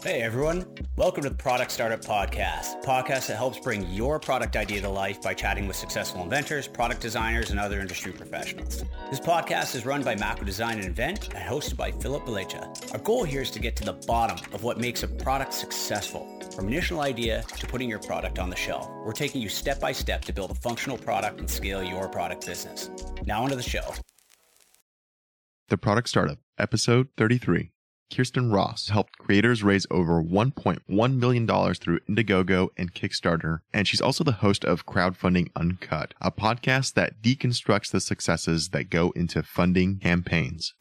Hey 0.00 0.22
everyone, 0.22 0.64
welcome 0.94 1.24
to 1.24 1.28
the 1.28 1.34
Product 1.34 1.72
Startup 1.72 2.00
Podcast, 2.00 2.84
podcast 2.84 3.26
that 3.26 3.36
helps 3.36 3.58
bring 3.58 3.84
your 3.90 4.20
product 4.20 4.54
idea 4.54 4.80
to 4.80 4.88
life 4.88 5.20
by 5.20 5.34
chatting 5.34 5.66
with 5.66 5.74
successful 5.74 6.22
inventors, 6.22 6.68
product 6.68 7.00
designers, 7.00 7.50
and 7.50 7.58
other 7.58 7.80
industry 7.80 8.12
professionals. 8.12 8.84
This 9.10 9.18
podcast 9.18 9.74
is 9.74 9.84
run 9.84 10.04
by 10.04 10.14
Mako 10.14 10.44
Design 10.44 10.76
and 10.76 10.84
Invent 10.84 11.34
and 11.34 11.38
hosted 11.38 11.76
by 11.76 11.90
Philip 11.90 12.24
Belecha. 12.24 12.92
Our 12.92 13.00
goal 13.00 13.24
here 13.24 13.42
is 13.42 13.50
to 13.50 13.58
get 13.58 13.74
to 13.76 13.84
the 13.84 13.94
bottom 14.06 14.38
of 14.54 14.62
what 14.62 14.78
makes 14.78 15.02
a 15.02 15.08
product 15.08 15.52
successful. 15.52 16.40
From 16.54 16.68
initial 16.68 17.00
idea 17.00 17.42
to 17.58 17.66
putting 17.66 17.88
your 17.88 17.98
product 17.98 18.38
on 18.38 18.50
the 18.50 18.56
shelf, 18.56 18.88
we're 19.04 19.12
taking 19.12 19.42
you 19.42 19.48
step 19.48 19.80
by 19.80 19.90
step 19.90 20.24
to 20.26 20.32
build 20.32 20.52
a 20.52 20.54
functional 20.54 20.96
product 20.96 21.40
and 21.40 21.50
scale 21.50 21.82
your 21.82 22.08
product 22.08 22.46
business. 22.46 22.88
Now 23.26 23.42
onto 23.42 23.56
the 23.56 23.62
show. 23.62 23.94
The 25.70 25.76
Product 25.76 26.08
Startup, 26.08 26.38
Episode 26.56 27.08
33. 27.16 27.72
Khierstyn 28.10 28.50
Ross 28.50 28.88
helped 28.88 29.18
creators 29.18 29.62
raise 29.62 29.86
over 29.90 30.22
$1.1 30.22 31.16
million 31.18 31.46
through 31.46 32.00
Indiegogo 32.08 32.68
and 32.78 32.94
Kickstarter, 32.94 33.58
and 33.74 33.86
she's 33.86 34.00
also 34.00 34.24
the 34.24 34.32
host 34.32 34.64
of 34.64 34.86
Crowdfunding 34.86 35.50
Uncut, 35.54 36.14
a 36.20 36.32
podcast 36.32 36.94
that 36.94 37.20
deconstructs 37.22 37.90
the 37.90 38.00
successes 38.00 38.70
that 38.70 38.88
go 38.88 39.10
into 39.10 39.42
funding 39.42 39.98
campaigns. 39.98 40.72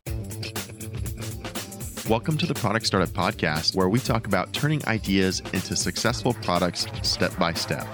Welcome 2.07 2.37
to 2.37 2.45
the 2.45 2.55
Product 2.55 2.85
Startup 2.85 3.09
Podcast, 3.09 3.75
where 3.75 3.89
we 3.89 3.99
talk 3.99 4.25
about 4.25 4.53
turning 4.53 4.85
ideas 4.87 5.41
into 5.51 5.75
successful 5.75 6.33
products 6.33 6.87
step 7.03 7.37
by 7.37 7.53
step. 7.53 7.85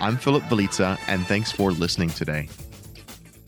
I'm 0.00 0.16
Philip 0.16 0.44
Beliza, 0.44 0.98
and 1.06 1.26
thanks 1.26 1.52
for 1.52 1.70
listening 1.70 2.08
today. 2.08 2.48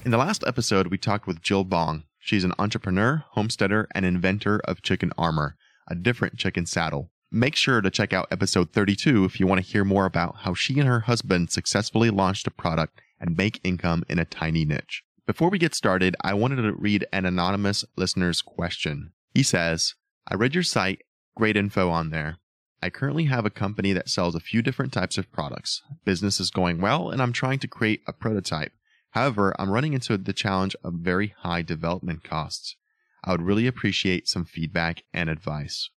In 0.05 0.11
the 0.11 0.19
last 0.19 0.45
episode, 0.47 0.89
we 0.89 0.99
talked 0.99 1.27
with 1.27 1.41
Jill 1.41 1.65
Bong, 1.65 2.05
She's 2.25 2.45
an 2.45 2.55
entrepreneur, 2.57 3.25
homesteader, 3.31 3.89
and 3.97 4.07
inventor 4.07 4.61
of 4.65 4.81
chicken 4.81 5.13
armor, 5.19 5.57
a 5.89 5.97
different 5.97 6.39
chicken 6.39 6.67
saddle. 6.67 7.11
Make 7.33 7.57
sure 7.57 7.81
to 7.81 7.91
check 7.91 8.13
out 8.13 8.29
episode 8.31 8.73
32 8.73 9.25
if 9.25 9.41
you 9.41 9.49
want 9.49 9.61
to 9.61 9.67
hear 9.67 9.85
more 9.85 10.07
about 10.07 10.37
how 10.43 10.55
she 10.55 10.79
and 10.79 10.89
her 10.89 11.01
husband 11.01 11.51
successfully 11.51 12.11
launched 12.11 12.47
a 12.47 12.53
product 12.53 13.01
and 13.19 13.37
make 13.37 13.61
income 13.65 14.05
in 14.09 14.21
a 14.21 14.25
tiny 14.25 14.65
niche. 14.65 15.03
Before 15.27 15.51
we 15.51 15.59
get 15.59 15.75
started, 15.75 16.15
I 16.23 16.35
wanted 16.35 16.63
to 16.63 16.73
read 16.73 17.07
an 17.13 17.27
anonymous 17.27 17.85
listener's 17.97 18.41
question. 18.41 19.13
He 19.35 19.43
says, 19.43 19.97
I 20.29 20.37
read 20.37 20.55
your 20.55 20.63
site, 20.63 21.03
great 21.35 21.57
info 21.57 21.91
on 21.91 22.11
there. 22.11 22.39
I 22.81 22.91
currently 22.91 23.25
have 23.25 23.45
a 23.45 23.51
company 23.51 23.93
that 23.95 24.09
sells 24.09 24.37
a 24.37 24.41
few 24.41 24.63
different 24.63 24.93
types 24.93 25.19
of 25.19 25.33
products. 25.33 25.83
Business 26.05 26.39
is 26.39 26.51
going 26.51 26.81
well, 26.81 27.11
and 27.11 27.21
I'm 27.21 27.33
trying 27.33 27.59
to 27.61 27.69
create 27.69 28.03
a 28.07 28.13
prototype. 28.13 28.73
However, 29.13 29.55
I'm 29.59 29.71
running 29.71 29.95
into 29.95 30.17
the 30.17 30.33
challenge 30.33 30.75
of 30.83 30.95
very 30.95 31.35
high 31.39 31.63
development 31.63 32.25
costs. 32.25 32.77
I 33.25 33.31
would 33.31 33.43
really 33.43 33.67
appreciate 33.67 34.29
some 34.29 34.45
feedback 34.45 35.05
and 35.13 35.31
advice. 35.31 35.91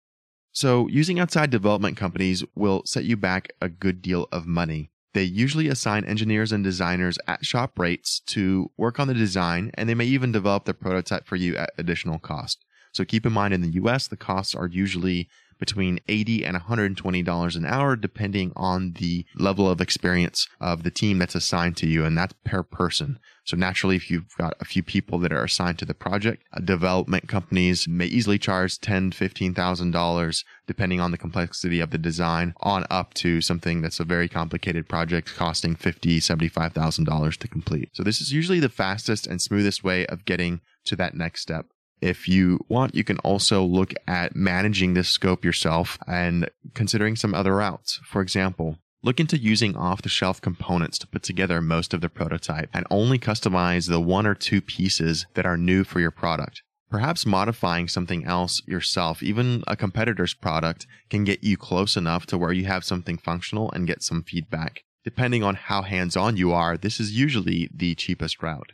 So, 0.53 0.89
using 0.89 1.19
outside 1.19 1.51
development 1.51 1.97
companies 1.97 2.45
will 2.55 2.83
set 2.85 3.05
you 3.05 3.17
back 3.17 3.53
a 3.61 3.69
good 3.69 4.03
deal 4.03 4.29
of 4.31 4.47
money. 4.47 4.91
They 5.13 5.25
usually 5.25 5.69
assign 5.69 6.05
engineers 6.05 6.53
and 6.53 6.63
designers 6.63 7.19
at 7.27 7.47
shop 7.47 7.79
rates 7.79 8.21
to 8.27 8.71
work 8.77 8.99
on 8.99 9.09
the 9.09 9.15
design, 9.15 9.71
and 9.75 9.89
they 9.89 9.95
may 9.95 10.07
even 10.07 10.33
develop 10.33 10.65
the 10.65 10.75
prototype 10.75 11.27
for 11.27 11.37
you 11.37 11.57
at 11.57 11.73
additional 11.79 12.19
cost. 12.19 12.65
So 12.93 13.05
keep 13.05 13.27
in 13.27 13.33
mind 13.33 13.55
in 13.55 13.61
the 13.61 13.81
US, 13.83 14.09
the 14.09 14.17
costs 14.17 14.55
are 14.55 14.69
usually 14.69 15.29
between 15.59 16.01
80 16.09 16.45
and 16.45 16.57
$120 16.57 17.57
an 17.57 17.67
hour, 17.67 17.97
depending 17.97 18.53
on 18.57 18.93
the 18.93 19.25
level 19.37 19.69
of 19.69 19.81
experience 19.81 20.49
of 20.61 20.83
the 20.83 20.91
team 20.91 21.19
that's 21.19 21.35
assigned 21.35 21.77
to 21.79 21.87
you. 21.87 22.05
And 22.05 22.17
that's 22.17 22.35
per 22.45 22.63
person. 22.63 23.19
So 23.45 23.59
naturally, 23.59 23.97
if 23.97 24.11
you've 24.11 24.35
got 24.39 24.55
a 24.61 24.65
few 24.65 24.83
people 24.83 25.19
that 25.19 25.33
are 25.33 25.45
assigned 25.45 25.79
to 25.81 25.85
the 25.85 25.95
project, 25.95 26.45
uh, 26.55 26.61
development 26.61 27.29
companies 27.29 27.87
may 27.87 28.07
easily 28.07 28.39
charge 28.39 28.81
ten, 28.81 29.13
fifteen 29.13 29.53
thousand 29.53 29.91
dollars, 29.91 30.45
depending 30.67 30.99
on 30.99 31.11
the 31.11 31.19
complexity 31.19 31.81
of 31.81 31.91
the 31.91 31.99
design, 31.99 32.55
on 32.61 32.87
up 32.89 33.13
to 33.15 33.43
something 33.43 33.83
that's 33.83 34.01
a 34.01 34.05
very 34.05 34.29
complicated 34.29 34.89
project 34.89 35.35
costing 35.37 35.77
fifty, 35.77 36.21
seventy-five 36.21 36.73
thousand 36.73 37.05
dollars 37.05 37.37
to 37.37 37.49
complete. 37.49 37.91
So 37.93 38.03
this 38.03 38.23
is 38.23 38.33
usually 38.33 38.61
the 38.61 38.71
fastest 38.71 39.27
and 39.27 39.41
smoothest 39.43 39.85
way 39.85 40.07
of 40.07 40.25
getting 40.25 40.63
to 40.87 40.97
that 40.97 41.15
next 41.15 41.43
step. 41.43 41.67
If 42.01 42.29
you 42.29 42.61
want, 42.69 42.95
you 42.95 43.05
can 43.05 43.19
also 43.19 43.65
look 43.65 43.95
at 44.07 44.37
managing 44.37 44.95
this 44.95 45.09
scope 45.09 45.45
yourself 45.45 45.99
and 46.07 46.51
considering 46.75 47.17
some 47.17 47.35
other 47.35 47.57
routes. 47.57 48.01
For 48.05 48.21
example, 48.21 48.79
Look 49.05 49.21
into 49.21 49.37
using 49.37 49.77
off 49.77 50.01
the 50.01 50.09
shelf 50.09 50.41
components 50.41 50.97
to 50.97 51.07
put 51.07 51.23
together 51.23 51.61
most 51.61 51.93
of 51.93 52.01
the 52.01 52.09
prototype 52.09 52.71
and 52.73 52.87
only 52.91 53.19
customize 53.19 53.87
the 53.87 54.01
one 54.01 54.27
or 54.27 54.35
two 54.35 54.63
pieces 54.63 55.27
that 55.35 55.45
are 55.45 55.59
new 55.59 55.85
for 55.85 56.01
your 56.01 56.11
product. 56.11 56.63
Perhaps 56.89 57.27
modifying 57.27 57.87
something 57.87 58.25
else 58.25 58.63
yourself, 58.67 59.23
even 59.23 59.63
a 59.67 59.77
competitor's 59.77 60.33
product, 60.33 60.87
can 61.11 61.25
get 61.25 61.45
you 61.45 61.59
close 61.59 61.99
enough 61.99 62.25
to 62.25 62.39
where 62.39 62.53
you 62.53 62.65
have 62.65 62.83
something 62.83 63.19
functional 63.19 63.71
and 63.73 63.87
get 63.87 64.03
some 64.03 64.23
feedback. 64.23 64.85
Depending 65.05 65.43
on 65.43 65.57
how 65.57 65.83
hands 65.83 66.17
on 66.17 66.39
you 66.39 66.53
are, 66.53 66.79
this 66.79 66.99
is 66.99 67.13
usually 67.13 67.69
the 67.75 67.95
cheapest 67.95 68.43
route. 68.43 68.73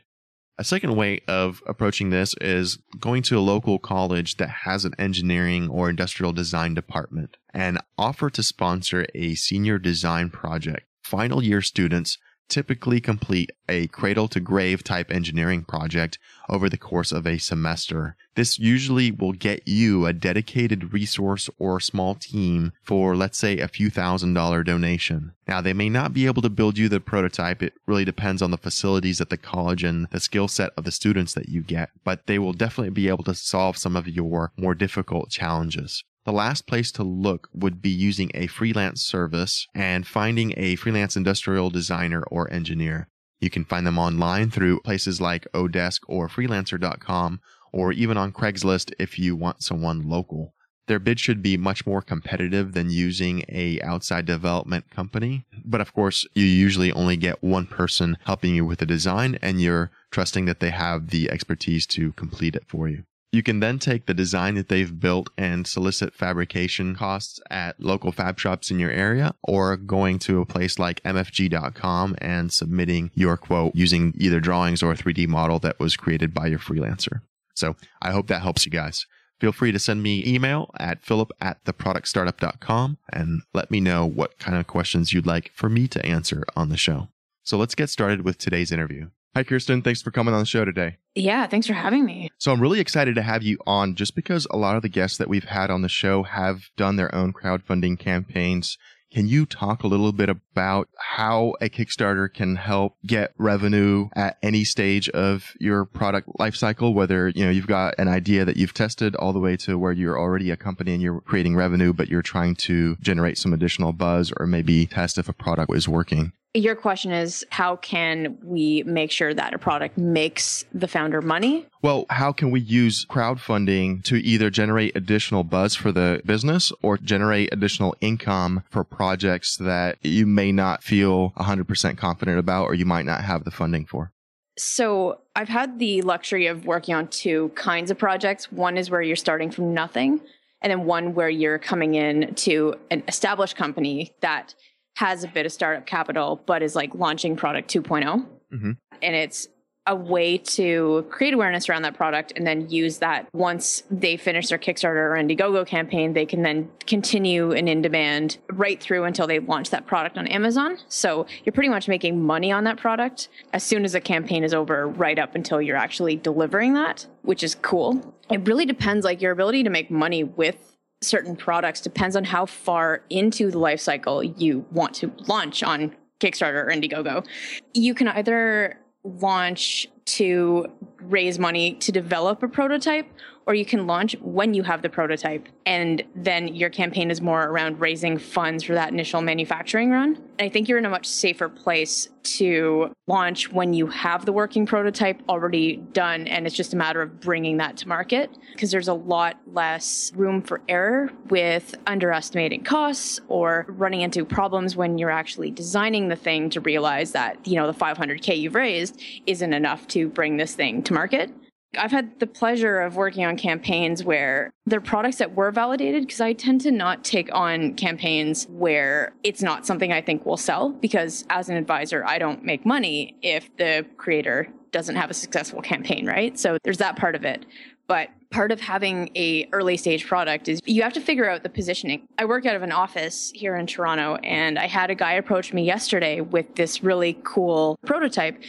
A 0.60 0.64
second 0.64 0.94
way 0.94 1.22
of 1.26 1.62
approaching 1.66 2.10
this 2.10 2.34
is 2.38 2.76
going 2.98 3.22
to 3.22 3.38
a 3.38 3.40
local 3.40 3.78
college 3.78 4.36
that 4.36 4.50
has 4.64 4.84
an 4.84 4.92
engineering 4.98 5.70
or 5.70 5.88
industrial 5.88 6.34
design 6.34 6.74
department 6.74 7.38
and 7.54 7.78
offer 7.96 8.28
to 8.28 8.42
sponsor 8.42 9.06
a 9.14 9.36
senior 9.36 9.78
design 9.78 10.28
project. 10.28 10.82
Final 11.02 11.42
year 11.42 11.62
students 11.62 12.18
typically 12.50 13.00
complete 13.00 13.50
a 13.68 13.86
cradle 13.86 14.28
to 14.28 14.40
grave 14.40 14.82
type 14.84 15.10
engineering 15.10 15.62
project 15.62 16.18
over 16.48 16.68
the 16.68 16.76
course 16.76 17.12
of 17.12 17.26
a 17.26 17.38
semester. 17.38 18.16
This 18.34 18.58
usually 18.58 19.10
will 19.10 19.32
get 19.32 19.66
you 19.66 20.04
a 20.04 20.12
dedicated 20.12 20.92
resource 20.92 21.48
or 21.58 21.80
small 21.80 22.14
team 22.14 22.72
for, 22.82 23.16
let's 23.16 23.38
say, 23.38 23.58
a 23.58 23.68
few 23.68 23.88
thousand 23.88 24.34
dollar 24.34 24.62
donation. 24.62 25.32
Now, 25.46 25.60
they 25.60 25.72
may 25.72 25.88
not 25.88 26.12
be 26.12 26.26
able 26.26 26.42
to 26.42 26.50
build 26.50 26.76
you 26.76 26.88
the 26.88 27.00
prototype. 27.00 27.62
It 27.62 27.74
really 27.86 28.04
depends 28.04 28.42
on 28.42 28.50
the 28.50 28.58
facilities 28.58 29.20
at 29.20 29.30
the 29.30 29.36
college 29.36 29.84
and 29.84 30.08
the 30.10 30.20
skill 30.20 30.48
set 30.48 30.72
of 30.76 30.84
the 30.84 30.92
students 30.92 31.34
that 31.34 31.48
you 31.48 31.62
get, 31.62 31.90
but 32.04 32.26
they 32.26 32.38
will 32.38 32.52
definitely 32.52 32.90
be 32.90 33.08
able 33.08 33.24
to 33.24 33.34
solve 33.34 33.76
some 33.76 33.96
of 33.96 34.08
your 34.08 34.52
more 34.56 34.74
difficult 34.74 35.30
challenges. 35.30 36.04
The 36.30 36.36
last 36.36 36.68
place 36.68 36.92
to 36.92 37.02
look 37.02 37.48
would 37.52 37.82
be 37.82 37.90
using 37.90 38.30
a 38.34 38.46
freelance 38.46 39.02
service 39.02 39.66
and 39.74 40.06
finding 40.06 40.54
a 40.56 40.76
freelance 40.76 41.16
industrial 41.16 41.70
designer 41.70 42.22
or 42.30 42.48
engineer. 42.52 43.08
You 43.40 43.50
can 43.50 43.64
find 43.64 43.84
them 43.84 43.98
online 43.98 44.52
through 44.52 44.82
places 44.82 45.20
like 45.20 45.50
Odesk 45.52 46.02
or 46.06 46.28
freelancer.com 46.28 47.40
or 47.72 47.90
even 47.90 48.16
on 48.16 48.30
Craigslist 48.30 48.92
if 48.96 49.18
you 49.18 49.34
want 49.34 49.64
someone 49.64 50.08
local. 50.08 50.54
Their 50.86 51.00
bid 51.00 51.18
should 51.18 51.42
be 51.42 51.56
much 51.56 51.84
more 51.84 52.00
competitive 52.00 52.74
than 52.74 52.90
using 52.90 53.44
a 53.48 53.80
outside 53.82 54.24
development 54.24 54.88
company. 54.88 55.46
But 55.64 55.80
of 55.80 55.92
course, 55.92 56.28
you 56.32 56.44
usually 56.44 56.92
only 56.92 57.16
get 57.16 57.42
one 57.42 57.66
person 57.66 58.16
helping 58.24 58.54
you 58.54 58.64
with 58.64 58.78
the 58.78 58.86
design 58.86 59.36
and 59.42 59.60
you're 59.60 59.90
trusting 60.12 60.44
that 60.44 60.60
they 60.60 60.70
have 60.70 61.10
the 61.10 61.28
expertise 61.28 61.88
to 61.88 62.12
complete 62.12 62.54
it 62.54 62.68
for 62.68 62.88
you. 62.88 63.02
You 63.32 63.44
can 63.44 63.60
then 63.60 63.78
take 63.78 64.06
the 64.06 64.14
design 64.14 64.56
that 64.56 64.68
they've 64.68 64.98
built 64.98 65.30
and 65.38 65.64
solicit 65.64 66.14
fabrication 66.14 66.96
costs 66.96 67.38
at 67.48 67.80
local 67.80 68.10
fab 68.10 68.40
shops 68.40 68.72
in 68.72 68.80
your 68.80 68.90
area 68.90 69.34
or 69.44 69.76
going 69.76 70.18
to 70.20 70.40
a 70.40 70.46
place 70.46 70.80
like 70.80 71.02
mfg.com 71.04 72.16
and 72.18 72.52
submitting 72.52 73.12
your 73.14 73.36
quote 73.36 73.74
using 73.76 74.14
either 74.18 74.40
drawings 74.40 74.82
or 74.82 74.92
a 74.92 74.96
3D 74.96 75.28
model 75.28 75.60
that 75.60 75.78
was 75.78 75.96
created 75.96 76.34
by 76.34 76.48
your 76.48 76.58
freelancer. 76.58 77.20
So 77.54 77.76
I 78.02 78.10
hope 78.10 78.26
that 78.26 78.42
helps 78.42 78.66
you 78.66 78.72
guys. 78.72 79.06
Feel 79.38 79.52
free 79.52 79.70
to 79.72 79.78
send 79.78 80.02
me 80.02 80.24
email 80.26 80.70
at 80.78 81.02
philip 81.02 81.30
at 81.40 81.64
theproductstartup.com 81.64 82.98
and 83.12 83.42
let 83.54 83.70
me 83.70 83.80
know 83.80 84.04
what 84.04 84.38
kind 84.38 84.58
of 84.58 84.66
questions 84.66 85.12
you'd 85.12 85.26
like 85.26 85.52
for 85.54 85.68
me 85.68 85.86
to 85.88 86.04
answer 86.04 86.44
on 86.56 86.68
the 86.68 86.76
show. 86.76 87.08
So 87.44 87.56
let's 87.56 87.74
get 87.76 87.90
started 87.90 88.22
with 88.22 88.38
today's 88.38 88.72
interview. 88.72 89.08
Hi, 89.36 89.44
Khierstyn. 89.44 89.84
Thanks 89.84 90.02
for 90.02 90.10
coming 90.10 90.34
on 90.34 90.40
the 90.40 90.46
show 90.46 90.64
today. 90.64 90.96
Yeah, 91.14 91.46
thanks 91.46 91.68
for 91.68 91.72
having 91.72 92.04
me. 92.04 92.30
So, 92.38 92.50
I'm 92.50 92.60
really 92.60 92.80
excited 92.80 93.14
to 93.14 93.22
have 93.22 93.44
you 93.44 93.58
on 93.64 93.94
just 93.94 94.16
because 94.16 94.46
a 94.50 94.56
lot 94.56 94.74
of 94.74 94.82
the 94.82 94.88
guests 94.88 95.18
that 95.18 95.28
we've 95.28 95.44
had 95.44 95.70
on 95.70 95.82
the 95.82 95.88
show 95.88 96.24
have 96.24 96.62
done 96.76 96.96
their 96.96 97.14
own 97.14 97.32
crowdfunding 97.32 97.98
campaigns. 97.98 98.76
Can 99.12 99.28
you 99.28 99.46
talk 99.46 99.82
a 99.82 99.88
little 99.88 100.12
bit 100.12 100.28
about 100.28 100.88
how 100.96 101.54
a 101.60 101.68
Kickstarter 101.68 102.32
can 102.32 102.56
help 102.56 102.94
get 103.04 103.32
revenue 103.38 104.08
at 104.14 104.36
any 104.42 104.64
stage 104.64 105.08
of 105.10 105.52
your 105.58 105.84
product 105.84 106.28
lifecycle? 106.38 106.94
Whether, 106.94 107.28
you 107.28 107.44
know, 107.44 107.50
you've 107.50 107.66
got 107.66 107.94
an 107.98 108.06
idea 108.08 108.44
that 108.44 108.56
you've 108.56 108.74
tested 108.74 109.16
all 109.16 109.32
the 109.32 109.40
way 109.40 109.56
to 109.58 109.76
where 109.78 109.92
you're 109.92 110.18
already 110.18 110.50
a 110.50 110.56
company 110.56 110.92
and 110.92 111.02
you're 111.02 111.20
creating 111.20 111.56
revenue, 111.56 111.92
but 111.92 112.08
you're 112.08 112.22
trying 112.22 112.54
to 112.56 112.96
generate 113.00 113.38
some 113.38 113.52
additional 113.52 113.92
buzz 113.92 114.32
or 114.38 114.46
maybe 114.46 114.86
test 114.86 115.18
if 115.18 115.28
a 115.28 115.32
product 115.32 115.74
is 115.74 115.88
working. 115.88 116.32
Your 116.54 116.74
question 116.74 117.12
is 117.12 117.46
how 117.50 117.76
can 117.76 118.36
we 118.42 118.82
make 118.84 119.12
sure 119.12 119.32
that 119.32 119.54
a 119.54 119.58
product 119.58 119.96
makes 119.96 120.64
the 120.74 120.88
founder 120.88 121.22
money? 121.22 121.64
Well, 121.80 122.06
how 122.10 122.32
can 122.32 122.50
we 122.50 122.58
use 122.58 123.06
crowdfunding 123.08 124.02
to 124.04 124.16
either 124.16 124.50
generate 124.50 124.96
additional 124.96 125.44
buzz 125.44 125.76
for 125.76 125.92
the 125.92 126.20
business 126.26 126.72
or 126.82 126.98
generate 126.98 127.52
additional 127.52 127.94
income 128.00 128.64
for 128.68 128.82
projects 128.82 129.58
that 129.58 129.98
you 130.02 130.26
may 130.26 130.50
not 130.50 130.82
feel 130.82 131.30
100% 131.36 131.96
confident 131.96 132.40
about 132.40 132.64
or 132.64 132.74
you 132.74 132.84
might 132.84 133.06
not 133.06 133.22
have 133.22 133.44
the 133.44 133.52
funding 133.52 133.86
for? 133.86 134.10
So, 134.58 135.20
I've 135.36 135.48
had 135.48 135.78
the 135.78 136.02
luxury 136.02 136.48
of 136.48 136.66
working 136.66 136.96
on 136.96 137.06
two 137.06 137.50
kinds 137.54 137.92
of 137.92 137.98
projects. 137.98 138.50
One 138.50 138.76
is 138.76 138.90
where 138.90 139.00
you're 139.00 139.14
starting 139.14 139.52
from 139.52 139.72
nothing 139.72 140.20
and 140.62 140.70
then 140.70 140.84
one 140.84 141.14
where 141.14 141.30
you're 141.30 141.58
coming 141.58 141.94
in 141.94 142.34
to 142.34 142.74
an 142.90 143.02
established 143.08 143.56
company 143.56 144.12
that 144.20 144.54
has 145.00 145.24
a 145.24 145.28
bit 145.28 145.46
of 145.46 145.52
startup 145.52 145.86
capital 145.86 146.40
but 146.44 146.62
is 146.62 146.76
like 146.76 146.94
launching 146.94 147.34
product 147.34 147.70
2.0 147.70 148.26
Mhm. 148.52 148.76
and 149.02 149.16
it's 149.16 149.48
a 149.86 149.96
way 149.96 150.36
to 150.36 151.06
create 151.10 151.32
awareness 151.32 151.68
around 151.68 151.82
that 151.82 151.94
product 151.94 152.34
and 152.36 152.46
then 152.46 152.68
use 152.68 152.98
that 152.98 153.26
once 153.32 153.82
they 153.90 154.14
finish 154.18 154.48
their 154.48 154.58
Kickstarter 154.58 155.10
or 155.10 155.16
Indiegogo 155.16 155.66
campaign, 155.66 156.12
they 156.12 156.26
can 156.26 156.42
then 156.42 156.68
continue 156.86 157.52
an 157.52 157.66
in 157.66 157.80
demand 157.80 158.36
right 158.52 158.78
through 158.78 159.04
until 159.04 159.26
they 159.26 159.38
launch 159.38 159.70
that 159.70 159.86
product 159.86 160.18
on 160.18 160.26
Amazon. 160.26 160.76
So 160.88 161.26
you're 161.44 161.54
pretty 161.54 161.70
much 161.70 161.88
making 161.88 162.22
money 162.22 162.52
on 162.52 162.64
that 162.64 162.76
product 162.76 163.28
as 163.54 163.64
soon 163.64 163.84
as 163.86 163.92
the 163.92 164.02
campaign 164.02 164.44
is 164.44 164.52
over, 164.52 164.86
right 164.86 165.18
up 165.18 165.34
until 165.34 165.62
you're 165.62 165.78
actually 165.78 166.14
delivering 166.16 166.74
that, 166.74 167.06
which 167.22 167.42
is 167.42 167.54
cool. 167.56 168.14
It 168.30 168.46
really 168.46 168.66
depends, 168.66 169.04
like 169.04 169.22
your 169.22 169.32
ability 169.32 169.64
to 169.64 169.70
make 169.70 169.90
money 169.90 170.22
with 170.24 170.69
certain 171.02 171.34
products 171.34 171.80
depends 171.80 172.16
on 172.16 172.24
how 172.24 172.46
far 172.46 173.02
into 173.10 173.50
the 173.50 173.58
life 173.58 173.80
cycle 173.80 174.22
you 174.22 174.64
want 174.70 174.94
to 174.94 175.12
launch 175.26 175.62
on 175.62 175.94
Kickstarter 176.20 176.64
or 176.64 176.68
Indiegogo. 176.68 177.26
You 177.72 177.94
can 177.94 178.08
either 178.08 178.78
launch 179.02 179.88
to 180.04 180.66
raise 181.00 181.38
money 181.38 181.74
to 181.74 181.90
develop 181.90 182.42
a 182.42 182.48
prototype 182.48 183.06
or 183.50 183.54
you 183.54 183.64
can 183.64 183.84
launch 183.88 184.14
when 184.20 184.54
you 184.54 184.62
have 184.62 184.80
the 184.80 184.88
prototype 184.88 185.48
and 185.66 186.04
then 186.14 186.46
your 186.54 186.70
campaign 186.70 187.10
is 187.10 187.20
more 187.20 187.48
around 187.48 187.80
raising 187.80 188.16
funds 188.16 188.62
for 188.62 188.74
that 188.74 188.92
initial 188.92 189.20
manufacturing 189.22 189.90
run. 189.90 190.14
And 190.38 190.46
I 190.46 190.48
think 190.48 190.68
you're 190.68 190.78
in 190.78 190.84
a 190.84 190.88
much 190.88 191.04
safer 191.06 191.48
place 191.48 192.08
to 192.22 192.92
launch 193.08 193.50
when 193.50 193.74
you 193.74 193.88
have 193.88 194.24
the 194.24 194.30
working 194.30 194.66
prototype 194.66 195.20
already 195.28 195.78
done 195.78 196.28
and 196.28 196.46
it's 196.46 196.54
just 196.54 196.74
a 196.74 196.76
matter 196.76 197.02
of 197.02 197.18
bringing 197.18 197.56
that 197.56 197.76
to 197.78 197.88
market 197.88 198.30
because 198.52 198.70
there's 198.70 198.86
a 198.86 198.94
lot 198.94 199.36
less 199.48 200.12
room 200.14 200.42
for 200.42 200.60
error 200.68 201.10
with 201.28 201.74
underestimating 201.88 202.62
costs 202.62 203.18
or 203.26 203.66
running 203.66 204.02
into 204.02 204.24
problems 204.24 204.76
when 204.76 204.96
you're 204.96 205.10
actually 205.10 205.50
designing 205.50 206.06
the 206.06 206.14
thing 206.14 206.50
to 206.50 206.60
realize 206.60 207.10
that, 207.10 207.44
you 207.44 207.56
know, 207.56 207.66
the 207.66 207.76
500k 207.76 208.38
you've 208.38 208.54
raised 208.54 209.02
isn't 209.26 209.52
enough 209.52 209.88
to 209.88 210.08
bring 210.08 210.36
this 210.36 210.54
thing 210.54 210.84
to 210.84 210.92
market. 210.92 211.32
I've 211.78 211.92
had 211.92 212.18
the 212.18 212.26
pleasure 212.26 212.80
of 212.80 212.96
working 212.96 213.24
on 213.24 213.36
campaigns 213.36 214.02
where 214.02 214.50
they're 214.66 214.80
products 214.80 215.18
that 215.18 215.34
were 215.34 215.52
validated 215.52 216.02
because 216.02 216.20
I 216.20 216.32
tend 216.32 216.62
to 216.62 216.72
not 216.72 217.04
take 217.04 217.32
on 217.32 217.74
campaigns 217.74 218.46
where 218.48 219.12
it's 219.22 219.42
not 219.42 219.66
something 219.66 219.92
I 219.92 220.00
think 220.00 220.26
will 220.26 220.36
sell 220.36 220.70
because 220.70 221.24
as 221.30 221.48
an 221.48 221.56
advisor, 221.56 222.04
I 222.04 222.18
don't 222.18 222.44
make 222.44 222.66
money 222.66 223.16
if 223.22 223.54
the 223.56 223.86
creator 223.96 224.48
doesn't 224.72 224.96
have 224.96 225.10
a 225.10 225.14
successful 225.14 225.62
campaign, 225.62 226.06
right? 226.06 226.38
So 226.38 226.58
there's 226.64 226.78
that 226.78 226.96
part 226.96 227.14
of 227.14 227.24
it. 227.24 227.46
But 227.86 228.10
part 228.30 228.52
of 228.52 228.60
having 228.60 229.10
a 229.16 229.48
early 229.52 229.76
stage 229.76 230.06
product 230.06 230.48
is 230.48 230.60
you 230.64 230.82
have 230.82 230.92
to 230.92 231.00
figure 231.00 231.28
out 231.28 231.42
the 231.42 231.48
positioning. 231.48 232.06
I 232.18 232.24
work 232.24 232.46
out 232.46 232.54
of 232.54 232.62
an 232.62 232.70
office 232.70 233.32
here 233.34 233.56
in 233.56 233.66
Toronto 233.66 234.16
and 234.22 234.58
I 234.58 234.66
had 234.66 234.90
a 234.90 234.94
guy 234.94 235.14
approach 235.14 235.52
me 235.52 235.64
yesterday 235.64 236.20
with 236.20 236.54
this 236.54 236.84
really 236.84 237.18
cool 237.24 237.78
prototype 237.84 238.40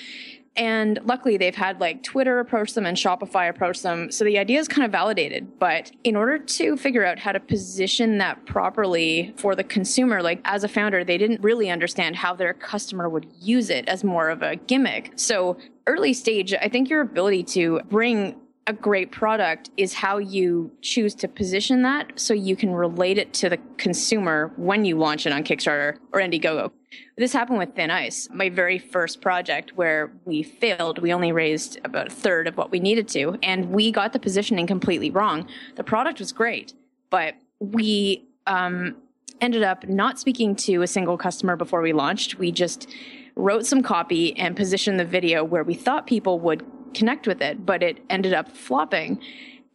and 0.57 0.99
luckily, 1.05 1.37
they've 1.37 1.55
had 1.55 1.79
like 1.79 2.03
Twitter 2.03 2.39
approach 2.39 2.73
them 2.73 2.85
and 2.85 2.97
Shopify 2.97 3.49
approach 3.49 3.81
them. 3.81 4.11
So 4.11 4.25
the 4.25 4.37
idea 4.37 4.59
is 4.59 4.67
kind 4.67 4.85
of 4.85 4.91
validated. 4.91 5.59
But 5.59 5.91
in 6.03 6.15
order 6.15 6.37
to 6.37 6.75
figure 6.75 7.05
out 7.05 7.19
how 7.19 7.31
to 7.31 7.39
position 7.39 8.17
that 8.17 8.45
properly 8.45 9.33
for 9.37 9.55
the 9.55 9.63
consumer, 9.63 10.21
like 10.21 10.41
as 10.43 10.63
a 10.65 10.67
founder, 10.67 11.05
they 11.05 11.17
didn't 11.17 11.41
really 11.41 11.69
understand 11.69 12.17
how 12.17 12.35
their 12.35 12.53
customer 12.53 13.07
would 13.07 13.27
use 13.39 13.69
it 13.69 13.87
as 13.87 14.03
more 14.03 14.29
of 14.29 14.41
a 14.41 14.57
gimmick. 14.57 15.13
So 15.15 15.57
early 15.87 16.13
stage, 16.13 16.53
I 16.53 16.67
think 16.67 16.89
your 16.89 17.01
ability 17.01 17.43
to 17.43 17.79
bring 17.89 18.35
a 18.67 18.73
great 18.73 19.11
product 19.11 19.71
is 19.77 19.93
how 19.93 20.17
you 20.17 20.71
choose 20.81 21.15
to 21.15 21.27
position 21.27 21.81
that 21.83 22.19
so 22.19 22.33
you 22.33 22.55
can 22.55 22.71
relate 22.71 23.17
it 23.17 23.33
to 23.33 23.49
the 23.49 23.57
consumer 23.77 24.51
when 24.57 24.85
you 24.85 24.97
launch 24.97 25.25
it 25.25 25.33
on 25.33 25.43
Kickstarter 25.43 25.97
or 26.11 26.19
Indiegogo. 26.19 26.71
This 27.17 27.33
happened 27.33 27.59
with 27.59 27.75
Thin 27.75 27.91
Ice, 27.91 28.27
my 28.33 28.49
very 28.49 28.79
first 28.79 29.21
project 29.21 29.77
where 29.77 30.11
we 30.25 30.41
failed. 30.41 30.99
We 30.99 31.13
only 31.13 31.31
raised 31.31 31.79
about 31.83 32.07
a 32.07 32.09
third 32.09 32.47
of 32.47 32.57
what 32.57 32.71
we 32.71 32.79
needed 32.79 33.07
to, 33.09 33.37
and 33.43 33.69
we 33.69 33.91
got 33.91 34.13
the 34.13 34.19
positioning 34.19 34.65
completely 34.65 35.11
wrong. 35.11 35.47
The 35.75 35.83
product 35.83 36.19
was 36.19 36.31
great, 36.31 36.73
but 37.09 37.35
we 37.59 38.25
um, 38.47 38.95
ended 39.39 39.61
up 39.61 39.87
not 39.87 40.19
speaking 40.19 40.55
to 40.55 40.81
a 40.81 40.87
single 40.87 41.17
customer 41.17 41.55
before 41.55 41.81
we 41.81 41.93
launched. 41.93 42.39
We 42.39 42.51
just 42.51 42.89
wrote 43.35 43.65
some 43.65 43.83
copy 43.83 44.35
and 44.37 44.55
positioned 44.55 44.99
the 44.99 45.05
video 45.05 45.43
where 45.43 45.63
we 45.63 45.75
thought 45.75 46.07
people 46.07 46.39
would 46.39 46.65
connect 46.93 47.27
with 47.27 47.41
it, 47.41 47.65
but 47.65 47.83
it 47.83 47.99
ended 48.09 48.33
up 48.33 48.49
flopping. 48.49 49.21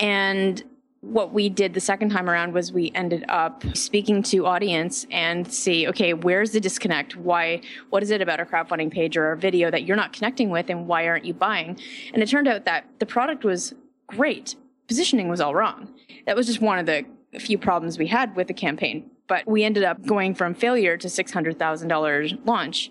And 0.01 0.65
what 1.01 1.33
we 1.33 1.49
did 1.49 1.75
the 1.75 1.81
second 1.81 2.11
time 2.11 2.29
around 2.29 2.53
was 2.53 2.73
we 2.73 2.91
ended 2.95 3.25
up 3.29 3.65
speaking 3.77 4.23
to 4.25 4.47
audience 4.47 5.07
and 5.11 5.51
see 5.53 5.87
okay 5.89 6.15
where's 6.15 6.53
the 6.53 6.61
disconnect? 6.61 7.17
Why 7.17 7.61
what 7.91 8.03
is 8.03 8.11
it 8.11 8.21
about 8.21 8.41
our 8.41 8.47
crowdfunding 8.47 8.91
page 8.91 9.17
or 9.17 9.27
our 9.27 9.37
video 9.37 9.71
that 9.71 9.85
you're 9.85 9.97
not 9.97 10.13
connecting 10.13 10.51
with 10.51 10.71
and 10.71 10.87
why 10.87 11.07
aren't 11.07 11.25
you 11.25 11.35
buying? 11.35 11.79
And 12.13 12.23
it 12.23 12.29
turned 12.29 12.49
out 12.49 12.65
that 12.65 12.87
the 12.99 13.07
product 13.07 13.45
was 13.45 13.75
great. 14.07 14.57
Positioning 14.89 15.29
was 15.29 15.41
all 15.41 15.55
wrong. 15.55 15.93
That 16.27 16.37
was 16.37 16.47
just 16.47 16.61
one 16.61 16.79
of 16.79 16.87
the 16.87 17.05
few 17.39 17.59
problems 17.59 17.99
we 17.99 18.07
had 18.07 18.35
with 18.37 18.49
the 18.49 18.55
campaign. 18.55 19.11
But 19.29 19.47
we 19.47 19.65
ended 19.65 19.85
up 19.85 20.05
going 20.07 20.35
from 20.35 20.55
failure 20.55 20.97
to 20.97 21.09
$600000 21.09 22.47
launch. 22.47 22.91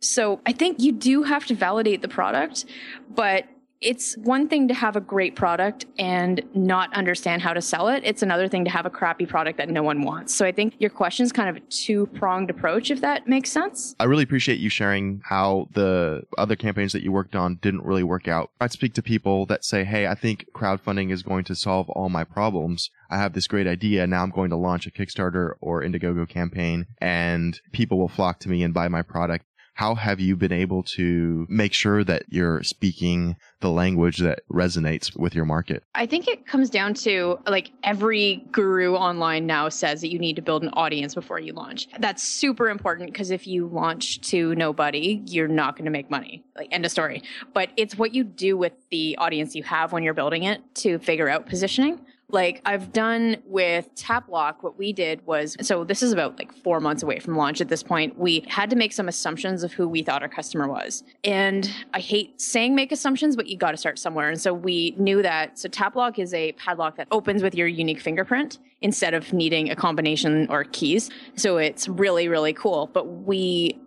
So 0.00 0.40
I 0.46 0.52
think 0.52 0.78
you 0.80 0.92
do 0.92 1.22
have 1.22 1.46
to 1.46 1.54
validate 1.54 2.02
the 2.02 2.08
product, 2.08 2.66
but 3.08 3.46
it's 3.80 4.16
one 4.18 4.48
thing 4.48 4.68
to 4.68 4.74
have 4.74 4.96
a 4.96 5.00
great 5.00 5.36
product 5.36 5.86
and 5.98 6.42
not 6.54 6.92
understand 6.94 7.42
how 7.42 7.52
to 7.52 7.60
sell 7.60 7.88
it. 7.88 8.02
It's 8.04 8.22
another 8.22 8.48
thing 8.48 8.64
to 8.64 8.70
have 8.70 8.86
a 8.86 8.90
crappy 8.90 9.26
product 9.26 9.58
that 9.58 9.68
no 9.68 9.82
one 9.82 10.02
wants. 10.02 10.34
So 10.34 10.46
I 10.46 10.52
think 10.52 10.74
your 10.78 10.90
question 10.90 11.24
is 11.24 11.32
kind 11.32 11.48
of 11.48 11.56
a 11.56 11.60
two 11.60 12.06
pronged 12.08 12.50
approach, 12.50 12.90
if 12.90 13.00
that 13.02 13.28
makes 13.28 13.50
sense. 13.50 13.94
I 14.00 14.04
really 14.04 14.22
appreciate 14.22 14.58
you 14.58 14.70
sharing 14.70 15.20
how 15.24 15.68
the 15.72 16.22
other 16.38 16.56
campaigns 16.56 16.92
that 16.92 17.02
you 17.02 17.12
worked 17.12 17.36
on 17.36 17.56
didn't 17.56 17.84
really 17.84 18.02
work 18.02 18.28
out. 18.28 18.50
I 18.60 18.68
speak 18.68 18.94
to 18.94 19.02
people 19.02 19.46
that 19.46 19.64
say, 19.64 19.84
Hey, 19.84 20.06
I 20.06 20.14
think 20.14 20.46
crowdfunding 20.54 21.12
is 21.12 21.22
going 21.22 21.44
to 21.44 21.54
solve 21.54 21.90
all 21.90 22.08
my 22.08 22.24
problems. 22.24 22.90
I 23.10 23.18
have 23.18 23.34
this 23.34 23.46
great 23.46 23.66
idea. 23.66 24.06
Now 24.06 24.22
I'm 24.22 24.30
going 24.30 24.50
to 24.50 24.56
launch 24.56 24.86
a 24.86 24.90
Kickstarter 24.90 25.52
or 25.60 25.82
Indiegogo 25.82 26.28
campaign 26.28 26.86
and 26.98 27.60
people 27.72 27.98
will 27.98 28.08
flock 28.08 28.40
to 28.40 28.48
me 28.48 28.62
and 28.62 28.72
buy 28.72 28.88
my 28.88 29.02
product 29.02 29.46
how 29.76 29.94
have 29.94 30.20
you 30.20 30.36
been 30.36 30.52
able 30.52 30.82
to 30.82 31.46
make 31.50 31.74
sure 31.74 32.02
that 32.02 32.24
you're 32.28 32.62
speaking 32.62 33.36
the 33.60 33.70
language 33.70 34.18
that 34.18 34.40
resonates 34.50 35.14
with 35.14 35.34
your 35.34 35.44
market? 35.44 35.82
I 35.94 36.06
think 36.06 36.28
it 36.28 36.46
comes 36.46 36.70
down 36.70 36.94
to 36.94 37.38
like 37.46 37.72
every 37.84 38.46
guru 38.52 38.94
online 38.94 39.44
now 39.44 39.68
says 39.68 40.00
that 40.00 40.08
you 40.08 40.18
need 40.18 40.36
to 40.36 40.42
build 40.42 40.62
an 40.62 40.70
audience 40.70 41.14
before 41.14 41.38
you 41.38 41.52
launch. 41.52 41.88
That's 41.98 42.22
super 42.22 42.70
important 42.70 43.12
because 43.12 43.30
if 43.30 43.46
you 43.46 43.66
launch 43.66 44.22
to 44.30 44.54
nobody, 44.54 45.22
you're 45.26 45.46
not 45.46 45.76
going 45.76 45.84
to 45.84 45.90
make 45.90 46.10
money. 46.10 46.42
Like 46.56 46.68
end 46.72 46.86
of 46.86 46.90
story. 46.90 47.22
But 47.52 47.68
it's 47.76 47.98
what 47.98 48.14
you 48.14 48.24
do 48.24 48.56
with 48.56 48.72
the 48.90 49.14
audience 49.18 49.54
you 49.54 49.62
have 49.64 49.92
when 49.92 50.02
you're 50.02 50.14
building 50.14 50.44
it 50.44 50.62
to 50.76 50.98
figure 51.00 51.28
out 51.28 51.46
positioning 51.46 52.00
like 52.30 52.60
I've 52.64 52.92
done 52.92 53.36
with 53.44 53.94
Tapplock, 53.94 54.56
what 54.62 54.76
we 54.76 54.92
did 54.92 55.24
was 55.26 55.56
so 55.60 55.84
this 55.84 56.02
is 56.02 56.12
about 56.12 56.38
like 56.38 56.52
four 56.52 56.80
months 56.80 57.02
away 57.02 57.20
from 57.20 57.36
launch 57.36 57.60
at 57.60 57.68
this 57.68 57.82
point. 57.82 58.18
We 58.18 58.44
had 58.48 58.68
to 58.70 58.76
make 58.76 58.92
some 58.92 59.08
assumptions 59.08 59.62
of 59.62 59.72
who 59.72 59.88
we 59.88 60.02
thought 60.02 60.22
our 60.22 60.28
customer 60.28 60.66
was. 60.68 61.04
And 61.22 61.70
I 61.94 62.00
hate 62.00 62.40
saying 62.40 62.74
make 62.74 62.90
assumptions, 62.90 63.36
but 63.36 63.46
you 63.46 63.56
got 63.56 63.70
to 63.70 63.76
start 63.76 63.98
somewhere. 63.98 64.28
And 64.28 64.40
so 64.40 64.52
we 64.52 64.94
knew 64.98 65.22
that. 65.22 65.58
So 65.58 65.68
Tapplock 65.68 66.18
is 66.18 66.34
a 66.34 66.52
padlock 66.52 66.96
that 66.96 67.06
opens 67.12 67.42
with 67.42 67.54
your 67.54 67.68
unique 67.68 68.00
fingerprint 68.00 68.58
instead 68.82 69.14
of 69.14 69.32
needing 69.32 69.70
a 69.70 69.76
combination 69.76 70.48
or 70.50 70.64
keys. 70.64 71.10
So 71.36 71.58
it's 71.58 71.88
really, 71.88 72.28
really 72.28 72.52
cool. 72.52 72.90
But 72.92 73.06
we 73.06 73.78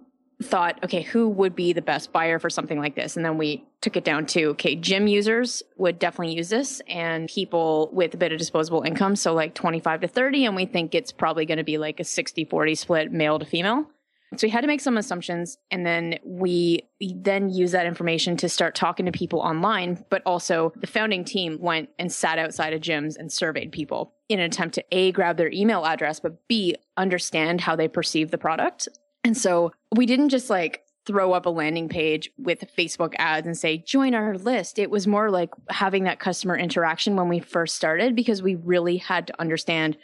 thought, 0.41 0.79
okay, 0.83 1.01
who 1.01 1.27
would 1.27 1.55
be 1.55 1.73
the 1.73 1.81
best 1.81 2.13
buyer 2.13 2.39
for 2.39 2.49
something 2.49 2.79
like 2.79 2.95
this? 2.95 3.17
And 3.17 3.25
then 3.25 3.37
we 3.37 3.65
took 3.81 3.97
it 3.97 4.05
down 4.05 4.25
to, 4.27 4.45
okay, 4.51 4.75
gym 4.75 5.07
users 5.07 5.61
would 5.77 5.99
definitely 5.99 6.35
use 6.35 6.49
this 6.49 6.81
and 6.87 7.27
people 7.27 7.89
with 7.91 8.13
a 8.13 8.17
bit 8.17 8.31
of 8.31 8.37
disposable 8.37 8.83
income. 8.83 9.15
So 9.15 9.33
like 9.33 9.53
25 9.53 10.01
to 10.01 10.07
30. 10.07 10.45
And 10.45 10.55
we 10.55 10.65
think 10.65 10.95
it's 10.95 11.11
probably 11.11 11.45
going 11.45 11.57
to 11.57 11.63
be 11.63 11.77
like 11.77 11.99
a 11.99 12.05
60 12.05 12.45
40 12.45 12.75
split 12.75 13.11
male 13.11 13.37
to 13.37 13.45
female. 13.45 13.85
So 14.37 14.45
we 14.45 14.51
had 14.51 14.61
to 14.61 14.67
make 14.67 14.79
some 14.79 14.95
assumptions 14.95 15.57
and 15.71 15.83
then 15.85 16.19
we, 16.23 16.87
we 17.01 17.15
then 17.17 17.49
use 17.49 17.71
that 17.71 17.87
information 17.87 18.37
to 18.37 18.47
start 18.47 18.75
talking 18.75 19.07
to 19.07 19.11
people 19.11 19.39
online. 19.39 20.05
But 20.09 20.21
also 20.25 20.71
the 20.77 20.87
founding 20.87 21.25
team 21.25 21.57
went 21.59 21.89
and 21.97 22.11
sat 22.11 22.37
outside 22.37 22.73
of 22.73 22.79
gyms 22.79 23.17
and 23.17 23.31
surveyed 23.31 23.71
people 23.71 24.13
in 24.29 24.39
an 24.39 24.45
attempt 24.45 24.75
to 24.75 24.85
A, 24.91 25.11
grab 25.11 25.37
their 25.37 25.51
email 25.51 25.83
address, 25.83 26.19
but 26.19 26.47
B, 26.47 26.75
understand 26.95 27.61
how 27.61 27.75
they 27.75 27.87
perceive 27.87 28.29
the 28.29 28.37
product 28.37 28.87
and 29.23 29.37
so 29.37 29.73
we 29.95 30.05
didn't 30.05 30.29
just 30.29 30.49
like 30.49 30.83
throw 31.05 31.33
up 31.33 31.45
a 31.45 31.49
landing 31.49 31.89
page 31.89 32.29
with 32.37 32.63
Facebook 32.77 33.15
ads 33.17 33.47
and 33.47 33.57
say, 33.57 33.77
join 33.77 34.13
our 34.13 34.37
list. 34.37 34.77
It 34.77 34.91
was 34.91 35.07
more 35.07 35.31
like 35.31 35.49
having 35.69 36.03
that 36.03 36.19
customer 36.19 36.55
interaction 36.55 37.15
when 37.15 37.29
we 37.29 37.39
first 37.39 37.75
started 37.75 38.15
because 38.15 38.43
we 38.43 38.55
really 38.55 38.97
had 38.97 39.27
to 39.27 39.41
understand 39.41 39.97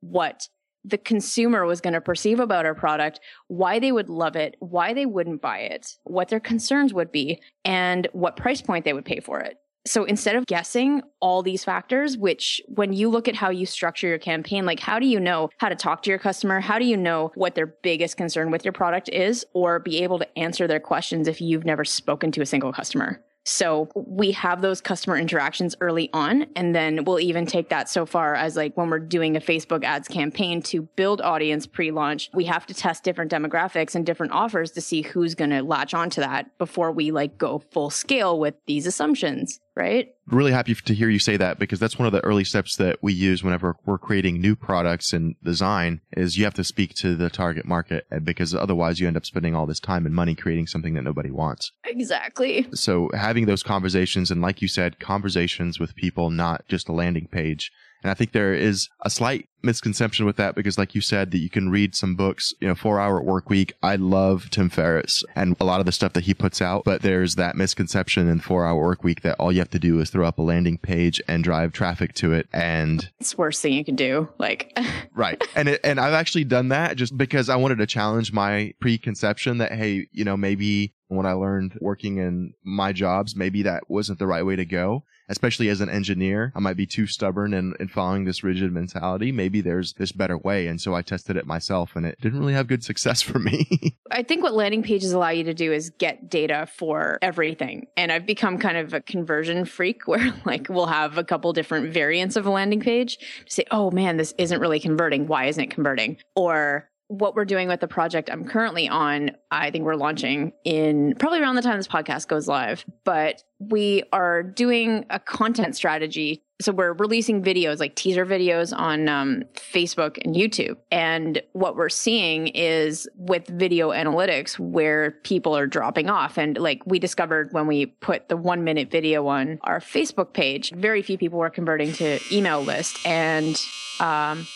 what 0.00 0.48
the 0.82 0.96
consumer 0.96 1.66
was 1.66 1.80
going 1.80 1.94
to 1.94 2.00
perceive 2.00 2.38
about 2.38 2.64
our 2.64 2.74
product, 2.74 3.20
why 3.48 3.78
they 3.78 3.90
would 3.90 4.08
love 4.08 4.36
it, 4.36 4.56
why 4.60 4.94
they 4.94 5.04
wouldn't 5.04 5.42
buy 5.42 5.58
it, 5.58 5.98
what 6.04 6.28
their 6.28 6.40
concerns 6.40 6.94
would 6.94 7.10
be, 7.10 7.40
and 7.64 8.08
what 8.12 8.36
price 8.36 8.62
point 8.62 8.84
they 8.84 8.92
would 8.92 9.04
pay 9.04 9.20
for 9.20 9.40
it. 9.40 9.58
So 9.86 10.04
instead 10.04 10.36
of 10.36 10.46
guessing 10.46 11.02
all 11.20 11.42
these 11.42 11.64
factors, 11.64 12.18
which 12.18 12.60
when 12.66 12.92
you 12.92 13.08
look 13.08 13.28
at 13.28 13.36
how 13.36 13.50
you 13.50 13.66
structure 13.66 14.08
your 14.08 14.18
campaign, 14.18 14.66
like 14.66 14.80
how 14.80 14.98
do 14.98 15.06
you 15.06 15.20
know 15.20 15.48
how 15.58 15.68
to 15.68 15.76
talk 15.76 16.02
to 16.02 16.10
your 16.10 16.18
customer? 16.18 16.60
How 16.60 16.78
do 16.78 16.84
you 16.84 16.96
know 16.96 17.30
what 17.34 17.54
their 17.54 17.66
biggest 17.66 18.16
concern 18.16 18.50
with 18.50 18.64
your 18.64 18.72
product 18.72 19.08
is 19.08 19.46
or 19.52 19.78
be 19.78 20.02
able 20.02 20.18
to 20.18 20.38
answer 20.38 20.66
their 20.66 20.80
questions 20.80 21.28
if 21.28 21.40
you've 21.40 21.64
never 21.64 21.84
spoken 21.84 22.32
to 22.32 22.42
a 22.42 22.46
single 22.46 22.72
customer? 22.72 23.22
So 23.48 23.88
we 23.94 24.32
have 24.32 24.60
those 24.60 24.80
customer 24.80 25.16
interactions 25.16 25.76
early 25.80 26.10
on. 26.12 26.46
And 26.56 26.74
then 26.74 27.04
we'll 27.04 27.20
even 27.20 27.46
take 27.46 27.68
that 27.68 27.88
so 27.88 28.04
far 28.04 28.34
as 28.34 28.56
like 28.56 28.76
when 28.76 28.90
we're 28.90 28.98
doing 28.98 29.36
a 29.36 29.40
Facebook 29.40 29.84
ads 29.84 30.08
campaign 30.08 30.62
to 30.62 30.82
build 30.96 31.20
audience 31.20 31.64
pre 31.64 31.92
launch, 31.92 32.28
we 32.34 32.44
have 32.46 32.66
to 32.66 32.74
test 32.74 33.04
different 33.04 33.30
demographics 33.30 33.94
and 33.94 34.04
different 34.04 34.32
offers 34.32 34.72
to 34.72 34.80
see 34.80 35.02
who's 35.02 35.36
going 35.36 35.50
to 35.50 35.62
latch 35.62 35.94
onto 35.94 36.20
that 36.20 36.58
before 36.58 36.90
we 36.90 37.12
like 37.12 37.38
go 37.38 37.60
full 37.70 37.88
scale 37.88 38.40
with 38.40 38.56
these 38.66 38.84
assumptions 38.84 39.60
right? 39.76 40.08
Really 40.26 40.52
happy 40.52 40.74
to 40.74 40.94
hear 40.94 41.08
you 41.08 41.18
say 41.18 41.36
that 41.36 41.58
because 41.58 41.78
that's 41.78 41.98
one 41.98 42.06
of 42.06 42.12
the 42.12 42.24
early 42.24 42.44
steps 42.44 42.76
that 42.76 42.98
we 43.02 43.12
use 43.12 43.44
whenever 43.44 43.76
we're 43.84 43.98
creating 43.98 44.40
new 44.40 44.56
products 44.56 45.12
and 45.12 45.36
design 45.44 46.00
is 46.16 46.36
you 46.36 46.44
have 46.44 46.54
to 46.54 46.64
speak 46.64 46.94
to 46.94 47.14
the 47.14 47.30
target 47.30 47.66
market 47.66 48.06
because 48.24 48.54
otherwise 48.54 48.98
you 48.98 49.06
end 49.06 49.16
up 49.16 49.26
spending 49.26 49.54
all 49.54 49.66
this 49.66 49.80
time 49.80 50.06
and 50.06 50.14
money 50.14 50.34
creating 50.34 50.66
something 50.66 50.94
that 50.94 51.02
nobody 51.02 51.30
wants. 51.30 51.72
Exactly. 51.84 52.66
So 52.72 53.10
having 53.14 53.46
those 53.46 53.62
conversations 53.62 54.30
and 54.30 54.40
like 54.40 54.62
you 54.62 54.68
said, 54.68 54.98
conversations 54.98 55.78
with 55.78 55.94
people, 55.94 56.30
not 56.30 56.66
just 56.68 56.88
a 56.88 56.92
landing 56.92 57.28
page 57.28 57.70
and 58.02 58.10
I 58.10 58.14
think 58.14 58.32
there 58.32 58.54
is 58.54 58.88
a 59.02 59.10
slight 59.10 59.48
misconception 59.66 60.24
with 60.24 60.36
that 60.36 60.54
because 60.54 60.78
like 60.78 60.94
you 60.94 61.00
said 61.02 61.30
that 61.32 61.38
you 61.38 61.50
can 61.50 61.68
read 61.68 61.94
some 61.94 62.14
books, 62.14 62.54
you 62.60 62.68
know, 62.68 62.74
four 62.74 62.98
hour 62.98 63.20
work 63.20 63.50
week. 63.50 63.74
I 63.82 63.96
love 63.96 64.48
Tim 64.50 64.70
Ferriss 64.70 65.24
and 65.34 65.54
a 65.60 65.64
lot 65.64 65.80
of 65.80 65.86
the 65.86 65.92
stuff 65.92 66.14
that 66.14 66.24
he 66.24 66.32
puts 66.32 66.62
out, 66.62 66.84
but 66.84 67.02
there's 67.02 67.34
that 67.34 67.56
misconception 67.56 68.28
in 68.28 68.40
four 68.40 68.64
hour 68.64 68.82
work 68.82 69.04
week 69.04 69.22
that 69.22 69.36
all 69.38 69.52
you 69.52 69.58
have 69.58 69.70
to 69.70 69.78
do 69.78 70.00
is 70.00 70.08
throw 70.08 70.26
up 70.26 70.38
a 70.38 70.42
landing 70.42 70.78
page 70.78 71.20
and 71.28 71.44
drive 71.44 71.72
traffic 71.72 72.14
to 72.14 72.32
it. 72.32 72.48
And 72.52 73.10
it's 73.20 73.32
the 73.32 73.36
worst 73.36 73.60
thing 73.60 73.74
you 73.74 73.84
can 73.84 73.96
do. 73.96 74.28
Like, 74.38 74.76
right. 75.14 75.42
And 75.54 75.68
it, 75.68 75.80
and 75.84 76.00
I've 76.00 76.14
actually 76.14 76.44
done 76.44 76.68
that 76.68 76.96
just 76.96 77.16
because 77.16 77.48
I 77.48 77.56
wanted 77.56 77.78
to 77.78 77.86
challenge 77.86 78.32
my 78.32 78.72
preconception 78.80 79.58
that, 79.58 79.72
Hey, 79.72 80.08
you 80.12 80.24
know, 80.24 80.36
maybe 80.36 80.94
when 81.08 81.26
I 81.26 81.32
learned 81.32 81.78
working 81.80 82.18
in 82.18 82.54
my 82.64 82.92
jobs, 82.92 83.36
maybe 83.36 83.62
that 83.62 83.90
wasn't 83.90 84.18
the 84.18 84.26
right 84.26 84.44
way 84.44 84.56
to 84.56 84.64
go 84.64 85.04
especially 85.28 85.68
as 85.68 85.80
an 85.80 85.88
engineer, 85.88 86.52
I 86.54 86.60
might 86.60 86.76
be 86.76 86.86
too 86.86 87.06
stubborn 87.06 87.54
and, 87.54 87.74
in 87.80 87.88
following 87.88 88.24
this 88.24 88.44
rigid 88.44 88.72
mentality. 88.72 89.32
Maybe 89.32 89.55
there's 89.60 89.94
this 89.94 90.12
better 90.12 90.38
way. 90.38 90.66
And 90.66 90.80
so 90.80 90.94
I 90.94 91.02
tested 91.02 91.36
it 91.36 91.46
myself 91.46 91.96
and 91.96 92.06
it 92.06 92.20
didn't 92.20 92.40
really 92.40 92.54
have 92.54 92.66
good 92.66 92.84
success 92.84 93.22
for 93.26 93.38
me. 93.38 93.96
I 94.10 94.22
think 94.22 94.42
what 94.42 94.54
landing 94.54 94.82
pages 94.82 95.12
allow 95.12 95.30
you 95.30 95.44
to 95.44 95.54
do 95.54 95.72
is 95.72 95.90
get 95.98 96.30
data 96.30 96.68
for 96.76 97.18
everything. 97.22 97.86
And 97.96 98.12
I've 98.12 98.26
become 98.26 98.58
kind 98.58 98.76
of 98.76 98.94
a 98.94 99.00
conversion 99.00 99.64
freak 99.64 100.06
where 100.06 100.34
like 100.44 100.68
we'll 100.68 100.86
have 100.86 101.18
a 101.18 101.24
couple 101.24 101.52
different 101.52 101.92
variants 101.92 102.36
of 102.36 102.46
a 102.46 102.50
landing 102.50 102.80
page 102.80 103.18
to 103.18 103.52
say, 103.52 103.64
oh 103.70 103.90
man, 103.90 104.16
this 104.16 104.34
isn't 104.38 104.60
really 104.60 104.80
converting. 104.80 105.26
Why 105.26 105.46
isn't 105.46 105.62
it 105.62 105.70
converting? 105.70 106.18
Or 106.34 106.88
what 107.08 107.36
we're 107.36 107.44
doing 107.44 107.68
with 107.68 107.80
the 107.80 107.88
project 107.88 108.30
I'm 108.30 108.44
currently 108.44 108.88
on, 108.88 109.30
I 109.50 109.70
think 109.70 109.84
we're 109.84 109.94
launching 109.94 110.52
in 110.64 111.14
probably 111.18 111.40
around 111.40 111.56
the 111.56 111.62
time 111.62 111.76
this 111.76 111.86
podcast 111.86 112.26
goes 112.26 112.48
live, 112.48 112.84
but 113.04 113.44
we 113.58 114.02
are 114.12 114.42
doing 114.42 115.06
a 115.10 115.20
content 115.20 115.76
strategy. 115.76 116.42
So 116.60 116.72
we're 116.72 116.94
releasing 116.94 117.42
videos 117.42 117.78
like 117.78 117.94
teaser 117.94 118.26
videos 118.26 118.76
on 118.76 119.08
um, 119.08 119.44
Facebook 119.54 120.18
and 120.24 120.34
YouTube. 120.34 120.76
And 120.90 121.40
what 121.52 121.76
we're 121.76 121.90
seeing 121.90 122.48
is 122.48 123.08
with 123.14 123.46
video 123.46 123.90
analytics 123.90 124.58
where 124.58 125.12
people 125.22 125.56
are 125.56 125.66
dropping 125.66 126.10
off. 126.10 126.38
And 126.38 126.58
like 126.58 126.82
we 126.86 126.98
discovered 126.98 127.52
when 127.52 127.66
we 127.66 127.86
put 127.86 128.28
the 128.28 128.36
one 128.36 128.64
minute 128.64 128.90
video 128.90 129.26
on 129.28 129.58
our 129.62 129.80
Facebook 129.80 130.32
page, 130.32 130.72
very 130.72 131.02
few 131.02 131.18
people 131.18 131.38
were 131.38 131.50
converting 131.50 131.92
to 131.94 132.18
email 132.32 132.62
list. 132.62 133.06
And 133.06 133.62
um, 134.00 134.46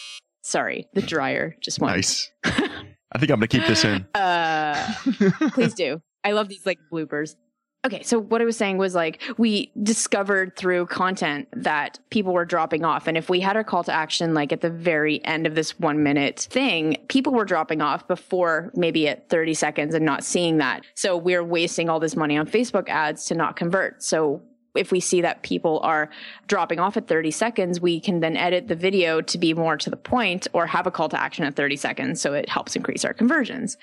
Sorry, 0.42 0.88
the 0.94 1.02
dryer 1.02 1.56
just 1.60 1.80
went. 1.80 1.96
Nice. 1.96 2.30
I 2.44 3.18
think 3.18 3.30
I'm 3.30 3.38
gonna 3.38 3.48
keep 3.48 3.66
this 3.66 3.84
in. 3.84 4.06
Uh, 4.14 4.94
please 5.52 5.74
do. 5.74 6.00
I 6.24 6.32
love 6.32 6.48
these 6.48 6.66
like 6.66 6.78
bloopers. 6.92 7.34
Okay, 7.82 8.02
so 8.02 8.18
what 8.18 8.42
I 8.42 8.44
was 8.44 8.58
saying 8.58 8.76
was 8.76 8.94
like 8.94 9.22
we 9.38 9.72
discovered 9.82 10.54
through 10.54 10.86
content 10.86 11.48
that 11.52 11.98
people 12.10 12.34
were 12.34 12.44
dropping 12.44 12.84
off. 12.84 13.06
And 13.06 13.16
if 13.16 13.30
we 13.30 13.40
had 13.40 13.56
our 13.56 13.64
call 13.64 13.82
to 13.84 13.92
action 13.92 14.34
like 14.34 14.52
at 14.52 14.60
the 14.60 14.68
very 14.68 15.24
end 15.24 15.46
of 15.46 15.54
this 15.54 15.78
one 15.78 16.02
minute 16.02 16.40
thing, 16.50 16.98
people 17.08 17.32
were 17.32 17.46
dropping 17.46 17.80
off 17.80 18.06
before 18.06 18.70
maybe 18.74 19.08
at 19.08 19.30
30 19.30 19.54
seconds 19.54 19.94
and 19.94 20.04
not 20.04 20.24
seeing 20.24 20.58
that. 20.58 20.84
So 20.94 21.16
we're 21.16 21.42
wasting 21.42 21.88
all 21.88 22.00
this 22.00 22.16
money 22.16 22.36
on 22.36 22.46
Facebook 22.46 22.90
ads 22.90 23.24
to 23.26 23.34
not 23.34 23.56
convert. 23.56 24.02
So 24.02 24.42
if 24.74 24.92
we 24.92 25.00
see 25.00 25.20
that 25.22 25.42
people 25.42 25.80
are 25.82 26.10
dropping 26.46 26.78
off 26.78 26.96
at 26.96 27.06
30 27.06 27.30
seconds, 27.30 27.80
we 27.80 28.00
can 28.00 28.20
then 28.20 28.36
edit 28.36 28.68
the 28.68 28.76
video 28.76 29.20
to 29.20 29.38
be 29.38 29.54
more 29.54 29.76
to 29.76 29.90
the 29.90 29.96
point 29.96 30.46
or 30.52 30.66
have 30.66 30.86
a 30.86 30.90
call 30.90 31.08
to 31.08 31.20
action 31.20 31.44
at 31.44 31.56
30 31.56 31.76
seconds. 31.76 32.20
So 32.20 32.34
it 32.34 32.48
helps 32.48 32.76
increase 32.76 33.04
our 33.04 33.14
conversions. 33.14 33.76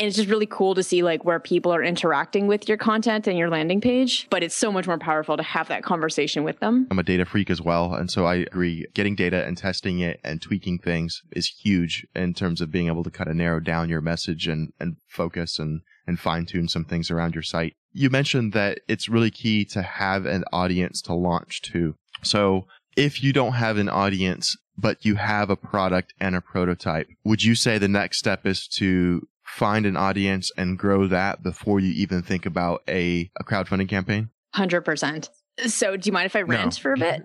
And 0.00 0.06
it's 0.06 0.16
just 0.16 0.28
really 0.28 0.46
cool 0.46 0.76
to 0.76 0.82
see 0.84 1.02
like 1.02 1.24
where 1.24 1.40
people 1.40 1.74
are 1.74 1.82
interacting 1.82 2.46
with 2.46 2.68
your 2.68 2.78
content 2.78 3.26
and 3.26 3.36
your 3.36 3.50
landing 3.50 3.80
page, 3.80 4.28
but 4.30 4.44
it's 4.44 4.54
so 4.54 4.70
much 4.70 4.86
more 4.86 4.98
powerful 4.98 5.36
to 5.36 5.42
have 5.42 5.66
that 5.68 5.82
conversation 5.82 6.44
with 6.44 6.60
them. 6.60 6.86
I'm 6.92 7.00
a 7.00 7.02
data 7.02 7.24
freak 7.24 7.50
as 7.50 7.60
well. 7.60 7.94
And 7.94 8.08
so 8.08 8.24
I 8.24 8.36
agree. 8.36 8.86
Getting 8.94 9.16
data 9.16 9.44
and 9.44 9.58
testing 9.58 9.98
it 9.98 10.20
and 10.22 10.40
tweaking 10.40 10.78
things 10.78 11.22
is 11.32 11.48
huge 11.48 12.06
in 12.14 12.32
terms 12.32 12.60
of 12.60 12.70
being 12.70 12.86
able 12.86 13.02
to 13.02 13.10
kind 13.10 13.28
of 13.28 13.34
narrow 13.34 13.58
down 13.58 13.88
your 13.88 14.00
message 14.00 14.46
and, 14.46 14.72
and 14.78 14.98
focus 15.08 15.58
and, 15.58 15.80
and 16.06 16.20
fine 16.20 16.46
tune 16.46 16.68
some 16.68 16.84
things 16.84 17.10
around 17.10 17.34
your 17.34 17.42
site 17.42 17.74
you 17.92 18.10
mentioned 18.10 18.52
that 18.52 18.80
it's 18.88 19.08
really 19.08 19.30
key 19.30 19.64
to 19.66 19.82
have 19.82 20.26
an 20.26 20.44
audience 20.52 21.02
to 21.02 21.14
launch 21.14 21.62
to. 21.62 21.94
So 22.22 22.66
if 22.96 23.22
you 23.22 23.32
don't 23.32 23.52
have 23.52 23.76
an 23.78 23.88
audience, 23.88 24.56
but 24.76 25.04
you 25.04 25.16
have 25.16 25.50
a 25.50 25.56
product 25.56 26.14
and 26.20 26.34
a 26.34 26.40
prototype, 26.40 27.08
would 27.24 27.42
you 27.42 27.54
say 27.54 27.78
the 27.78 27.88
next 27.88 28.18
step 28.18 28.46
is 28.46 28.66
to 28.68 29.26
find 29.44 29.86
an 29.86 29.96
audience 29.96 30.50
and 30.56 30.78
grow 30.78 31.06
that 31.08 31.42
before 31.42 31.80
you 31.80 31.92
even 31.92 32.22
think 32.22 32.46
about 32.46 32.82
a, 32.88 33.30
a 33.38 33.44
crowdfunding 33.44 33.88
campaign? 33.88 34.30
100%. 34.54 35.28
So 35.66 35.96
do 35.96 36.06
you 36.06 36.12
mind 36.12 36.26
if 36.26 36.36
I 36.36 36.42
rant 36.42 36.78
no. 36.78 36.82
for 36.82 36.92
a 36.92 36.96
bit? 36.96 37.22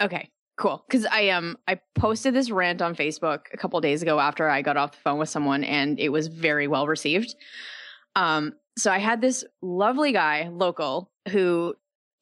Okay. 0.00 0.30
Cool. 0.56 0.84
Cause 0.88 1.04
I 1.10 1.30
um 1.30 1.56
I 1.66 1.80
posted 1.96 2.32
this 2.32 2.48
rant 2.48 2.80
on 2.80 2.94
Facebook 2.94 3.40
a 3.52 3.56
couple 3.56 3.80
days 3.80 4.02
ago 4.02 4.20
after 4.20 4.48
I 4.48 4.62
got 4.62 4.76
off 4.76 4.92
the 4.92 4.98
phone 4.98 5.18
with 5.18 5.28
someone 5.28 5.64
and 5.64 5.98
it 5.98 6.10
was 6.10 6.28
very 6.28 6.68
well 6.68 6.86
received. 6.86 7.34
Um 8.14 8.52
so 8.76 8.90
I 8.90 8.98
had 8.98 9.20
this 9.20 9.44
lovely 9.62 10.12
guy, 10.12 10.48
local, 10.52 11.10
who 11.28 11.74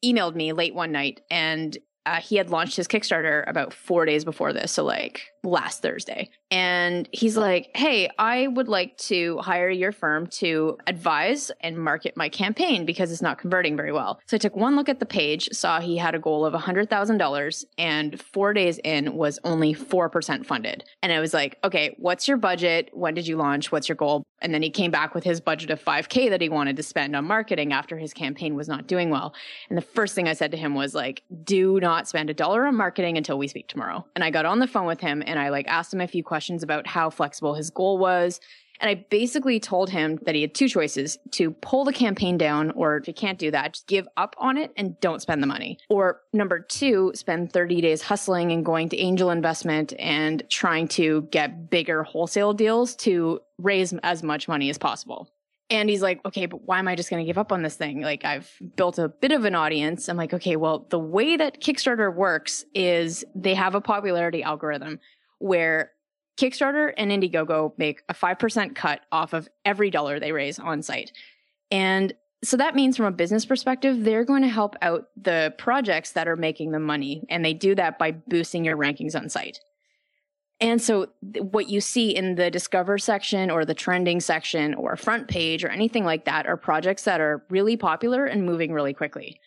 emailed 0.03 0.35
me 0.35 0.53
late 0.53 0.75
one 0.75 0.91
night 0.91 1.21
and 1.31 1.77
uh, 2.05 2.19
he 2.19 2.35
had 2.35 2.49
launched 2.49 2.75
his 2.75 2.87
Kickstarter 2.87 3.47
about 3.47 3.73
four 3.73 4.05
days 4.05 4.25
before 4.25 4.51
this. 4.51 4.71
So, 4.71 4.83
like 4.83 5.27
last 5.43 5.81
Thursday. 5.81 6.29
And 6.53 7.09
he's 7.11 7.35
like, 7.35 7.71
Hey, 7.75 8.11
I 8.19 8.45
would 8.45 8.67
like 8.67 8.95
to 9.09 9.39
hire 9.39 9.71
your 9.71 9.91
firm 9.91 10.27
to 10.27 10.77
advise 10.85 11.49
and 11.61 11.75
market 11.75 12.15
my 12.15 12.29
campaign 12.29 12.85
because 12.85 13.11
it's 13.11 13.23
not 13.23 13.39
converting 13.39 13.75
very 13.75 13.91
well. 13.91 14.19
So 14.27 14.35
I 14.35 14.37
took 14.37 14.55
one 14.55 14.75
look 14.75 14.87
at 14.87 14.99
the 14.99 15.05
page, 15.07 15.49
saw 15.51 15.79
he 15.79 15.97
had 15.97 16.13
a 16.13 16.19
goal 16.19 16.45
of 16.45 16.53
$100,000, 16.53 17.65
and 17.79 18.21
four 18.21 18.53
days 18.53 18.79
in 18.83 19.15
was 19.15 19.39
only 19.43 19.73
4% 19.73 20.45
funded. 20.45 20.83
And 21.01 21.11
I 21.11 21.19
was 21.19 21.33
like, 21.33 21.57
Okay, 21.63 21.95
what's 21.97 22.27
your 22.27 22.37
budget? 22.37 22.91
When 22.93 23.15
did 23.15 23.25
you 23.25 23.35
launch? 23.35 23.71
What's 23.71 23.89
your 23.89 23.95
goal? 23.95 24.21
And 24.39 24.53
then 24.53 24.61
he 24.61 24.69
came 24.69 24.91
back 24.91 25.15
with 25.15 25.23
his 25.23 25.41
budget 25.41 25.71
of 25.71 25.83
5K 25.83 26.29
that 26.29 26.41
he 26.41 26.49
wanted 26.49 26.75
to 26.75 26.83
spend 26.83 27.15
on 27.15 27.25
marketing 27.25 27.73
after 27.73 27.97
his 27.97 28.13
campaign 28.13 28.53
was 28.53 28.67
not 28.67 28.85
doing 28.85 29.09
well. 29.09 29.33
And 29.69 29.77
the 29.77 29.81
first 29.81 30.13
thing 30.13 30.27
I 30.27 30.33
said 30.33 30.51
to 30.51 30.57
him 30.57 30.75
was 30.75 30.93
like, 30.93 31.23
do 31.43 31.79
not 31.79 32.07
spend 32.07 32.29
a 32.29 32.33
dollar 32.35 32.67
on 32.67 32.75
marketing 32.75 33.17
until 33.17 33.39
we 33.39 33.47
speak 33.47 33.69
tomorrow. 33.69 34.05
And 34.13 34.23
I 34.23 34.29
got 34.29 34.45
on 34.45 34.59
the 34.59 34.67
phone 34.67 34.85
with 34.85 34.99
him 34.99 35.23
and 35.25 35.39
I 35.39 35.49
like 35.49 35.67
asked 35.67 35.91
him 35.91 36.01
a 36.01 36.07
few 36.07 36.23
questions 36.23 36.42
about 36.49 36.87
how 36.87 37.09
flexible 37.09 37.53
his 37.53 37.69
goal 37.69 37.97
was. 37.97 38.39
And 38.79 38.89
I 38.89 39.05
basically 39.09 39.59
told 39.59 39.89
him 39.89 40.19
that 40.23 40.35
he 40.35 40.41
had 40.41 40.53
two 40.53 40.67
choices 40.67 41.17
to 41.31 41.51
pull 41.51 41.85
the 41.85 41.93
campaign 41.93 42.37
down, 42.37 42.71
or 42.71 42.97
if 42.97 43.05
he 43.05 43.13
can't 43.13 43.39
do 43.39 43.51
that, 43.51 43.75
just 43.75 43.87
give 43.87 44.07
up 44.17 44.35
on 44.37 44.57
it 44.57 44.71
and 44.75 44.99
don't 44.99 45.21
spend 45.21 45.41
the 45.41 45.47
money. 45.47 45.77
Or 45.89 46.21
number 46.33 46.59
two, 46.59 47.11
spend 47.15 47.53
30 47.53 47.81
days 47.81 48.01
hustling 48.01 48.51
and 48.51 48.65
going 48.65 48.89
to 48.89 48.97
angel 48.97 49.29
investment 49.29 49.93
and 49.99 50.43
trying 50.49 50.87
to 50.89 51.21
get 51.31 51.69
bigger 51.69 52.03
wholesale 52.03 52.53
deals 52.53 52.95
to 52.97 53.39
raise 53.57 53.93
as 54.03 54.23
much 54.23 54.47
money 54.47 54.69
as 54.69 54.77
possible. 54.77 55.29
And 55.69 55.89
he's 55.89 56.01
like, 56.01 56.19
okay, 56.25 56.45
but 56.45 56.67
why 56.67 56.79
am 56.79 56.87
I 56.87 56.95
just 56.95 57.09
going 57.09 57.23
to 57.23 57.25
give 57.25 57.37
up 57.37 57.51
on 57.51 57.61
this 57.63 57.75
thing? 57.75 58.01
Like, 58.01 58.25
I've 58.25 58.51
built 58.75 58.99
a 58.99 59.07
bit 59.07 59.31
of 59.31 59.45
an 59.45 59.55
audience. 59.55 60.09
I'm 60.09 60.17
like, 60.17 60.33
okay, 60.33 60.55
well, 60.55 60.85
the 60.89 60.99
way 60.99 61.37
that 61.37 61.61
Kickstarter 61.61 62.13
works 62.13 62.65
is 62.75 63.23
they 63.33 63.53
have 63.53 63.75
a 63.75 63.81
popularity 63.81 64.43
algorithm 64.43 64.99
where 65.39 65.91
Kickstarter 66.37 66.93
and 66.97 67.11
Indiegogo 67.11 67.73
make 67.77 68.01
a 68.09 68.13
5% 68.13 68.75
cut 68.75 69.01
off 69.11 69.33
of 69.33 69.47
every 69.65 69.89
dollar 69.89 70.19
they 70.19 70.31
raise 70.31 70.59
on 70.59 70.81
site. 70.81 71.11
And 71.69 72.13
so 72.43 72.57
that 72.57 72.75
means 72.75 72.97
from 72.97 73.05
a 73.05 73.11
business 73.11 73.45
perspective, 73.45 74.03
they're 74.03 74.25
going 74.25 74.41
to 74.41 74.49
help 74.49 74.75
out 74.81 75.07
the 75.15 75.53
projects 75.57 76.11
that 76.11 76.27
are 76.27 76.35
making 76.35 76.71
the 76.71 76.79
money. 76.79 77.25
And 77.29 77.43
they 77.43 77.53
do 77.53 77.73
that 77.75 77.97
by 77.97 78.11
boosting 78.11 78.65
your 78.65 78.77
rankings 78.77 79.15
on 79.15 79.29
site. 79.29 79.59
And 80.59 80.81
so 80.81 81.07
what 81.39 81.69
you 81.69 81.81
see 81.81 82.15
in 82.15 82.35
the 82.35 82.51
discover 82.51 82.97
section 82.97 83.49
or 83.49 83.65
the 83.65 83.73
trending 83.73 84.19
section 84.19 84.73
or 84.75 84.95
front 84.95 85.27
page 85.27 85.63
or 85.63 85.69
anything 85.69 86.05
like 86.05 86.25
that 86.25 86.45
are 86.45 86.57
projects 86.57 87.03
that 87.03 87.19
are 87.19 87.45
really 87.49 87.75
popular 87.75 88.25
and 88.25 88.45
moving 88.45 88.71
really 88.71 88.93
quickly. 88.93 89.39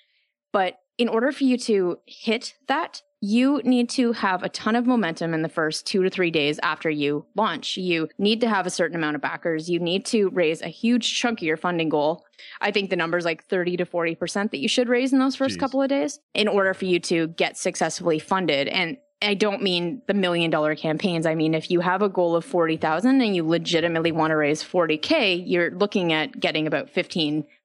But 0.53 0.79
in 0.99 1.09
order 1.09 1.33
for 1.33 1.45
you 1.45 1.59
to 1.59 1.99
hit 2.07 2.55
that, 2.69 3.03
you 3.21 3.61
need 3.65 3.89
to 3.91 4.13
have 4.13 4.43
a 4.43 4.49
ton 4.49 4.77
of 4.77 4.87
momentum 4.87 5.33
in 5.33 5.43
the 5.43 5.49
first 5.49 5.87
two 5.87 6.03
to 6.03 6.11
three 6.11 6.31
days 6.31 6.61
after 6.63 6.91
you 6.91 7.25
launch. 7.35 7.77
You 7.77 8.09
need 8.19 8.41
to 8.43 8.49
have 8.49 8.67
a 8.67 8.71
certain 8.71 8.97
amount 8.97 9.17
of 9.17 9.23
backers. 9.23 9.71
You 9.71 9.81
need 9.81 10.05
to 10.07 10.29
raise 10.31 10.61
a 10.61 10.69
huge 10.69 11.19
chunk 11.19 11.41
of 11.41 11.47
your 11.47 11.57
funding 11.57 11.89
goal. 11.89 12.25
I 12.61 12.71
think 12.71 12.91
the 12.91 12.97
number 12.97 13.17
is 13.17 13.25
like 13.25 13.45
30 13.45 13.79
to 13.79 13.87
40% 13.87 14.51
that 14.51 14.59
you 14.59 14.69
should 14.69 14.89
raise 14.89 15.13
in 15.13 15.19
those 15.19 15.37
first 15.37 15.57
Jeez. 15.57 15.61
couple 15.61 15.83
of 15.83 15.89
days 15.89 16.21
in 16.35 16.47
order 16.47 16.75
for 16.75 16.85
you 16.85 17.01
to 17.01 17.29
get 17.29 17.57
successfully 17.57 18.19
funded. 18.19 18.69
And 18.69 18.99
I 19.23 19.35
don't 19.35 19.63
mean 19.63 20.03
the 20.07 20.15
million 20.15 20.51
dollar 20.51 20.75
campaigns. 20.75 21.25
I 21.25 21.35
mean, 21.35 21.55
if 21.55 21.71
you 21.71 21.81
have 21.81 22.03
a 22.03 22.09
goal 22.09 22.37
of 22.37 22.45
40,000 22.45 23.23
and 23.23 23.35
you 23.35 23.47
legitimately 23.47 24.13
want 24.13 24.33
to 24.33 24.37
raise 24.37 24.63
40K, 24.63 25.43
you're 25.47 25.71
looking 25.71 26.13
at 26.13 26.39
getting 26.39 26.67
about 26.67 26.91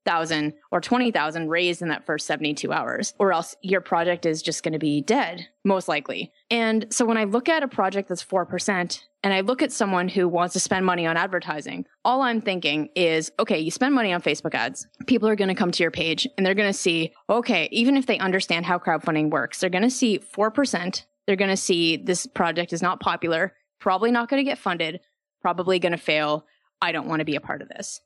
15,000 0.06 0.54
or 0.72 0.82
20,000 0.82 1.50
raised 1.50 1.82
in 1.82 1.90
that 1.90 2.06
first 2.06 2.26
72 2.26 2.72
hours, 2.72 3.14
or 3.20 3.32
else 3.32 3.56
your 3.62 3.82
project 3.82 4.26
is 4.26 4.42
just 4.42 4.64
going 4.64 4.74
to 4.74 4.80
be 4.80 5.02
dead, 5.02 5.48
most 5.64 5.88
likely. 5.88 6.32
And 6.50 6.88
so 6.90 7.06
when 7.06 7.18
I 7.18 7.26
look 7.26 7.50
at 7.50 7.64
a 7.64 7.68
project 7.68 8.10
that's 8.10 8.24
4%, 8.24 9.02
and 9.24 9.34
I 9.34 9.42
look 9.42 9.62
at 9.62 9.72
someone 9.72 10.08
who 10.08 10.28
wants 10.28 10.54
to 10.54 10.60
spend 10.60 10.86
money 10.86 11.06
on 11.06 11.18
advertising, 11.18 11.86
all 12.04 12.24
I'm 12.24 12.42
thinking 12.42 12.90
is, 12.96 13.32
okay, 13.40 13.60
you 13.60 13.70
spend 13.70 13.94
money 13.94 14.12
on 14.12 14.22
Facebook 14.22 14.56
ads. 14.56 14.88
People 15.06 15.30
are 15.30 15.36
going 15.36 15.50
to 15.50 15.56
come 15.56 15.72
to 15.72 15.84
your 15.84 15.92
page 15.92 16.28
and 16.36 16.46
they're 16.46 16.56
going 16.56 16.72
to 16.72 16.78
see, 16.78 17.14
okay, 17.30 17.70
even 17.72 17.98
if 17.98 18.08
they 18.08 18.18
understand 18.18 18.66
how 18.66 18.80
crowdfunding 18.80 19.30
works, 19.30 19.60
they're 19.60 19.70
going 19.70 19.84
to 19.84 19.92
see 19.92 20.18
4%. 20.18 21.06
They're 21.28 21.36
going 21.36 21.52
to 21.52 21.58
see 21.58 21.98
this 21.98 22.26
project 22.26 22.74
is 22.74 22.82
not 22.82 23.00
popular, 23.00 23.54
probably 23.80 24.10
not 24.10 24.28
going 24.28 24.44
to 24.44 24.50
get 24.50 24.58
funded, 24.58 25.02
probably 25.42 25.78
going 25.78 25.92
to 25.92 26.00
fail. 26.00 26.48
I 26.82 26.92
don't 26.92 27.08
want 27.08 27.20
to 27.20 27.26
be 27.26 27.36
a 27.36 27.42
part 27.42 27.62
of 27.62 27.70
this. 27.70 28.02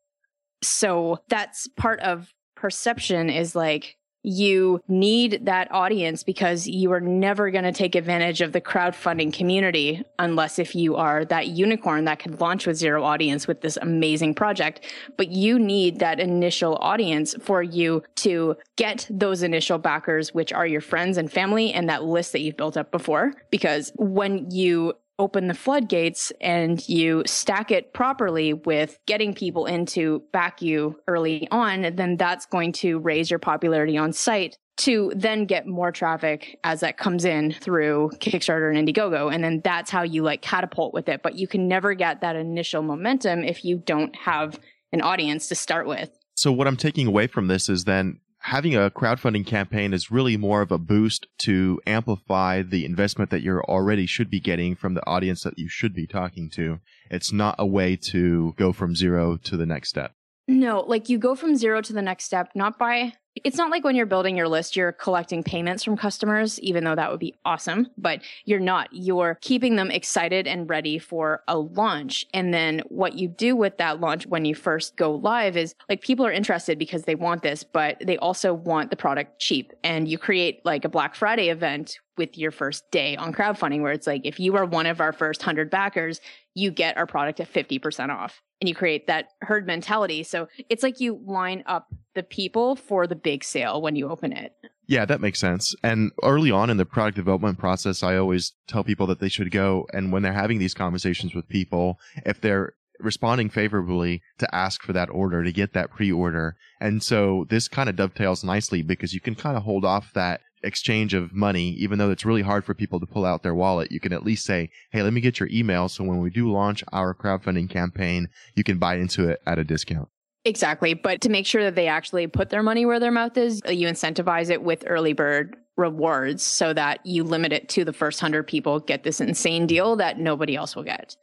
So 0.62 1.20
that's 1.30 1.68
part 1.76 2.00
of 2.00 2.34
perception 2.56 3.30
is 3.30 3.56
like, 3.56 3.98
you 4.28 4.82
need 4.88 5.46
that 5.46 5.72
audience 5.72 6.24
because 6.24 6.66
you 6.66 6.92
are 6.92 7.00
never 7.00 7.52
going 7.52 7.64
to 7.64 7.72
take 7.72 7.94
advantage 7.94 8.42
of 8.42 8.54
the 8.54 8.60
crowdfunding 8.62 9.32
community 9.32 10.04
unless 10.18 10.58
if 10.58 10.74
you 10.76 10.96
are 10.96 11.24
that 11.26 11.50
unicorn 11.50 12.06
that 12.06 12.18
can 12.18 12.36
launch 12.38 12.66
with 12.66 12.76
zero 12.76 13.04
audience 13.04 13.48
with 13.48 13.62
this 13.62 13.78
amazing 13.78 14.34
project. 14.34 14.84
But 15.16 15.30
you 15.30 15.60
need 15.60 16.00
that 16.00 16.20
initial 16.20 16.76
audience 16.82 17.36
for 17.40 17.62
you 17.62 18.02
to 18.16 18.56
get 18.78 19.06
those 19.12 19.44
initial 19.44 19.78
backers, 19.78 20.34
which 20.34 20.52
are 20.52 20.66
your 20.66 20.82
friends 20.82 21.20
and 21.20 21.32
family 21.32 21.72
and 21.72 21.88
that 21.90 22.04
list 22.04 22.32
that 22.32 22.42
you've 22.42 22.58
built 22.58 22.78
up 22.78 22.92
before. 22.92 23.34
Because 23.52 23.92
when 23.96 24.50
you 24.50 24.94
open 25.18 25.48
the 25.48 25.54
floodgates 25.54 26.32
and 26.42 26.88
you 26.90 27.24
stack 27.26 27.72
it 27.72 27.94
properly 27.94 28.54
with 28.54 28.98
getting 29.06 29.34
people 29.34 29.66
into 29.66 30.24
back 30.34 30.62
you 30.62 31.00
early 31.08 31.48
on, 31.52 31.96
then 31.96 32.18
that's 32.18 32.46
going 32.46 32.72
to 32.74 33.00
raise 33.00 33.30
your 33.30 33.40
popularity 33.40 33.98
on 33.98 34.12
site 34.12 34.58
to 34.78 35.12
then 35.16 35.46
get 35.46 35.66
more 35.66 35.92
traffic 35.92 36.60
as 36.64 36.82
that 36.82 36.98
comes 36.98 37.24
in 37.24 37.54
through 37.54 38.12
Kickstarter 38.16 38.76
and 38.76 38.88
Indiegogo. 38.88 39.34
And 39.34 39.44
then 39.44 39.62
that's 39.64 39.90
how 39.90 40.04
you 40.04 40.22
like 40.22 40.42
catapult 40.42 40.94
with 40.94 41.08
it. 41.08 41.24
But 41.24 41.36
you 41.36 41.48
can 41.48 41.68
never 41.68 41.94
get 41.94 42.22
that 42.22 42.36
initial 42.36 42.82
momentum 42.82 43.44
if 43.44 43.64
you 43.64 43.78
don't 43.78 44.14
have 44.18 44.60
an 44.92 45.02
audience 45.02 45.48
to 45.48 45.56
start 45.56 45.88
with. 45.88 46.10
So 46.36 46.52
what 46.52 46.68
I'm 46.68 46.76
taking 46.76 47.08
away 47.08 47.28
from 47.28 47.48
this 47.48 47.70
is 47.70 47.86
then 47.86 48.20
having 48.46 48.76
a 48.76 48.92
crowdfunding 48.92 49.44
campaign 49.44 49.92
is 49.92 50.12
really 50.12 50.38
more 50.38 50.62
of 50.62 50.72
a 50.72 50.78
boost 50.78 51.26
to 51.40 51.82
amplify 51.88 52.62
the 52.62 52.86
investment 52.86 53.32
that 53.32 53.42
you're 53.42 53.64
already 53.64 54.06
should 54.06 54.30
be 54.30 54.40
getting 54.40 54.76
from 54.76 54.94
the 54.94 55.06
audience 55.08 55.42
that 55.42 55.58
you 55.58 55.68
should 55.68 55.96
be 55.96 56.06
talking 56.06 56.48
to. 56.48 56.80
It's 57.10 57.34
not 57.34 57.56
a 57.58 57.66
way 57.66 57.96
to 58.12 58.54
go 58.56 58.72
from 58.72 58.96
zero 58.96 59.38
to 59.38 59.58
the 59.58 59.66
next 59.66 59.90
step. 59.90 60.14
No, 60.48 60.82
like 60.82 61.10
you 61.10 61.18
go 61.18 61.34
from 61.34 61.56
zero 61.56 61.82
to 61.82 61.92
the 61.92 62.04
next 62.04 62.26
step, 62.26 62.52
not 62.54 62.78
by 62.78 63.14
it's 63.44 63.58
not 63.58 63.70
like 63.70 63.84
when 63.84 63.96
you're 63.96 64.06
building 64.06 64.38
your 64.38 64.48
list, 64.48 64.76
you're 64.76 64.92
collecting 64.94 65.44
payments 65.44 65.84
from 65.84 65.98
customers, 65.98 66.60
even 66.62 66.84
though 66.84 66.96
that 66.96 67.12
would 67.12 67.20
be 67.20 67.36
awesome, 67.44 67.88
but 67.98 68.22
you're 68.46 68.60
not. 68.60 68.88
You're 68.92 69.38
keeping 69.42 69.76
them 69.76 69.92
excited 69.92 70.48
and 70.48 70.70
ready 70.70 70.98
for 70.98 71.44
a 71.48 71.58
launch. 71.58 72.26
And 72.34 72.54
then 72.54 72.82
what 72.88 73.14
you 73.14 73.28
do 73.28 73.56
with 73.56 73.78
that 73.78 74.00
launch 74.00 74.26
when 74.28 74.46
you 74.46 74.56
first 74.56 74.96
go 74.96 75.16
live 75.16 75.58
is 75.58 75.76
like 75.90 76.02
people 76.02 76.26
are 76.26 76.32
interested 76.32 76.80
because 76.80 77.04
they 77.04 77.16
want 77.16 77.44
this, 77.44 77.64
but 77.64 77.98
they 78.02 78.18
also 78.18 78.54
want 78.54 78.90
the 78.90 78.96
product 78.96 79.40
cheap. 79.40 79.74
And 79.84 80.08
you 80.08 80.18
create 80.18 80.66
like 80.66 80.86
a 80.86 80.90
Black 80.90 81.16
Friday 81.16 81.50
event 81.50 82.00
with 82.18 82.38
your 82.38 82.52
first 82.52 82.84
day 82.92 83.16
on 83.16 83.34
crowdfunding 83.34 83.82
where 83.82 83.92
it's 83.92 84.08
like, 84.08 84.22
if 84.24 84.40
you 84.40 84.56
are 84.56 84.66
one 84.66 84.86
of 84.86 85.02
our 85.02 85.12
first 85.12 85.42
100 85.42 85.70
backers, 85.70 86.22
you 86.54 86.72
get 86.72 86.98
our 86.98 87.06
product 87.06 87.40
at 87.40 87.52
50% 87.52 88.10
off 88.10 88.42
and 88.62 88.70
you 88.70 88.76
create 88.76 89.08
that 89.08 89.30
herd 89.42 89.68
mentality. 89.68 90.24
So 90.24 90.48
it's 90.70 90.84
like 90.84 91.00
you 91.00 91.22
line 91.26 91.64
up 91.66 91.88
the 92.14 92.24
people 92.24 92.76
for 92.76 93.08
the 93.08 93.16
big 93.16 93.44
sale 93.44 93.82
when 93.82 93.96
you 93.96 94.10
open 94.10 94.32
it. 94.32 94.54
Yeah, 94.88 95.06
that 95.06 95.20
makes 95.20 95.40
sense. 95.40 95.74
And 95.84 96.12
early 96.24 96.52
on 96.52 96.70
in 96.70 96.78
the 96.78 96.86
product 96.86 97.18
development 97.18 97.58
process, 97.58 98.04
I 98.04 98.16
always 98.18 98.54
tell 98.68 98.84
people 98.84 99.08
that 99.08 99.20
they 99.20 99.30
should 99.30 99.52
go 99.52 99.88
and 99.92 100.12
when 100.12 100.22
they're 100.22 100.32
having 100.32 100.60
these 100.60 100.74
conversations 100.74 101.34
with 101.34 101.50
people, 101.50 102.00
if 102.26 102.40
they're 102.40 102.74
responding 103.00 103.50
favorably 103.50 104.22
to 104.38 104.56
ask 104.56 104.82
for 104.82 104.94
that 104.94 105.10
order 105.10 105.44
to 105.44 105.52
get 105.52 105.74
that 105.74 105.92
pre-order. 105.92 106.56
And 106.80 107.04
so 107.04 107.46
this 107.50 107.68
kind 107.68 107.90
of 107.90 107.98
dovetails 107.98 108.44
nicely 108.44 108.82
because 108.84 109.14
you 109.14 109.20
can 109.20 109.36
kind 109.36 109.58
of 109.58 109.64
hold 109.64 109.84
off 109.84 110.14
that 110.14 110.40
exchange 110.66 111.14
of 111.14 111.34
money, 111.34 111.70
even 111.72 112.00
though 112.00 112.12
it's 112.12 112.26
really 112.26 112.42
hard 112.42 112.66
for 112.66 112.74
people 112.74 113.00
to 113.00 113.06
pull 113.06 113.26
out 113.26 113.44
their 113.44 113.56
wallet, 113.56 113.92
you 113.92 114.00
can 114.00 114.14
at 114.14 114.26
least 114.26 114.46
say, 114.46 114.70
Hey, 114.92 115.02
let 115.02 115.14
me 115.14 115.22
get 115.22 115.40
your 115.40 115.50
email. 115.52 115.88
So 115.88 116.04
when 116.04 116.20
we 116.20 116.30
do 116.30 116.52
launch 116.52 116.84
our 116.92 117.14
crowdfunding 117.14 117.70
campaign, 117.70 118.30
you 118.56 118.64
can 118.64 118.78
buy 118.78 118.96
into 118.96 119.30
it 119.30 119.42
at 119.46 119.60
a 119.60 119.64
discount. 119.64 120.10
Exactly. 120.44 120.94
But 120.94 121.22
to 121.22 121.30
make 121.30 121.46
sure 121.48 121.64
that 121.64 121.76
they 121.76 121.88
actually 121.88 122.28
put 122.28 122.50
their 122.50 122.62
money 122.62 122.86
where 122.86 123.00
their 123.00 123.12
mouth 123.12 123.36
is, 123.36 123.62
you 123.68 123.88
incentivize 123.88 124.50
it 124.52 124.62
with 124.62 124.84
early 124.86 125.14
bird 125.14 125.56
rewards 125.76 126.44
so 126.44 126.72
that 126.74 127.06
you 127.06 127.24
limit 127.24 127.52
it 127.52 127.68
to 127.70 127.84
the 127.84 127.92
first 127.92 128.20
hundred 128.20 128.44
people 128.44 128.80
get 128.80 129.04
this 129.04 129.20
insane 129.20 129.68
deal 129.68 129.96
that 129.98 130.20
nobody 130.20 130.56
else 130.56 130.76
will 130.76 130.84
get 130.84 131.16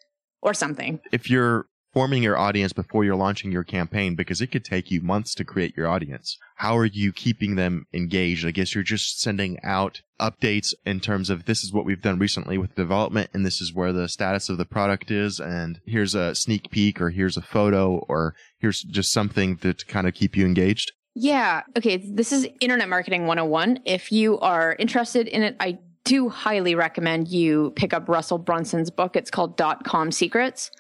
or 0.42 0.52
something. 0.52 1.00
If 1.12 1.30
you're 1.30 1.66
forming 1.92 2.22
your 2.22 2.38
audience 2.38 2.72
before 2.72 3.04
you're 3.04 3.14
launching 3.16 3.52
your 3.52 3.64
campaign 3.64 4.14
because 4.14 4.40
it 4.40 4.46
could 4.48 4.64
take 4.64 4.90
you 4.90 5.00
months 5.00 5.34
to 5.34 5.44
create 5.44 5.76
your 5.76 5.86
audience. 5.86 6.38
How 6.56 6.76
are 6.76 6.86
you 6.86 7.12
keeping 7.12 7.56
them 7.56 7.86
engaged? 7.92 8.46
I 8.46 8.50
guess 8.50 8.74
you're 8.74 8.82
just 8.82 9.20
sending 9.20 9.58
out 9.62 10.00
updates 10.18 10.72
in 10.86 11.00
terms 11.00 11.28
of 11.28 11.44
this 11.44 11.62
is 11.62 11.72
what 11.72 11.84
we've 11.84 12.00
done 12.00 12.18
recently 12.18 12.56
with 12.56 12.74
development 12.74 13.30
and 13.34 13.44
this 13.44 13.60
is 13.60 13.74
where 13.74 13.92
the 13.92 14.08
status 14.08 14.48
of 14.48 14.56
the 14.56 14.64
product 14.64 15.10
is 15.10 15.40
and 15.40 15.80
here's 15.84 16.14
a 16.14 16.34
sneak 16.34 16.70
peek 16.70 17.00
or 17.00 17.10
here's 17.10 17.36
a 17.36 17.42
photo 17.42 17.96
or 18.08 18.34
here's 18.58 18.82
just 18.82 19.12
something 19.12 19.56
to 19.58 19.74
kind 19.86 20.06
of 20.06 20.14
keep 20.14 20.36
you 20.36 20.46
engaged. 20.46 20.92
Yeah. 21.14 21.62
Okay. 21.76 21.98
This 21.98 22.32
is 22.32 22.48
Internet 22.60 22.88
Marketing 22.88 23.26
101. 23.26 23.80
If 23.84 24.10
you 24.10 24.38
are 24.38 24.74
interested 24.78 25.28
in 25.28 25.42
it, 25.42 25.56
I 25.60 25.78
do 26.04 26.28
highly 26.28 26.74
recommend 26.74 27.28
you 27.28 27.72
pick 27.76 27.92
up 27.92 28.08
Russell 28.08 28.38
Brunson's 28.38 28.90
book. 28.90 29.14
It's 29.14 29.30
called 29.30 29.56
Dot 29.56 29.84
Com 29.84 30.10
Secrets. 30.10 30.70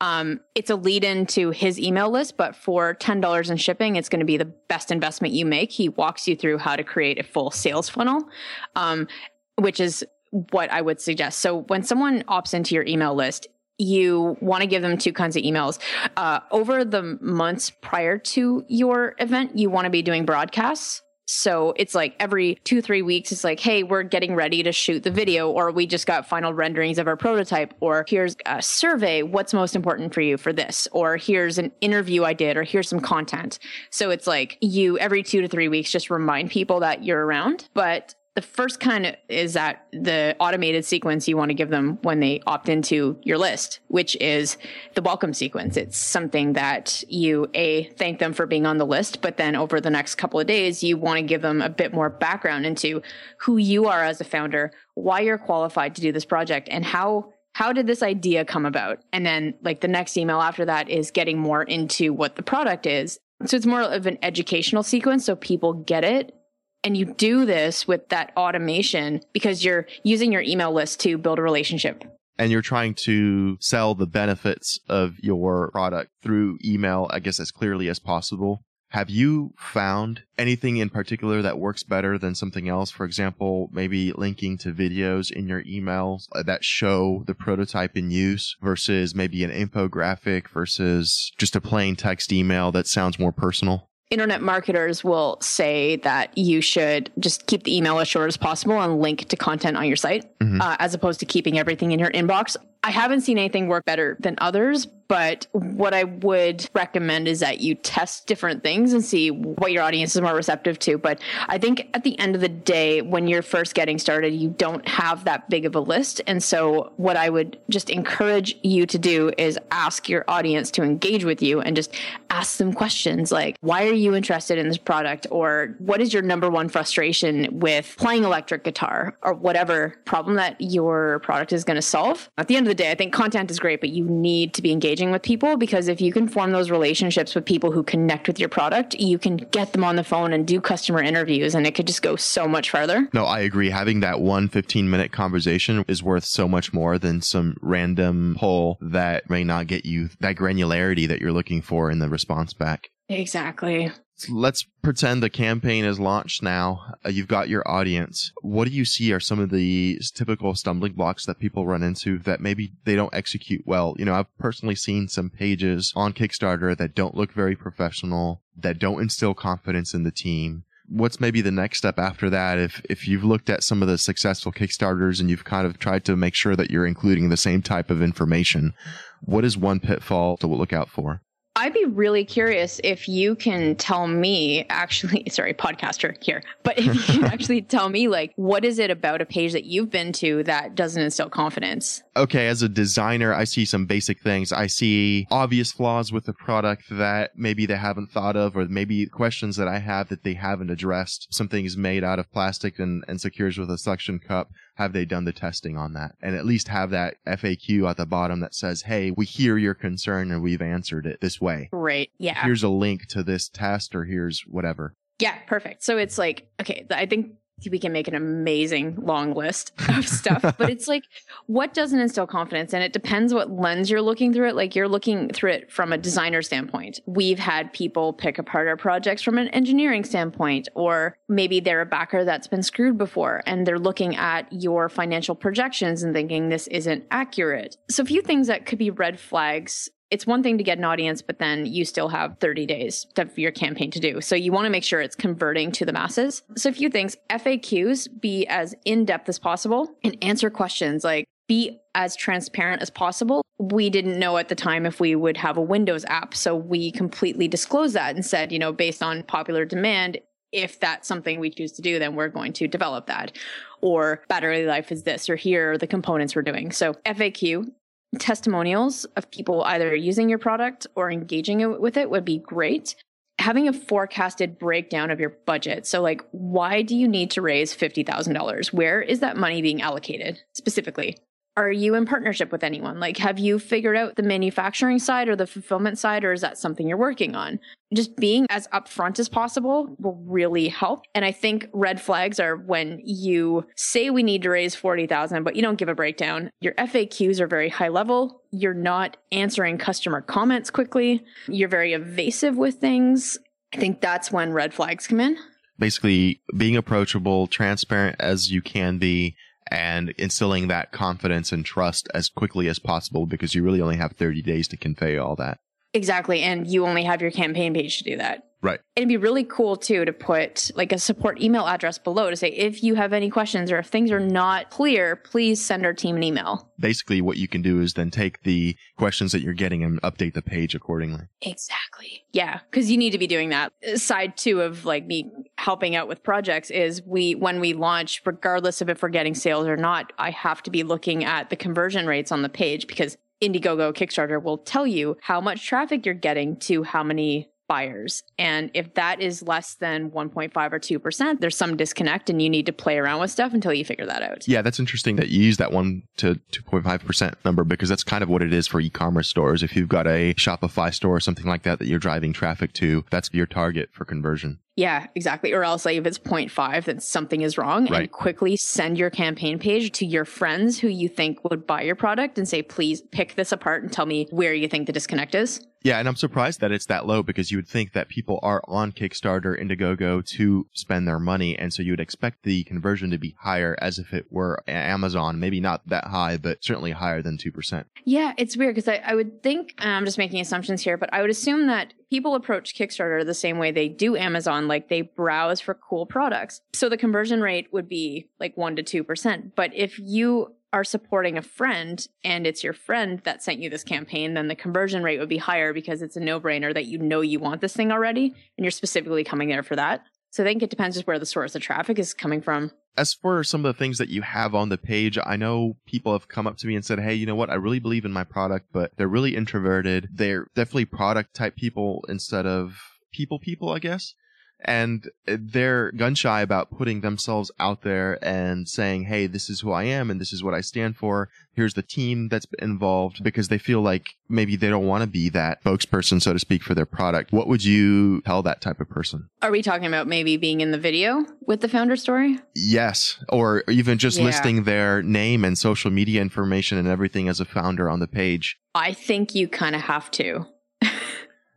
Um, 0.00 0.40
it's 0.54 0.70
a 0.70 0.76
lead 0.76 1.04
in 1.04 1.26
to 1.26 1.50
his 1.50 1.78
email 1.78 2.10
list, 2.10 2.36
but 2.36 2.54
for 2.54 2.94
$10 2.94 3.50
in 3.50 3.56
shipping, 3.56 3.96
it's 3.96 4.08
going 4.08 4.20
to 4.20 4.26
be 4.26 4.36
the 4.36 4.44
best 4.44 4.92
investment 4.92 5.34
you 5.34 5.44
make. 5.44 5.72
He 5.72 5.88
walks 5.88 6.28
you 6.28 6.36
through 6.36 6.58
how 6.58 6.76
to 6.76 6.84
create 6.84 7.18
a 7.18 7.24
full 7.24 7.50
sales 7.50 7.88
funnel, 7.88 8.28
um, 8.76 9.08
which 9.56 9.80
is 9.80 10.04
what 10.30 10.70
I 10.70 10.82
would 10.82 11.00
suggest. 11.00 11.40
So 11.40 11.62
when 11.62 11.82
someone 11.82 12.22
opts 12.24 12.54
into 12.54 12.74
your 12.74 12.84
email 12.84 13.14
list, 13.14 13.48
you 13.78 14.36
want 14.40 14.62
to 14.62 14.66
give 14.66 14.82
them 14.82 14.98
two 14.98 15.12
kinds 15.12 15.36
of 15.36 15.42
emails. 15.42 15.78
Uh, 16.16 16.40
over 16.50 16.84
the 16.84 17.18
months 17.20 17.70
prior 17.80 18.18
to 18.18 18.64
your 18.68 19.14
event, 19.18 19.56
you 19.56 19.70
want 19.70 19.84
to 19.84 19.90
be 19.90 20.02
doing 20.02 20.26
broadcasts. 20.26 21.02
So 21.30 21.74
it's 21.76 21.94
like 21.94 22.16
every 22.18 22.54
two, 22.64 22.80
three 22.80 23.02
weeks, 23.02 23.32
it's 23.32 23.44
like, 23.44 23.60
hey, 23.60 23.82
we're 23.82 24.02
getting 24.02 24.34
ready 24.34 24.62
to 24.62 24.72
shoot 24.72 25.02
the 25.02 25.10
video, 25.10 25.50
or 25.50 25.70
we 25.70 25.86
just 25.86 26.06
got 26.06 26.26
final 26.26 26.54
renderings 26.54 26.98
of 26.98 27.06
our 27.06 27.18
prototype, 27.18 27.74
or 27.80 28.06
here's 28.08 28.34
a 28.46 28.62
survey. 28.62 29.22
What's 29.22 29.52
most 29.52 29.76
important 29.76 30.14
for 30.14 30.22
you 30.22 30.38
for 30.38 30.54
this? 30.54 30.88
Or 30.90 31.18
here's 31.18 31.58
an 31.58 31.70
interview 31.82 32.24
I 32.24 32.32
did, 32.32 32.56
or 32.56 32.62
here's 32.62 32.88
some 32.88 33.00
content. 33.00 33.58
So 33.90 34.10
it's 34.10 34.26
like 34.26 34.56
you 34.62 34.98
every 34.98 35.22
two 35.22 35.42
to 35.42 35.48
three 35.48 35.68
weeks 35.68 35.90
just 35.90 36.08
remind 36.08 36.50
people 36.50 36.80
that 36.80 37.04
you're 37.04 37.26
around. 37.26 37.68
But 37.74 38.14
the 38.38 38.42
first 38.42 38.78
kind 38.78 39.16
is 39.28 39.54
that 39.54 39.88
the 39.90 40.36
automated 40.38 40.84
sequence 40.84 41.26
you 41.26 41.36
want 41.36 41.48
to 41.48 41.54
give 41.54 41.70
them 41.70 41.98
when 42.02 42.20
they 42.20 42.40
opt 42.46 42.68
into 42.68 43.18
your 43.24 43.36
list, 43.36 43.80
which 43.88 44.14
is 44.20 44.56
the 44.94 45.02
welcome 45.02 45.34
sequence. 45.34 45.76
It's 45.76 45.98
something 45.98 46.52
that 46.52 47.02
you 47.08 47.50
a 47.52 47.88
thank 47.94 48.20
them 48.20 48.32
for 48.32 48.46
being 48.46 48.64
on 48.64 48.78
the 48.78 48.86
list, 48.86 49.22
but 49.22 49.38
then 49.38 49.56
over 49.56 49.80
the 49.80 49.90
next 49.90 50.14
couple 50.14 50.38
of 50.38 50.46
days, 50.46 50.84
you 50.84 50.96
want 50.96 51.18
to 51.18 51.24
give 51.24 51.42
them 51.42 51.60
a 51.60 51.68
bit 51.68 51.92
more 51.92 52.08
background 52.08 52.64
into 52.64 53.02
who 53.38 53.56
you 53.56 53.88
are 53.88 54.04
as 54.04 54.20
a 54.20 54.24
founder, 54.24 54.70
why 54.94 55.18
you're 55.18 55.36
qualified 55.36 55.96
to 55.96 56.00
do 56.00 56.12
this 56.12 56.24
project, 56.24 56.68
and 56.70 56.84
how 56.84 57.32
how 57.54 57.72
did 57.72 57.88
this 57.88 58.04
idea 58.04 58.44
come 58.44 58.66
about? 58.66 59.00
And 59.12 59.26
then 59.26 59.54
like 59.62 59.80
the 59.80 59.88
next 59.88 60.16
email 60.16 60.40
after 60.40 60.64
that 60.64 60.88
is 60.88 61.10
getting 61.10 61.40
more 61.40 61.64
into 61.64 62.12
what 62.12 62.36
the 62.36 62.44
product 62.44 62.86
is. 62.86 63.18
So 63.46 63.56
it's 63.56 63.66
more 63.66 63.82
of 63.82 64.06
an 64.06 64.18
educational 64.22 64.84
sequence 64.84 65.24
so 65.24 65.34
people 65.34 65.72
get 65.72 66.04
it 66.04 66.37
and 66.84 66.96
you 66.96 67.06
do 67.06 67.44
this 67.44 67.86
with 67.86 68.08
that 68.08 68.32
automation 68.36 69.20
because 69.32 69.64
you're 69.64 69.86
using 70.04 70.32
your 70.32 70.42
email 70.42 70.72
list 70.72 71.00
to 71.00 71.18
build 71.18 71.38
a 71.38 71.42
relationship. 71.42 72.04
And 72.38 72.52
you're 72.52 72.62
trying 72.62 72.94
to 73.04 73.56
sell 73.60 73.94
the 73.94 74.06
benefits 74.06 74.78
of 74.88 75.18
your 75.20 75.70
product 75.72 76.10
through 76.22 76.58
email, 76.64 77.08
I 77.10 77.18
guess, 77.18 77.40
as 77.40 77.50
clearly 77.50 77.88
as 77.88 77.98
possible. 77.98 78.62
Have 78.90 79.10
you 79.10 79.52
found 79.58 80.22
anything 80.38 80.78
in 80.78 80.88
particular 80.88 81.42
that 81.42 81.58
works 81.58 81.82
better 81.82 82.16
than 82.16 82.34
something 82.34 82.70
else? 82.70 82.90
For 82.90 83.04
example, 83.04 83.68
maybe 83.70 84.12
linking 84.12 84.56
to 84.58 84.72
videos 84.72 85.30
in 85.30 85.46
your 85.46 85.62
emails 85.64 86.22
that 86.32 86.64
show 86.64 87.22
the 87.26 87.34
prototype 87.34 87.98
in 87.98 88.10
use 88.10 88.56
versus 88.62 89.14
maybe 89.14 89.44
an 89.44 89.50
infographic 89.50 90.48
versus 90.48 91.32
just 91.36 91.54
a 91.54 91.60
plain 91.60 91.96
text 91.96 92.32
email 92.32 92.72
that 92.72 92.86
sounds 92.86 93.18
more 93.18 93.32
personal? 93.32 93.87
Internet 94.10 94.40
marketers 94.40 95.04
will 95.04 95.38
say 95.40 95.96
that 95.96 96.36
you 96.36 96.60
should 96.60 97.10
just 97.18 97.46
keep 97.46 97.64
the 97.64 97.76
email 97.76 97.98
as 97.98 98.08
short 98.08 98.28
as 98.28 98.36
possible 98.36 98.80
and 98.80 99.00
link 99.00 99.28
to 99.28 99.36
content 99.36 99.76
on 99.76 99.86
your 99.86 99.96
site 99.96 100.38
mm-hmm. 100.38 100.60
uh, 100.60 100.76
as 100.78 100.94
opposed 100.94 101.20
to 101.20 101.26
keeping 101.26 101.58
everything 101.58 101.92
in 101.92 101.98
your 101.98 102.10
inbox. 102.12 102.56
I 102.82 102.90
haven't 102.90 103.22
seen 103.22 103.38
anything 103.38 103.68
work 103.68 103.84
better 103.84 104.16
than 104.20 104.36
others, 104.38 104.86
but 105.08 105.46
what 105.52 105.94
I 105.94 106.04
would 106.04 106.68
recommend 106.74 107.28
is 107.28 107.40
that 107.40 107.60
you 107.60 107.74
test 107.74 108.26
different 108.26 108.62
things 108.62 108.92
and 108.92 109.02
see 109.02 109.30
what 109.30 109.72
your 109.72 109.82
audience 109.82 110.14
is 110.14 110.20
more 110.20 110.34
receptive 110.34 110.78
to. 110.80 110.98
But 110.98 111.20
I 111.48 111.56
think 111.56 111.88
at 111.94 112.04
the 112.04 112.18
end 112.18 112.34
of 112.34 112.42
the 112.42 112.48
day, 112.48 113.00
when 113.00 113.26
you're 113.26 113.42
first 113.42 113.74
getting 113.74 113.98
started, 113.98 114.34
you 114.34 114.50
don't 114.50 114.86
have 114.86 115.24
that 115.24 115.48
big 115.48 115.64
of 115.64 115.74
a 115.74 115.80
list. 115.80 116.20
And 116.26 116.42
so, 116.42 116.92
what 116.98 117.16
I 117.16 117.30
would 117.30 117.58
just 117.70 117.88
encourage 117.88 118.56
you 118.62 118.84
to 118.86 118.98
do 118.98 119.32
is 119.38 119.58
ask 119.70 120.08
your 120.08 120.24
audience 120.28 120.70
to 120.72 120.82
engage 120.82 121.24
with 121.24 121.42
you 121.42 121.60
and 121.60 121.74
just 121.74 121.94
ask 122.28 122.58
them 122.58 122.74
questions 122.74 123.32
like, 123.32 123.56
why 123.62 123.88
are 123.88 123.94
you 123.94 124.14
interested 124.14 124.58
in 124.58 124.68
this 124.68 124.78
product? 124.78 125.26
Or 125.30 125.74
what 125.78 126.02
is 126.02 126.12
your 126.12 126.22
number 126.22 126.50
one 126.50 126.68
frustration 126.68 127.48
with 127.60 127.94
playing 127.96 128.24
electric 128.24 128.62
guitar 128.62 129.16
or 129.22 129.32
whatever 129.32 129.94
problem 130.04 130.36
that 130.36 130.60
your 130.60 131.20
product 131.20 131.54
is 131.54 131.64
going 131.64 131.76
to 131.76 131.82
solve? 131.82 132.28
At 132.36 132.48
the 132.48 132.56
end 132.56 132.67
the 132.68 132.74
day, 132.74 132.90
I 132.90 132.94
think 132.94 133.12
content 133.12 133.50
is 133.50 133.58
great, 133.58 133.80
but 133.80 133.90
you 133.90 134.04
need 134.04 134.54
to 134.54 134.62
be 134.62 134.70
engaging 134.70 135.10
with 135.10 135.22
people 135.22 135.56
because 135.56 135.88
if 135.88 136.00
you 136.00 136.12
can 136.12 136.28
form 136.28 136.52
those 136.52 136.70
relationships 136.70 137.34
with 137.34 137.44
people 137.44 137.72
who 137.72 137.82
connect 137.82 138.28
with 138.28 138.38
your 138.38 138.48
product, 138.48 138.94
you 138.94 139.18
can 139.18 139.36
get 139.36 139.72
them 139.72 139.84
on 139.84 139.96
the 139.96 140.04
phone 140.04 140.32
and 140.32 140.46
do 140.46 140.60
customer 140.60 141.02
interviews 141.02 141.54
and 141.54 141.66
it 141.66 141.74
could 141.74 141.86
just 141.86 142.02
go 142.02 142.16
so 142.16 142.46
much 142.46 142.70
further. 142.70 143.08
No, 143.12 143.24
I 143.24 143.40
agree. 143.40 143.70
Having 143.70 144.00
that 144.00 144.20
one 144.20 144.48
15 144.48 144.88
minute 144.88 145.12
conversation 145.12 145.84
is 145.88 146.02
worth 146.02 146.24
so 146.24 146.46
much 146.46 146.72
more 146.72 146.98
than 146.98 147.20
some 147.20 147.56
random 147.60 148.36
poll 148.38 148.78
that 148.80 149.28
may 149.28 149.44
not 149.44 149.66
get 149.66 149.84
you 149.84 150.10
that 150.20 150.36
granularity 150.36 151.08
that 151.08 151.20
you're 151.20 151.32
looking 151.32 151.62
for 151.62 151.90
in 151.90 151.98
the 151.98 152.08
response 152.08 152.52
back. 152.52 152.90
Exactly 153.08 153.90
let's 154.28 154.64
pretend 154.82 155.22
the 155.22 155.30
campaign 155.30 155.84
is 155.84 156.00
launched 156.00 156.42
now. 156.42 156.94
Uh, 157.04 157.10
you've 157.10 157.28
got 157.28 157.48
your 157.48 157.68
audience. 157.68 158.32
What 158.42 158.66
do 158.66 158.74
you 158.74 158.84
see 158.84 159.12
are 159.12 159.20
some 159.20 159.38
of 159.38 159.50
the 159.50 160.00
typical 160.14 160.54
stumbling 160.54 160.94
blocks 160.94 161.26
that 161.26 161.38
people 161.38 161.66
run 161.66 161.82
into 161.82 162.18
that 162.20 162.40
maybe 162.40 162.72
they 162.84 162.96
don't 162.96 163.14
execute 163.14 163.62
well? 163.66 163.94
You 163.98 164.06
know, 164.06 164.14
I've 164.14 164.38
personally 164.38 164.74
seen 164.74 165.08
some 165.08 165.30
pages 165.30 165.92
on 165.94 166.12
Kickstarter 166.12 166.76
that 166.76 166.94
don't 166.94 167.14
look 167.14 167.32
very 167.32 167.54
professional, 167.54 168.42
that 168.56 168.78
don't 168.78 169.02
instill 169.02 169.34
confidence 169.34 169.94
in 169.94 170.04
the 170.04 170.10
team. 170.10 170.64
What's 170.90 171.20
maybe 171.20 171.42
the 171.42 171.50
next 171.50 171.78
step 171.78 171.98
after 171.98 172.30
that? 172.30 172.58
If, 172.58 172.80
if 172.88 173.06
you've 173.06 173.24
looked 173.24 173.50
at 173.50 173.62
some 173.62 173.82
of 173.82 173.88
the 173.88 173.98
successful 173.98 174.52
Kickstarters 174.52 175.20
and 175.20 175.28
you've 175.28 175.44
kind 175.44 175.66
of 175.66 175.78
tried 175.78 176.06
to 176.06 176.16
make 176.16 176.34
sure 176.34 176.56
that 176.56 176.70
you're 176.70 176.86
including 176.86 177.28
the 177.28 177.36
same 177.36 177.60
type 177.60 177.90
of 177.90 178.00
information, 178.00 178.72
what 179.20 179.44
is 179.44 179.58
one 179.58 179.80
pitfall 179.80 180.38
to 180.38 180.46
look 180.46 180.72
out 180.72 180.88
for? 180.88 181.20
I'd 181.58 181.74
be 181.74 181.86
really 181.86 182.24
curious 182.24 182.80
if 182.84 183.08
you 183.08 183.34
can 183.34 183.74
tell 183.74 184.06
me 184.06 184.64
actually, 184.70 185.24
sorry, 185.30 185.54
podcaster 185.54 186.16
here, 186.22 186.44
but 186.62 186.78
if 186.78 186.86
you 186.86 187.00
can 187.00 187.24
actually 187.32 187.62
tell 187.62 187.88
me 187.88 188.06
like 188.06 188.32
what 188.36 188.64
is 188.64 188.78
it 188.78 188.92
about 188.92 189.20
a 189.20 189.26
page 189.26 189.52
that 189.54 189.64
you've 189.64 189.90
been 189.90 190.12
to 190.12 190.44
that 190.44 190.76
doesn't 190.76 191.02
instill 191.02 191.28
confidence? 191.28 192.04
Okay, 192.16 192.46
as 192.46 192.62
a 192.62 192.68
designer, 192.68 193.34
I 193.34 193.42
see 193.42 193.64
some 193.64 193.86
basic 193.86 194.20
things. 194.20 194.52
I 194.52 194.68
see 194.68 195.26
obvious 195.32 195.72
flaws 195.72 196.12
with 196.12 196.26
the 196.26 196.32
product 196.32 196.84
that 196.90 197.32
maybe 197.36 197.66
they 197.66 197.76
haven't 197.76 198.12
thought 198.12 198.36
of, 198.36 198.56
or 198.56 198.66
maybe 198.66 199.06
questions 199.06 199.56
that 199.56 199.66
I 199.66 199.80
have 199.80 200.10
that 200.10 200.22
they 200.22 200.34
haven't 200.34 200.70
addressed. 200.70 201.26
Something 201.34 201.64
is 201.64 201.76
made 201.76 202.04
out 202.04 202.20
of 202.20 202.30
plastic 202.30 202.78
and, 202.78 203.04
and 203.08 203.20
secures 203.20 203.58
with 203.58 203.70
a 203.70 203.78
suction 203.78 204.20
cup 204.20 204.50
have 204.78 204.92
they 204.92 205.04
done 205.04 205.24
the 205.24 205.32
testing 205.32 205.76
on 205.76 205.92
that 205.94 206.14
and 206.22 206.36
at 206.36 206.46
least 206.46 206.68
have 206.68 206.90
that 206.90 207.16
FAQ 207.26 207.90
at 207.90 207.96
the 207.96 208.06
bottom 208.06 208.38
that 208.38 208.54
says, 208.54 208.82
Hey, 208.82 209.10
we 209.10 209.26
hear 209.26 209.58
your 209.58 209.74
concern 209.74 210.30
and 210.30 210.40
we've 210.40 210.62
answered 210.62 211.04
it 211.04 211.20
this 211.20 211.40
way. 211.40 211.68
Right. 211.72 212.10
Yeah. 212.18 212.40
Here's 212.44 212.62
a 212.62 212.68
link 212.68 213.06
to 213.08 213.24
this 213.24 213.48
test 213.48 213.96
or 213.96 214.04
here's 214.04 214.42
whatever. 214.42 214.94
Yeah, 215.18 215.36
perfect. 215.48 215.82
So 215.82 215.98
it's 215.98 216.16
like, 216.16 216.48
okay, 216.60 216.86
I 216.92 217.06
think 217.06 217.32
we 217.70 217.78
can 217.78 217.92
make 217.92 218.08
an 218.08 218.14
amazing 218.14 218.96
long 218.96 219.34
list 219.34 219.72
of 219.96 220.08
stuff 220.20 220.42
but 220.56 220.70
it's 220.70 220.88
like 220.88 221.04
what 221.46 221.74
doesn't 221.74 221.98
instill 221.98 222.26
confidence? 222.26 222.72
And 222.72 222.82
it 222.82 222.92
depends 222.92 223.32
what 223.32 223.50
lens 223.50 223.90
you're 223.90 224.02
looking 224.02 224.32
through 224.32 224.48
it. 224.48 224.56
Like 224.56 224.74
you're 224.74 224.88
looking 224.88 225.28
through 225.30 225.52
it 225.52 225.72
from 225.72 225.92
a 225.92 225.98
designer 225.98 226.42
standpoint. 226.42 227.00
We've 227.06 227.38
had 227.38 227.72
people 227.72 228.12
pick 228.12 228.38
apart 228.38 228.68
our 228.68 228.76
projects 228.76 229.22
from 229.22 229.38
an 229.38 229.48
engineering 229.48 230.04
standpoint 230.04 230.68
or 230.74 231.16
maybe 231.28 231.60
they're 231.60 231.80
a 231.80 231.86
backer 231.86 232.24
that's 232.24 232.46
been 232.46 232.62
screwed 232.62 232.98
before 232.98 233.42
and 233.46 233.66
they're 233.66 233.78
looking 233.78 234.16
at 234.16 234.52
your 234.52 234.88
financial 234.88 235.34
projections 235.34 236.02
and 236.02 236.14
thinking 236.14 236.48
this 236.48 236.66
isn't 236.68 237.04
accurate. 237.10 237.76
So 237.90 238.02
a 238.02 238.06
few 238.06 238.22
things 238.22 238.46
that 238.48 238.66
could 238.66 238.78
be 238.78 238.90
red 238.90 239.18
flags 239.18 239.90
it's 240.10 240.26
one 240.26 240.42
thing 240.42 240.58
to 240.58 240.64
get 240.64 240.78
an 240.78 240.84
audience, 240.84 241.22
but 241.22 241.38
then 241.38 241.66
you 241.66 241.84
still 241.84 242.08
have 242.08 242.38
30 242.38 242.66
days 242.66 243.06
of 243.16 243.38
your 243.38 243.50
campaign 243.50 243.90
to 243.90 244.00
do. 244.00 244.20
So 244.20 244.34
you 244.34 244.52
want 244.52 244.64
to 244.64 244.70
make 244.70 244.84
sure 244.84 245.00
it's 245.00 245.16
converting 245.16 245.70
to 245.72 245.84
the 245.84 245.92
masses. 245.92 246.42
So 246.56 246.70
a 246.70 246.72
few 246.72 246.88
things 246.88 247.16
FAQs, 247.30 248.20
be 248.20 248.46
as 248.46 248.74
in 248.84 249.04
depth 249.04 249.28
as 249.28 249.38
possible 249.38 249.94
and 250.02 250.16
answer 250.22 250.50
questions 250.50 251.04
like 251.04 251.26
be 251.46 251.80
as 251.94 252.14
transparent 252.14 252.82
as 252.82 252.90
possible. 252.90 253.42
We 253.58 253.90
didn't 253.90 254.18
know 254.18 254.36
at 254.36 254.48
the 254.48 254.54
time 254.54 254.86
if 254.86 255.00
we 255.00 255.16
would 255.16 255.36
have 255.38 255.56
a 255.56 255.62
Windows 255.62 256.04
app. 256.06 256.34
So 256.34 256.54
we 256.54 256.92
completely 256.92 257.48
disclosed 257.48 257.94
that 257.94 258.14
and 258.14 258.24
said, 258.24 258.52
you 258.52 258.58
know, 258.58 258.72
based 258.72 259.02
on 259.02 259.22
popular 259.24 259.64
demand, 259.64 260.18
if 260.52 260.78
that's 260.80 261.08
something 261.08 261.40
we 261.40 261.50
choose 261.50 261.72
to 261.72 261.82
do, 261.82 261.98
then 261.98 262.14
we're 262.14 262.28
going 262.28 262.52
to 262.54 262.68
develop 262.68 263.06
that. 263.06 263.32
Or 263.80 264.22
battery 264.28 264.66
life 264.66 264.92
is 264.92 265.02
this, 265.02 265.28
or 265.28 265.36
here 265.36 265.72
are 265.72 265.78
the 265.78 265.86
components 265.86 266.36
we're 266.36 266.42
doing. 266.42 266.72
So 266.72 266.94
FAQ, 267.06 267.70
testimonials 268.18 269.04
of 269.16 269.30
people 269.30 269.62
either 269.64 269.94
using 269.94 270.28
your 270.28 270.38
product 270.38 270.86
or 270.94 271.10
engaging 271.10 271.80
with 271.80 271.96
it 271.96 272.10
would 272.10 272.24
be 272.24 272.38
great. 272.38 272.94
Having 273.38 273.68
a 273.68 273.72
forecasted 273.72 274.58
breakdown 274.58 275.10
of 275.10 275.20
your 275.20 275.36
budget. 275.46 275.86
So, 275.86 276.02
like, 276.02 276.22
why 276.32 276.82
do 276.82 276.96
you 276.96 277.06
need 277.06 277.30
to 277.32 277.42
raise 277.42 277.76
$50,000? 277.76 278.72
Where 278.72 279.00
is 279.00 279.20
that 279.20 279.36
money 279.36 279.62
being 279.62 279.80
allocated 279.80 280.40
specifically? 280.54 281.18
Are 281.58 281.72
you 281.72 281.94
in 281.94 282.06
partnership 282.06 282.52
with 282.52 282.62
anyone? 282.62 283.00
Like, 283.00 283.16
have 283.16 283.38
you 283.38 283.58
figured 283.58 283.96
out 283.96 284.14
the 284.16 284.22
manufacturing 284.22 284.98
side 284.98 285.28
or 285.28 285.34
the 285.34 285.46
fulfillment 285.46 285.98
side, 285.98 286.24
or 286.24 286.32
is 286.32 286.40
that 286.40 286.56
something 286.56 286.86
you're 286.86 286.96
working 286.96 287.34
on? 287.34 287.58
Just 287.92 288.16
being 288.16 288.46
as 288.48 288.68
upfront 288.68 289.18
as 289.18 289.28
possible 289.28 289.96
will 289.98 290.22
really 290.26 290.68
help. 290.68 291.04
And 291.14 291.24
I 291.24 291.32
think 291.32 291.68
red 291.72 292.00
flags 292.00 292.38
are 292.38 292.56
when 292.56 293.00
you 293.04 293.66
say 293.76 294.10
we 294.10 294.22
need 294.22 294.42
to 294.42 294.50
raise 294.50 294.74
40,000, 294.74 295.42
but 295.42 295.56
you 295.56 295.62
don't 295.62 295.78
give 295.78 295.88
a 295.88 295.94
breakdown. 295.94 296.50
Your 296.60 296.74
FAQs 296.74 297.40
are 297.40 297.46
very 297.46 297.70
high 297.70 297.88
level. 297.88 298.42
You're 298.50 298.74
not 298.74 299.16
answering 299.32 299.78
customer 299.78 300.20
comments 300.20 300.70
quickly. 300.70 301.24
You're 301.48 301.68
very 301.68 301.92
evasive 301.92 302.56
with 302.56 302.76
things. 302.76 303.36
I 303.74 303.78
think 303.78 304.00
that's 304.00 304.30
when 304.30 304.52
red 304.52 304.72
flags 304.72 305.06
come 305.06 305.20
in. 305.20 305.36
Basically, 305.78 306.40
being 306.56 306.76
approachable, 306.76 307.46
transparent 307.46 308.16
as 308.18 308.50
you 308.50 308.62
can 308.62 308.98
be, 308.98 309.34
and 309.70 310.10
instilling 310.10 310.68
that 310.68 310.92
confidence 310.92 311.52
and 311.52 311.64
trust 311.64 312.08
as 312.14 312.28
quickly 312.28 312.68
as 312.68 312.78
possible 312.78 313.26
because 313.26 313.54
you 313.54 313.62
really 313.62 313.80
only 313.80 313.96
have 313.96 314.12
30 314.12 314.42
days 314.42 314.68
to 314.68 314.76
convey 314.76 315.18
all 315.18 315.36
that. 315.36 315.58
Exactly. 315.98 316.42
And 316.42 316.64
you 316.68 316.86
only 316.86 317.02
have 317.02 317.20
your 317.20 317.32
campaign 317.32 317.74
page 317.74 317.98
to 317.98 318.04
do 318.04 318.16
that. 318.18 318.44
Right. 318.60 318.80
It'd 318.96 319.08
be 319.08 319.16
really 319.16 319.44
cool 319.44 319.76
too 319.76 320.04
to 320.04 320.12
put 320.12 320.70
like 320.74 320.92
a 320.92 320.98
support 320.98 321.40
email 321.40 321.66
address 321.66 321.98
below 321.98 322.30
to 322.30 322.36
say 322.36 322.48
if 322.48 322.82
you 322.82 322.94
have 322.94 323.12
any 323.12 323.30
questions 323.30 323.70
or 323.70 323.78
if 323.78 323.86
things 323.86 324.10
are 324.10 324.20
not 324.20 324.70
clear, 324.70 325.14
please 325.16 325.64
send 325.64 325.84
our 325.84 325.92
team 325.92 326.16
an 326.16 326.22
email. 326.24 326.70
Basically, 326.78 327.20
what 327.20 327.36
you 327.36 327.46
can 327.46 327.62
do 327.62 327.80
is 327.80 327.94
then 327.94 328.10
take 328.10 328.42
the 328.42 328.76
questions 328.96 329.30
that 329.32 329.42
you're 329.42 329.54
getting 329.54 329.84
and 329.84 330.00
update 330.02 330.34
the 330.34 330.42
page 330.42 330.74
accordingly. 330.74 331.24
Exactly. 331.42 332.24
Yeah, 332.32 332.60
because 332.70 332.90
you 332.90 332.96
need 332.96 333.10
to 333.10 333.18
be 333.18 333.28
doing 333.28 333.50
that. 333.50 333.72
Side 333.96 334.36
two 334.36 334.60
of 334.60 334.84
like 334.84 335.06
me 335.06 335.30
helping 335.56 335.94
out 335.94 336.08
with 336.08 336.22
projects 336.22 336.70
is 336.70 337.02
we 337.02 337.36
when 337.36 337.60
we 337.60 337.74
launch, 337.74 338.22
regardless 338.24 338.80
of 338.80 338.88
if 338.88 339.02
we're 339.02 339.08
getting 339.08 339.34
sales 339.34 339.68
or 339.68 339.76
not, 339.76 340.12
I 340.18 340.30
have 340.30 340.62
to 340.64 340.70
be 340.70 340.82
looking 340.82 341.24
at 341.24 341.50
the 341.50 341.56
conversion 341.56 342.06
rates 342.06 342.32
on 342.32 342.42
the 342.42 342.48
page 342.48 342.88
because 342.88 343.16
Indiegogo 343.42 343.92
Kickstarter 343.92 344.42
will 344.42 344.58
tell 344.58 344.86
you 344.86 345.16
how 345.20 345.40
much 345.40 345.66
traffic 345.66 346.04
you're 346.04 346.14
getting 346.14 346.56
to 346.56 346.82
how 346.82 347.02
many 347.02 347.48
buyers. 347.68 348.22
And 348.38 348.70
if 348.74 348.94
that 348.94 349.20
is 349.20 349.42
less 349.42 349.74
than 349.74 350.10
1.5 350.10 350.72
or 350.72 350.80
2%, 350.80 351.40
there's 351.40 351.56
some 351.56 351.76
disconnect 351.76 352.30
and 352.30 352.40
you 352.40 352.48
need 352.48 352.66
to 352.66 352.72
play 352.72 352.98
around 352.98 353.20
with 353.20 353.30
stuff 353.30 353.52
until 353.52 353.74
you 353.74 353.84
figure 353.84 354.06
that 354.06 354.22
out. 354.22 354.48
Yeah, 354.48 354.62
that's 354.62 354.80
interesting 354.80 355.16
that 355.16 355.28
you 355.28 355.42
use 355.42 355.58
that 355.58 355.70
1 355.70 356.02
to 356.16 356.40
2.5% 356.50 357.34
number 357.44 357.64
because 357.64 357.90
that's 357.90 358.02
kind 358.02 358.22
of 358.22 358.30
what 358.30 358.42
it 358.42 358.52
is 358.52 358.66
for 358.66 358.80
e-commerce 358.80 359.28
stores. 359.28 359.62
If 359.62 359.76
you've 359.76 359.88
got 359.88 360.06
a 360.06 360.34
Shopify 360.34 360.92
store 360.92 361.16
or 361.16 361.20
something 361.20 361.46
like 361.46 361.62
that 361.64 361.78
that 361.78 361.86
you're 361.86 361.98
driving 361.98 362.32
traffic 362.32 362.72
to, 362.74 363.04
that's 363.10 363.32
your 363.32 363.46
target 363.46 363.90
for 363.92 364.06
conversion. 364.06 364.60
Yeah, 364.78 365.08
exactly. 365.16 365.52
Or 365.52 365.64
else, 365.64 365.84
like, 365.84 365.96
if 365.96 366.06
it's 366.06 366.20
0.5, 366.20 366.84
then 366.84 367.00
something 367.00 367.40
is 367.40 367.58
wrong. 367.58 367.88
Right. 367.88 368.02
And 368.02 368.12
quickly 368.12 368.54
send 368.54 368.96
your 368.96 369.10
campaign 369.10 369.58
page 369.58 369.90
to 369.98 370.06
your 370.06 370.24
friends 370.24 370.78
who 370.78 370.86
you 370.86 371.08
think 371.08 371.42
would 371.50 371.66
buy 371.66 371.82
your 371.82 371.96
product 371.96 372.38
and 372.38 372.48
say, 372.48 372.62
please 372.62 373.00
pick 373.10 373.34
this 373.34 373.50
apart 373.50 373.82
and 373.82 373.92
tell 373.92 374.06
me 374.06 374.28
where 374.30 374.54
you 374.54 374.68
think 374.68 374.86
the 374.86 374.92
disconnect 374.92 375.34
is. 375.34 375.60
Yeah, 375.82 375.98
and 375.98 376.08
I'm 376.08 376.16
surprised 376.16 376.60
that 376.60 376.72
it's 376.72 376.86
that 376.86 377.06
low 377.06 377.22
because 377.22 377.50
you 377.50 377.58
would 377.58 377.68
think 377.68 377.92
that 377.92 378.08
people 378.08 378.40
are 378.42 378.62
on 378.66 378.92
Kickstarter, 378.92 379.58
Indiegogo 379.60 380.24
to 380.36 380.66
spend 380.72 381.06
their 381.06 381.20
money, 381.20 381.56
and 381.58 381.72
so 381.72 381.82
you 381.82 381.92
would 381.92 382.00
expect 382.00 382.42
the 382.42 382.64
conversion 382.64 383.10
to 383.10 383.18
be 383.18 383.36
higher 383.40 383.76
as 383.80 383.98
if 383.98 384.12
it 384.12 384.26
were 384.30 384.62
Amazon. 384.66 385.38
Maybe 385.38 385.60
not 385.60 385.86
that 385.88 386.04
high, 386.04 386.36
but 386.36 386.64
certainly 386.64 386.92
higher 386.92 387.22
than 387.22 387.38
two 387.38 387.52
percent. 387.52 387.86
Yeah, 388.04 388.32
it's 388.36 388.56
weird 388.56 388.74
because 388.74 388.88
I, 388.88 389.02
I 389.04 389.14
would 389.14 389.42
think 389.42 389.74
I'm 389.78 390.04
just 390.04 390.18
making 390.18 390.40
assumptions 390.40 390.82
here, 390.82 390.96
but 390.96 391.12
I 391.12 391.20
would 391.20 391.30
assume 391.30 391.66
that 391.68 391.92
people 392.10 392.34
approach 392.34 392.74
Kickstarter 392.74 393.24
the 393.24 393.34
same 393.34 393.58
way 393.58 393.70
they 393.70 393.88
do 393.88 394.16
Amazon, 394.16 394.66
like 394.66 394.88
they 394.88 395.02
browse 395.02 395.60
for 395.60 395.74
cool 395.74 396.06
products. 396.06 396.60
So 396.72 396.88
the 396.88 396.96
conversion 396.96 397.40
rate 397.40 397.68
would 397.72 397.88
be 397.88 398.28
like 398.40 398.56
one 398.56 398.76
to 398.76 398.82
two 398.82 399.04
percent. 399.04 399.54
But 399.54 399.74
if 399.74 399.98
you 399.98 400.54
are 400.72 400.84
supporting 400.84 401.38
a 401.38 401.42
friend 401.42 402.06
and 402.24 402.46
it's 402.46 402.62
your 402.62 402.72
friend 402.72 403.20
that 403.24 403.42
sent 403.42 403.60
you 403.60 403.70
this 403.70 403.84
campaign, 403.84 404.34
then 404.34 404.48
the 404.48 404.54
conversion 404.54 405.02
rate 405.02 405.18
would 405.18 405.28
be 405.28 405.38
higher 405.38 405.72
because 405.72 406.02
it's 406.02 406.16
a 406.16 406.20
no 406.20 406.40
brainer 406.40 406.74
that 406.74 406.86
you 406.86 406.98
know 406.98 407.20
you 407.20 407.38
want 407.38 407.60
this 407.60 407.74
thing 407.74 407.90
already 407.90 408.26
and 408.26 408.64
you're 408.64 408.70
specifically 408.70 409.24
coming 409.24 409.48
there 409.48 409.62
for 409.62 409.76
that. 409.76 410.04
So 410.30 410.42
I 410.42 410.46
think 410.46 410.62
it 410.62 410.70
depends 410.70 410.96
just 410.96 411.06
where 411.06 411.18
the 411.18 411.26
source 411.26 411.54
of 411.54 411.62
traffic 411.62 411.98
is 411.98 412.12
coming 412.12 412.42
from. 412.42 412.70
As 412.98 413.14
for 413.14 413.42
some 413.44 413.64
of 413.64 413.74
the 413.74 413.78
things 413.78 413.98
that 413.98 414.10
you 414.10 414.22
have 414.22 414.54
on 414.54 414.68
the 414.68 414.76
page, 414.76 415.18
I 415.24 415.36
know 415.36 415.76
people 415.86 416.12
have 416.12 416.28
come 416.28 416.46
up 416.46 416.58
to 416.58 416.66
me 416.66 416.74
and 416.74 416.84
said, 416.84 416.98
Hey, 416.98 417.14
you 417.14 417.26
know 417.26 417.36
what? 417.36 417.48
I 417.48 417.54
really 417.54 417.78
believe 417.78 418.04
in 418.04 418.12
my 418.12 418.24
product, 418.24 418.66
but 418.72 418.92
they're 418.96 419.08
really 419.08 419.36
introverted. 419.36 420.08
They're 420.12 420.48
definitely 420.54 420.84
product 420.86 421.34
type 421.34 421.56
people 421.56 422.04
instead 422.08 422.44
of 422.44 422.76
people 423.12 423.38
people, 423.38 423.70
I 423.70 423.78
guess 423.78 424.14
and 424.64 425.08
they're 425.26 425.92
gun 425.92 426.14
shy 426.14 426.40
about 426.40 426.76
putting 426.76 427.00
themselves 427.00 427.50
out 427.60 427.82
there 427.82 428.18
and 428.22 428.68
saying, 428.68 429.04
"Hey, 429.04 429.26
this 429.26 429.48
is 429.48 429.60
who 429.60 429.72
I 429.72 429.84
am 429.84 430.10
and 430.10 430.20
this 430.20 430.32
is 430.32 430.42
what 430.42 430.54
I 430.54 430.60
stand 430.60 430.96
for. 430.96 431.28
Here's 431.52 431.74
the 431.74 431.82
team 431.82 432.28
that's 432.28 432.46
involved," 432.58 433.22
because 433.22 433.48
they 433.48 433.58
feel 433.58 433.80
like 433.80 434.16
maybe 434.28 434.56
they 434.56 434.68
don't 434.68 434.86
want 434.86 435.02
to 435.02 435.06
be 435.08 435.28
that 435.30 435.62
spokesperson, 435.64 436.20
so 436.20 436.32
to 436.32 436.38
speak, 436.38 436.62
for 436.62 436.74
their 436.74 436.86
product. 436.86 437.32
What 437.32 437.48
would 437.48 437.64
you 437.64 438.20
tell 438.22 438.42
that 438.42 438.60
type 438.60 438.80
of 438.80 438.88
person? 438.88 439.28
Are 439.42 439.50
we 439.50 439.62
talking 439.62 439.86
about 439.86 440.06
maybe 440.06 440.36
being 440.36 440.60
in 440.60 440.70
the 440.70 440.78
video 440.78 441.24
with 441.46 441.60
the 441.60 441.68
founder 441.68 441.96
story? 441.96 442.38
Yes, 442.54 443.22
or 443.28 443.64
even 443.68 443.98
just 443.98 444.18
yeah. 444.18 444.24
listing 444.24 444.64
their 444.64 445.02
name 445.02 445.44
and 445.44 445.56
social 445.56 445.90
media 445.90 446.20
information 446.20 446.78
and 446.78 446.88
everything 446.88 447.28
as 447.28 447.40
a 447.40 447.44
founder 447.44 447.88
on 447.88 448.00
the 448.00 448.08
page. 448.08 448.58
I 448.74 448.92
think 448.92 449.34
you 449.34 449.48
kind 449.48 449.74
of 449.74 449.82
have 449.82 450.10
to 450.12 450.46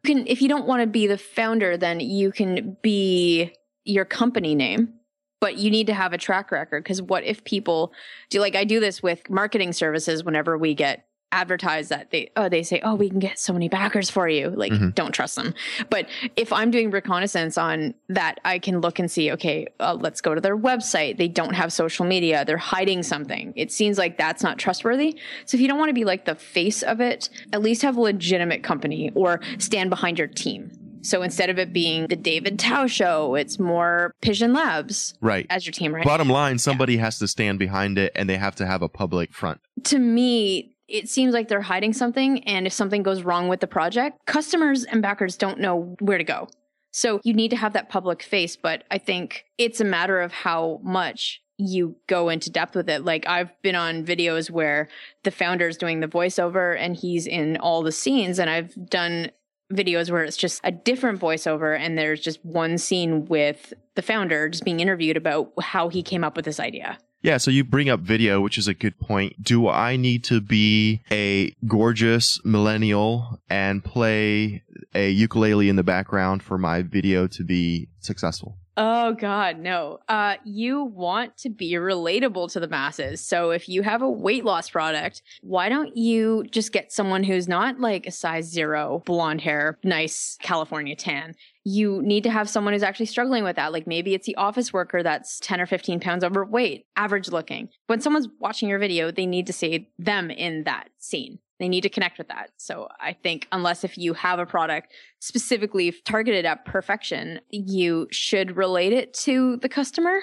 can 0.06 0.26
if 0.28 0.42
you 0.42 0.48
don't 0.50 0.66
want 0.66 0.82
to 0.82 0.88
be 0.88 1.08
the 1.08 1.18
founder 1.18 1.78
then 1.78 2.00
you 2.00 2.32
can 2.32 2.78
be 2.82 3.54
your 3.86 4.06
company 4.06 4.56
name 4.56 4.94
but 5.40 5.58
you 5.58 5.72
need 5.72 5.88
to 5.88 5.94
have 5.94 6.14
a 6.14 6.18
track 6.18 6.52
record 6.52 6.84
because 6.84 7.02
what 7.02 7.24
if 7.24 7.44
people 7.44 7.94
do 8.30 8.40
like 8.40 8.56
i 8.56 8.64
do 8.64 8.80
this 8.80 9.02
with 9.02 9.30
marketing 9.30 9.74
services 9.74 10.24
whenever 10.24 10.58
we 10.58 10.74
get 10.74 11.06
advertise 11.32 11.90
that 11.90 12.12
they 12.12 12.30
oh 12.36 12.50
they 12.50 12.64
say 12.64 12.82
oh 12.84 12.96
we 12.96 13.10
can 13.10 13.20
get 13.20 13.40
so 13.40 13.54
many 13.54 13.70
backers 13.70 14.10
for 14.10 14.28
you 14.28 14.50
like 14.50 14.72
mm-hmm. 14.72 14.90
don't 14.90 15.12
trust 15.14 15.36
them 15.36 15.54
but 15.90 16.08
if 16.36 16.52
i'm 16.52 16.72
doing 16.72 16.92
reconnaissance 16.92 17.58
on 17.58 17.94
that 18.10 18.40
i 18.46 18.60
can 18.60 18.82
look 18.82 19.00
and 19.00 19.10
see 19.10 19.32
okay 19.32 19.68
uh, 19.80 19.96
let's 20.00 20.22
go 20.22 20.36
to 20.36 20.42
their 20.42 20.58
website 20.58 21.18
they 21.18 21.28
don't 21.28 21.54
have 21.54 21.72
social 21.72 22.06
media 22.06 22.44
they're 22.46 22.58
hiding 22.58 23.02
something 23.04 23.54
it 23.56 23.72
seems 23.72 23.98
like 23.98 24.18
that's 24.18 24.44
not 24.44 24.58
trustworthy 24.58 25.18
so 25.46 25.56
if 25.56 25.62
you 25.62 25.68
don't 25.68 25.80
want 25.80 25.90
to 25.90 25.94
be 25.94 26.06
like 26.06 26.26
the 26.26 26.36
face 26.36 26.84
of 26.84 27.00
it 27.00 27.30
at 27.54 27.62
least 27.62 27.82
have 27.82 27.98
a 27.98 28.02
legitimate 28.02 28.64
company 28.64 29.12
or 29.16 29.40
stand 29.58 29.90
behind 29.90 30.18
your 30.18 30.28
team 30.28 30.72
so 31.02 31.22
instead 31.24 31.50
of 31.50 31.60
it 31.60 31.74
being 31.74 32.08
the 32.08 32.16
David 32.16 32.60
Tao 32.60 32.88
show, 32.88 33.36
it's 33.36 33.60
more 33.60 34.14
Pigeon 34.22 34.54
Labs 34.54 35.14
right. 35.22 35.46
as 35.50 35.66
your 35.66 35.74
team, 35.74 35.94
right? 35.94 36.06
Bottom 36.06 36.30
line, 36.30 36.60
somebody 36.60 36.96
yeah. 36.96 37.02
has 37.02 37.20
to 37.20 37.28
stand 37.28 37.60
behind 37.60 37.98
it 37.98 38.12
and 38.16 38.30
they 38.30 38.38
have 38.38 38.56
to 38.56 38.66
have 38.66 38.82
a 38.82 38.90
public 38.90 39.34
front. 39.34 39.60
To 39.86 40.00
me, 40.00 40.71
it 40.92 41.10
seems 41.10 41.34
like 41.34 41.48
they're 41.48 41.62
hiding 41.62 41.94
something. 41.94 42.44
And 42.44 42.68
if 42.68 42.74
something 42.74 43.04
goes 43.04 43.24
wrong 43.24 43.48
with 43.48 43.60
the 43.60 43.68
project, 43.68 44.26
customers 44.26 44.84
and 44.84 45.02
backers 45.02 45.38
don't 45.38 45.60
know 45.60 45.96
where 46.00 46.18
to 46.18 46.24
go. 46.24 46.48
So 46.92 47.22
you 47.24 47.34
need 47.34 47.50
to 47.52 47.58
have 47.58 47.74
that 47.74 47.90
public 47.90 48.22
face. 48.22 48.56
But 48.56 48.84
I 48.92 48.98
think 48.98 49.46
it's 49.58 49.80
a 49.80 49.86
matter 49.86 50.22
of 50.22 50.32
how 50.32 50.80
much 50.84 51.42
you 51.58 51.96
go 52.08 52.30
into 52.30 52.50
depth 52.50 52.76
with 52.76 52.90
it. 52.90 53.06
Like 53.06 53.28
I've 53.28 53.50
been 53.62 53.76
on 53.76 54.06
videos 54.06 54.50
where 54.50 54.90
the 55.24 55.32
founder 55.32 55.68
is 55.68 55.78
doing 55.78 56.00
the 56.00 56.08
voiceover 56.08 56.78
and 56.78 56.96
he's 56.96 57.28
in 57.28 57.58
all 57.58 57.84
the 57.84 57.92
scenes. 57.92 58.40
And 58.40 58.50
I've 58.50 58.74
done 58.90 59.32
videos 59.72 60.12
where 60.12 60.24
it's 60.24 60.38
just 60.38 60.60
a 60.64 60.72
different 60.72 61.22
voiceover 61.22 61.78
and 61.78 61.98
there's 61.98 62.20
just 62.20 62.44
one 62.44 62.78
scene 62.78 63.26
with 63.26 63.74
the 63.96 64.02
founder 64.02 64.50
just 64.50 64.66
being 64.66 64.80
interviewed 64.80 65.18
about 65.18 65.54
how 65.62 65.88
he 65.88 66.04
came 66.04 66.24
up 66.24 66.36
with 66.36 66.46
this 66.46 66.60
idea. 66.60 66.98
Yeah, 67.24 67.38
so 67.38 67.52
you 67.52 67.64
bring 67.64 67.90
up 67.90 68.00
video, 68.00 68.42
which 68.42 68.58
is 68.58 68.68
a 68.68 68.74
good 68.74 69.00
point. 69.00 69.44
Do 69.44 69.68
I 69.68 69.96
need 69.96 70.24
to 70.26 70.42
be 70.42 71.04
a 71.12 71.56
gorgeous 71.68 72.44
millennial 72.44 73.40
and 73.48 73.84
play 73.84 74.64
a 74.96 75.10
ukulele 75.12 75.70
in 75.70 75.76
the 75.76 75.84
background 75.84 76.42
for 76.42 76.58
my 76.58 76.82
video 76.82 77.28
to 77.28 77.44
be 77.44 77.90
successful? 78.00 78.58
Oh 78.84 79.14
God, 79.14 79.60
no. 79.60 80.00
Uh, 80.10 80.38
you 80.44 80.86
want 80.86 81.38
to 81.38 81.52
be 81.52 81.74
relatable 81.74 82.52
to 82.54 82.60
the 82.60 82.68
masses. 82.68 83.22
So 83.22 83.52
if 83.52 83.70
you 83.70 83.84
have 83.84 84.02
a 84.02 84.10
weight 84.10 84.44
loss 84.44 84.72
product, 84.72 85.22
why 85.42 85.70
don't 85.70 85.96
you 85.96 86.46
just 86.50 86.72
get 86.72 86.92
someone 86.92 87.24
who's 87.24 87.48
not 87.48 87.80
like 87.80 88.08
a 88.08 88.12
size 88.12 88.46
zero, 88.46 89.04
blonde 89.06 89.42
hair, 89.42 89.78
nice 89.84 90.36
California 90.42 90.96
tan? 90.96 91.36
You 91.64 92.02
need 92.02 92.24
to 92.24 92.32
have 92.32 92.50
someone 92.50 92.74
who's 92.74 92.82
actually 92.82 93.06
struggling 93.06 93.44
with 93.44 93.58
that. 93.58 93.72
Like 93.72 93.86
maybe 93.86 94.16
it's 94.16 94.26
the 94.26 94.36
office 94.38 94.74
worker 94.74 95.04
that's 95.04 95.40
10 95.42 95.62
or 95.62 95.68
15 95.68 96.00
pounds 96.00 96.24
overweight, 96.24 96.88
average 96.96 97.30
looking. 97.30 97.70
When 97.86 98.02
someone's 98.02 98.30
watching 98.40 98.68
your 98.68 98.80
video, 98.80 99.12
they 99.12 99.28
need 99.28 99.46
to 99.46 99.54
see 99.54 99.90
them 100.00 100.32
in 100.32 100.64
that 100.64 100.90
scene 100.98 101.38
they 101.62 101.70
need 101.70 101.82
to 101.82 101.90
connect 101.90 102.18
with 102.18 102.28
that. 102.30 102.50
So 102.58 102.88
I 103.00 103.14
think 103.14 103.48
unless 103.52 103.84
if 103.84 103.98
you 103.98 104.14
have 104.14 104.40
a 104.40 104.46
product 104.46 104.92
specifically 105.20 105.94
targeted 106.06 106.46
at 106.46 106.66
perfection, 106.66 107.40
you 107.50 108.08
should 108.12 108.58
relate 108.58 108.94
it 108.94 109.14
to 109.26 109.58
the 109.58 109.70
customer. 109.70 110.20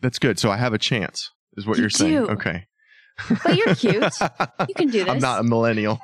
That's 0.00 0.18
good. 0.18 0.38
So 0.38 0.50
I 0.50 0.56
have 0.56 0.72
a 0.72 0.78
chance, 0.78 1.30
is 1.56 1.66
what 1.66 1.78
you 1.78 1.84
are 1.84 1.90
saying. 1.90 2.18
Okay. 2.18 2.66
But 3.42 3.56
you're 3.56 3.74
cute. 3.74 4.14
you 4.68 4.74
can 4.74 4.88
do 4.88 5.04
this. 5.04 5.08
I'm 5.08 5.18
not 5.18 5.40
a 5.40 5.42
millennial. 5.42 6.00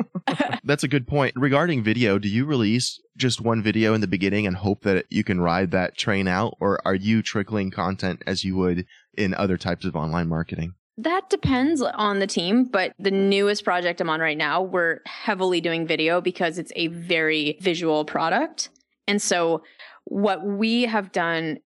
That's 0.64 0.82
a 0.82 0.88
good 0.88 1.06
point. 1.06 1.34
Regarding 1.36 1.82
video, 1.82 2.18
do 2.18 2.28
you 2.28 2.44
release 2.44 3.00
just 3.16 3.40
one 3.40 3.62
video 3.62 3.94
in 3.94 4.00
the 4.00 4.08
beginning 4.08 4.46
and 4.46 4.56
hope 4.56 4.82
that 4.82 5.06
you 5.08 5.22
can 5.22 5.40
ride 5.40 5.70
that 5.70 5.96
train 5.96 6.26
out? 6.26 6.56
Or 6.60 6.80
are 6.84 6.94
you 6.96 7.22
trickling 7.22 7.70
content 7.70 8.22
as 8.26 8.44
you 8.44 8.56
would 8.56 8.86
in 9.16 9.34
other 9.34 9.56
types 9.56 9.84
of 9.84 9.94
online 9.94 10.28
marketing? 10.28 10.74
That 10.98 11.30
depends 11.30 11.80
on 11.80 12.18
the 12.18 12.26
team, 12.26 12.64
but 12.64 12.92
the 12.98 13.12
newest 13.12 13.64
project 13.64 14.00
I'm 14.00 14.10
on 14.10 14.18
right 14.18 14.36
now, 14.36 14.62
we're 14.62 14.98
heavily 15.06 15.60
doing 15.60 15.86
video 15.86 16.20
because 16.20 16.58
it's 16.58 16.72
a 16.74 16.88
very 16.88 17.56
visual 17.60 18.04
product. 18.04 18.70
And 19.06 19.22
so 19.22 19.62
what 20.06 20.44
we 20.44 20.82
have 20.82 21.12
done, 21.12 21.58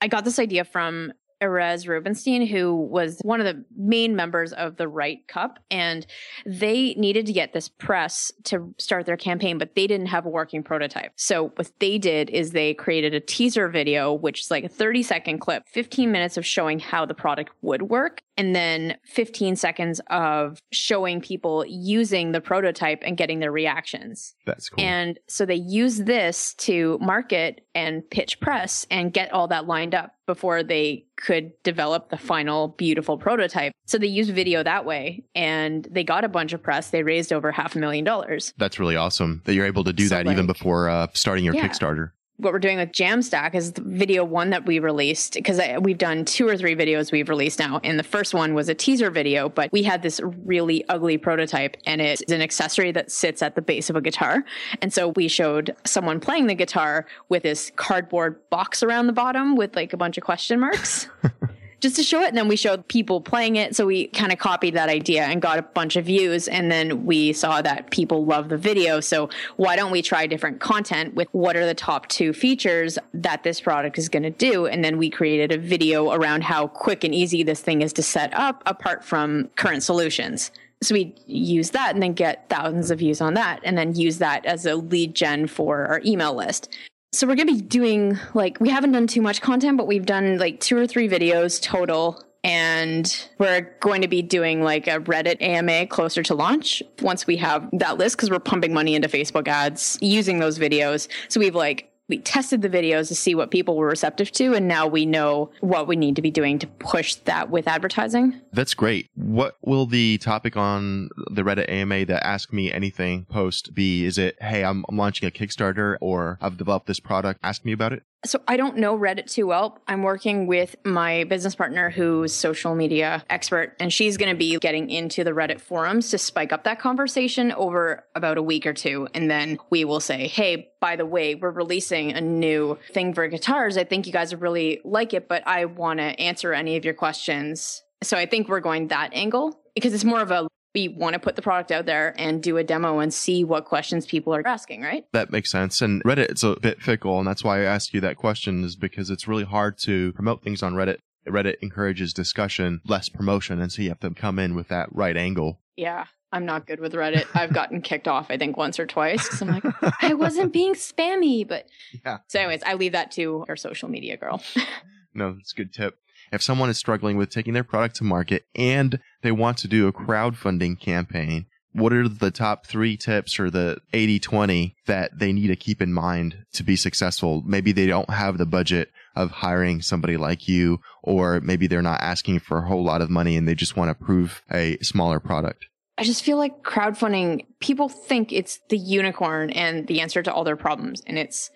I 0.00 0.08
got 0.08 0.24
this 0.24 0.40
idea 0.40 0.64
from 0.64 1.12
Erez 1.40 1.88
Rubinstein, 1.88 2.46
who 2.46 2.74
was 2.74 3.18
one 3.22 3.40
of 3.40 3.46
the 3.46 3.64
main 3.76 4.14
members 4.14 4.52
of 4.52 4.76
the 4.76 4.88
Right 4.88 5.26
Cup, 5.26 5.58
and 5.70 6.06
they 6.44 6.94
needed 6.94 7.26
to 7.26 7.32
get 7.32 7.52
this 7.52 7.68
press 7.68 8.30
to 8.44 8.74
start 8.78 9.06
their 9.06 9.16
campaign, 9.16 9.56
but 9.56 9.74
they 9.74 9.86
didn't 9.86 10.08
have 10.08 10.26
a 10.26 10.28
working 10.28 10.62
prototype. 10.62 11.12
So 11.16 11.48
what 11.56 11.70
they 11.78 11.96
did 11.96 12.28
is 12.28 12.50
they 12.50 12.74
created 12.74 13.14
a 13.14 13.20
teaser 13.20 13.68
video, 13.68 14.12
which 14.12 14.42
is 14.42 14.50
like 14.50 14.64
a 14.64 14.68
30 14.68 15.02
second 15.02 15.38
clip, 15.38 15.66
15 15.68 16.12
minutes 16.12 16.36
of 16.36 16.44
showing 16.44 16.78
how 16.78 17.06
the 17.06 17.14
product 17.14 17.52
would 17.62 17.82
work, 17.82 18.22
and 18.40 18.56
then 18.56 18.96
15 19.04 19.54
seconds 19.54 20.00
of 20.06 20.58
showing 20.72 21.20
people 21.20 21.62
using 21.68 22.32
the 22.32 22.40
prototype 22.40 23.00
and 23.02 23.18
getting 23.18 23.38
their 23.38 23.52
reactions. 23.52 24.34
That's 24.46 24.70
cool. 24.70 24.82
And 24.82 25.18
so 25.28 25.44
they 25.44 25.56
use 25.56 25.98
this 25.98 26.54
to 26.54 26.96
market 27.02 27.66
and 27.74 28.08
pitch 28.08 28.40
press 28.40 28.86
and 28.90 29.12
get 29.12 29.30
all 29.34 29.48
that 29.48 29.66
lined 29.66 29.94
up 29.94 30.14
before 30.26 30.62
they 30.62 31.04
could 31.16 31.52
develop 31.64 32.08
the 32.08 32.16
final 32.16 32.68
beautiful 32.68 33.18
prototype. 33.18 33.74
So 33.84 33.98
they 33.98 34.06
used 34.06 34.32
video 34.32 34.62
that 34.62 34.86
way 34.86 35.22
and 35.34 35.86
they 35.90 36.02
got 36.02 36.24
a 36.24 36.28
bunch 36.28 36.54
of 36.54 36.62
press. 36.62 36.88
They 36.88 37.02
raised 37.02 37.34
over 37.34 37.52
half 37.52 37.76
a 37.76 37.78
million 37.78 38.06
dollars. 38.06 38.54
That's 38.56 38.78
really 38.78 38.96
awesome 38.96 39.42
that 39.44 39.52
you're 39.52 39.66
able 39.66 39.84
to 39.84 39.92
do 39.92 40.08
so 40.08 40.14
that 40.14 40.24
like, 40.24 40.32
even 40.32 40.46
before 40.46 40.88
uh, 40.88 41.08
starting 41.12 41.44
your 41.44 41.54
yeah. 41.54 41.68
Kickstarter 41.68 42.12
what 42.40 42.52
we're 42.52 42.58
doing 42.58 42.78
with 42.78 42.92
Jamstack 42.92 43.54
is 43.54 43.72
video 43.76 44.24
one 44.24 44.50
that 44.50 44.64
we 44.64 44.78
released 44.78 45.34
because 45.34 45.60
we've 45.80 45.98
done 45.98 46.24
two 46.24 46.48
or 46.48 46.56
three 46.56 46.74
videos 46.74 47.12
we've 47.12 47.28
released 47.28 47.58
now. 47.58 47.80
And 47.84 47.98
the 47.98 48.04
first 48.04 48.32
one 48.32 48.54
was 48.54 48.68
a 48.68 48.74
teaser 48.74 49.10
video, 49.10 49.48
but 49.48 49.70
we 49.72 49.82
had 49.82 50.02
this 50.02 50.20
really 50.22 50.84
ugly 50.88 51.18
prototype 51.18 51.76
and 51.86 52.00
it's 52.00 52.22
an 52.32 52.40
accessory 52.40 52.92
that 52.92 53.10
sits 53.10 53.42
at 53.42 53.54
the 53.54 53.62
base 53.62 53.90
of 53.90 53.96
a 53.96 54.00
guitar. 54.00 54.44
And 54.80 54.92
so 54.92 55.08
we 55.08 55.28
showed 55.28 55.76
someone 55.84 56.18
playing 56.18 56.46
the 56.46 56.54
guitar 56.54 57.06
with 57.28 57.42
this 57.42 57.70
cardboard 57.76 58.40
box 58.48 58.82
around 58.82 59.06
the 59.06 59.12
bottom 59.12 59.56
with 59.56 59.76
like 59.76 59.92
a 59.92 59.96
bunch 59.96 60.16
of 60.16 60.24
question 60.24 60.60
marks. 60.60 61.08
just 61.80 61.96
to 61.96 62.02
show 62.02 62.22
it. 62.22 62.28
And 62.28 62.36
then 62.36 62.48
we 62.48 62.56
showed 62.56 62.86
people 62.88 63.20
playing 63.20 63.56
it. 63.56 63.74
So 63.74 63.86
we 63.86 64.08
kind 64.08 64.32
of 64.32 64.38
copied 64.38 64.74
that 64.74 64.88
idea 64.88 65.24
and 65.24 65.40
got 65.40 65.58
a 65.58 65.62
bunch 65.62 65.96
of 65.96 66.04
views. 66.04 66.46
And 66.48 66.70
then 66.70 67.06
we 67.06 67.32
saw 67.32 67.62
that 67.62 67.90
people 67.90 68.24
love 68.24 68.48
the 68.48 68.56
video. 68.56 69.00
So 69.00 69.30
why 69.56 69.76
don't 69.76 69.90
we 69.90 70.02
try 70.02 70.26
different 70.26 70.60
content 70.60 71.14
with 71.14 71.28
what 71.32 71.56
are 71.56 71.66
the 71.66 71.74
top 71.74 72.08
two 72.08 72.32
features 72.32 72.98
that 73.14 73.42
this 73.42 73.60
product 73.60 73.98
is 73.98 74.08
going 74.08 74.22
to 74.22 74.30
do? 74.30 74.66
And 74.66 74.84
then 74.84 74.98
we 74.98 75.10
created 75.10 75.52
a 75.52 75.58
video 75.58 76.12
around 76.12 76.44
how 76.44 76.68
quick 76.68 77.04
and 77.04 77.14
easy 77.14 77.42
this 77.42 77.60
thing 77.60 77.82
is 77.82 77.92
to 77.94 78.02
set 78.02 78.32
up 78.34 78.62
apart 78.66 79.04
from 79.04 79.48
current 79.56 79.82
solutions. 79.82 80.50
So 80.82 80.94
we 80.94 81.14
use 81.26 81.70
that 81.70 81.92
and 81.92 82.02
then 82.02 82.14
get 82.14 82.48
thousands 82.48 82.90
of 82.90 83.00
views 83.00 83.20
on 83.20 83.34
that 83.34 83.60
and 83.64 83.76
then 83.76 83.94
use 83.94 84.18
that 84.18 84.46
as 84.46 84.64
a 84.64 84.76
lead 84.76 85.14
gen 85.14 85.46
for 85.46 85.86
our 85.86 86.00
email 86.06 86.34
list. 86.34 86.74
So 87.12 87.26
we're 87.26 87.34
going 87.34 87.48
to 87.48 87.54
be 87.54 87.60
doing 87.60 88.18
like, 88.34 88.60
we 88.60 88.68
haven't 88.68 88.92
done 88.92 89.08
too 89.08 89.20
much 89.20 89.40
content, 89.40 89.76
but 89.76 89.88
we've 89.88 90.06
done 90.06 90.38
like 90.38 90.60
two 90.60 90.76
or 90.76 90.86
three 90.86 91.08
videos 91.08 91.60
total. 91.60 92.22
And 92.44 93.28
we're 93.38 93.62
going 93.80 94.02
to 94.02 94.08
be 94.08 94.22
doing 94.22 94.62
like 94.62 94.86
a 94.86 95.00
Reddit 95.00 95.42
AMA 95.42 95.88
closer 95.88 96.22
to 96.22 96.34
launch 96.34 96.82
once 97.02 97.26
we 97.26 97.36
have 97.36 97.68
that 97.72 97.98
list 97.98 98.16
because 98.16 98.30
we're 98.30 98.38
pumping 98.38 98.72
money 98.72 98.94
into 98.94 99.08
Facebook 99.08 99.46
ads 99.48 99.98
using 100.00 100.38
those 100.38 100.58
videos. 100.58 101.08
So 101.28 101.40
we've 101.40 101.54
like 101.54 101.89
we 102.10 102.18
tested 102.18 102.60
the 102.60 102.68
videos 102.68 103.08
to 103.08 103.14
see 103.14 103.34
what 103.34 103.50
people 103.50 103.76
were 103.76 103.86
receptive 103.86 104.30
to 104.32 104.54
and 104.54 104.68
now 104.68 104.86
we 104.86 105.06
know 105.06 105.50
what 105.60 105.86
we 105.86 105.96
need 105.96 106.16
to 106.16 106.22
be 106.22 106.30
doing 106.30 106.58
to 106.58 106.66
push 106.66 107.14
that 107.14 107.48
with 107.50 107.66
advertising. 107.66 108.38
That's 108.52 108.74
great. 108.74 109.08
What 109.14 109.56
will 109.62 109.86
the 109.86 110.18
topic 110.18 110.56
on 110.56 111.08
the 111.30 111.42
reddit 111.42 111.70
ama 111.70 112.04
the 112.04 112.24
ask 112.26 112.52
me 112.52 112.72
anything 112.72 113.24
post 113.26 113.74
be? 113.74 114.04
Is 114.04 114.18
it 114.18 114.36
hey 114.40 114.64
i'm, 114.64 114.84
I'm 114.88 114.96
launching 114.96 115.28
a 115.28 115.30
kickstarter 115.30 115.96
or 116.00 116.38
i've 116.40 116.56
developed 116.56 116.86
this 116.86 117.00
product 117.00 117.40
ask 117.42 117.64
me 117.64 117.72
about 117.72 117.92
it 117.92 118.02
so 118.24 118.40
I 118.46 118.56
don't 118.56 118.76
know 118.76 118.98
Reddit 118.98 119.32
too 119.32 119.46
well. 119.46 119.78
I'm 119.88 120.02
working 120.02 120.46
with 120.46 120.76
my 120.84 121.24
business 121.24 121.54
partner 121.54 121.88
who's 121.88 122.34
social 122.34 122.74
media 122.74 123.24
expert 123.30 123.76
and 123.80 123.92
she's 123.92 124.16
going 124.16 124.30
to 124.30 124.36
be 124.36 124.58
getting 124.58 124.90
into 124.90 125.24
the 125.24 125.30
Reddit 125.30 125.60
forums 125.60 126.10
to 126.10 126.18
spike 126.18 126.52
up 126.52 126.64
that 126.64 126.80
conversation 126.80 127.50
over 127.52 128.04
about 128.14 128.36
a 128.36 128.42
week 128.42 128.66
or 128.66 128.74
two 128.74 129.08
and 129.14 129.30
then 129.30 129.58
we 129.70 129.84
will 129.84 130.00
say, 130.00 130.28
"Hey, 130.28 130.70
by 130.80 130.96
the 130.96 131.06
way, 131.06 131.34
we're 131.34 131.50
releasing 131.50 132.12
a 132.12 132.20
new 132.20 132.78
thing 132.92 133.14
for 133.14 133.26
guitars. 133.28 133.76
I 133.76 133.84
think 133.84 134.06
you 134.06 134.12
guys 134.12 134.32
would 134.32 134.42
really 134.42 134.80
like 134.84 135.14
it, 135.14 135.28
but 135.28 135.46
I 135.46 135.64
want 135.64 135.98
to 135.98 136.20
answer 136.20 136.52
any 136.52 136.76
of 136.76 136.84
your 136.84 136.94
questions." 136.94 137.82
So 138.02 138.16
I 138.16 138.26
think 138.26 138.48
we're 138.48 138.60
going 138.60 138.88
that 138.88 139.12
angle 139.14 139.58
because 139.74 139.94
it's 139.94 140.04
more 140.04 140.20
of 140.20 140.30
a 140.30 140.46
we 140.74 140.88
want 140.88 141.14
to 141.14 141.18
put 141.18 141.36
the 141.36 141.42
product 141.42 141.72
out 141.72 141.86
there 141.86 142.14
and 142.16 142.42
do 142.42 142.56
a 142.56 142.64
demo 142.64 143.00
and 143.00 143.12
see 143.12 143.44
what 143.44 143.64
questions 143.64 144.06
people 144.06 144.34
are 144.34 144.46
asking, 144.46 144.82
right? 144.82 145.04
That 145.12 145.30
makes 145.30 145.50
sense. 145.50 145.82
And 145.82 146.02
Reddit, 146.04 146.30
it's 146.30 146.42
a 146.42 146.58
bit 146.60 146.80
fickle. 146.80 147.18
And 147.18 147.26
that's 147.26 147.42
why 147.42 147.60
I 147.60 147.64
asked 147.64 147.92
you 147.92 148.00
that 148.02 148.16
question 148.16 148.64
is 148.64 148.76
because 148.76 149.10
it's 149.10 149.26
really 149.26 149.44
hard 149.44 149.78
to 149.78 150.12
promote 150.12 150.42
things 150.42 150.62
on 150.62 150.74
Reddit. 150.74 150.98
Reddit 151.26 151.56
encourages 151.60 152.12
discussion, 152.12 152.80
less 152.86 153.08
promotion. 153.08 153.60
And 153.60 153.70
so 153.70 153.82
you 153.82 153.88
have 153.88 154.00
to 154.00 154.10
come 154.10 154.38
in 154.38 154.54
with 154.54 154.68
that 154.68 154.88
right 154.92 155.16
angle. 155.16 155.60
Yeah. 155.76 156.04
I'm 156.32 156.46
not 156.46 156.66
good 156.66 156.78
with 156.78 156.92
Reddit. 156.94 157.26
I've 157.34 157.52
gotten 157.52 157.82
kicked 157.82 158.06
off, 158.06 158.26
I 158.30 158.38
think, 158.38 158.56
once 158.56 158.78
or 158.78 158.86
twice. 158.86 159.28
Cause 159.28 159.42
I'm 159.42 159.48
like, 159.48 159.64
I 160.02 160.14
wasn't 160.14 160.52
being 160.52 160.74
spammy. 160.74 161.46
But 161.46 161.66
yeah. 162.04 162.18
So, 162.28 162.38
anyways, 162.38 162.62
I 162.64 162.74
leave 162.74 162.92
that 162.92 163.10
to 163.12 163.44
our 163.48 163.56
social 163.56 163.88
media 163.88 164.16
girl. 164.16 164.40
no, 165.14 165.36
it's 165.40 165.52
a 165.52 165.56
good 165.56 165.72
tip 165.72 165.98
if 166.32 166.42
someone 166.42 166.70
is 166.70 166.78
struggling 166.78 167.16
with 167.16 167.30
taking 167.30 167.54
their 167.54 167.64
product 167.64 167.96
to 167.96 168.04
market 168.04 168.44
and 168.54 169.00
they 169.22 169.32
want 169.32 169.58
to 169.58 169.68
do 169.68 169.88
a 169.88 169.92
crowdfunding 169.92 170.80
campaign, 170.80 171.46
what 171.72 171.92
are 171.92 172.08
the 172.08 172.30
top 172.30 172.66
three 172.66 172.96
tips 172.96 173.38
or 173.38 173.50
the 173.50 173.78
80 173.92 174.18
20 174.18 174.76
that 174.86 175.18
they 175.18 175.32
need 175.32 175.48
to 175.48 175.56
keep 175.56 175.80
in 175.80 175.92
mind 175.92 176.44
to 176.52 176.62
be 176.62 176.76
successful? 176.76 177.42
Maybe 177.46 177.72
they 177.72 177.86
don't 177.86 178.10
have 178.10 178.38
the 178.38 178.46
budget 178.46 178.90
of 179.16 179.30
hiring 179.30 179.82
somebody 179.82 180.16
like 180.16 180.48
you, 180.48 180.78
or 181.02 181.40
maybe 181.40 181.66
they're 181.66 181.82
not 181.82 182.00
asking 182.00 182.40
for 182.40 182.58
a 182.58 182.66
whole 182.66 182.84
lot 182.84 183.02
of 183.02 183.10
money 183.10 183.36
and 183.36 183.46
they 183.46 183.54
just 183.54 183.76
want 183.76 183.88
to 183.88 184.04
prove 184.04 184.42
a 184.50 184.78
smaller 184.78 185.20
product. 185.20 185.66
I 185.98 186.04
just 186.04 186.24
feel 186.24 186.38
like 186.38 186.62
crowdfunding, 186.62 187.46
people 187.60 187.88
think 187.88 188.32
it's 188.32 188.58
the 188.70 188.78
unicorn 188.78 189.50
and 189.50 189.86
the 189.86 190.00
answer 190.00 190.22
to 190.22 190.32
all 190.32 190.44
their 190.44 190.56
problems, 190.56 191.02
and 191.06 191.18
it's 191.18 191.50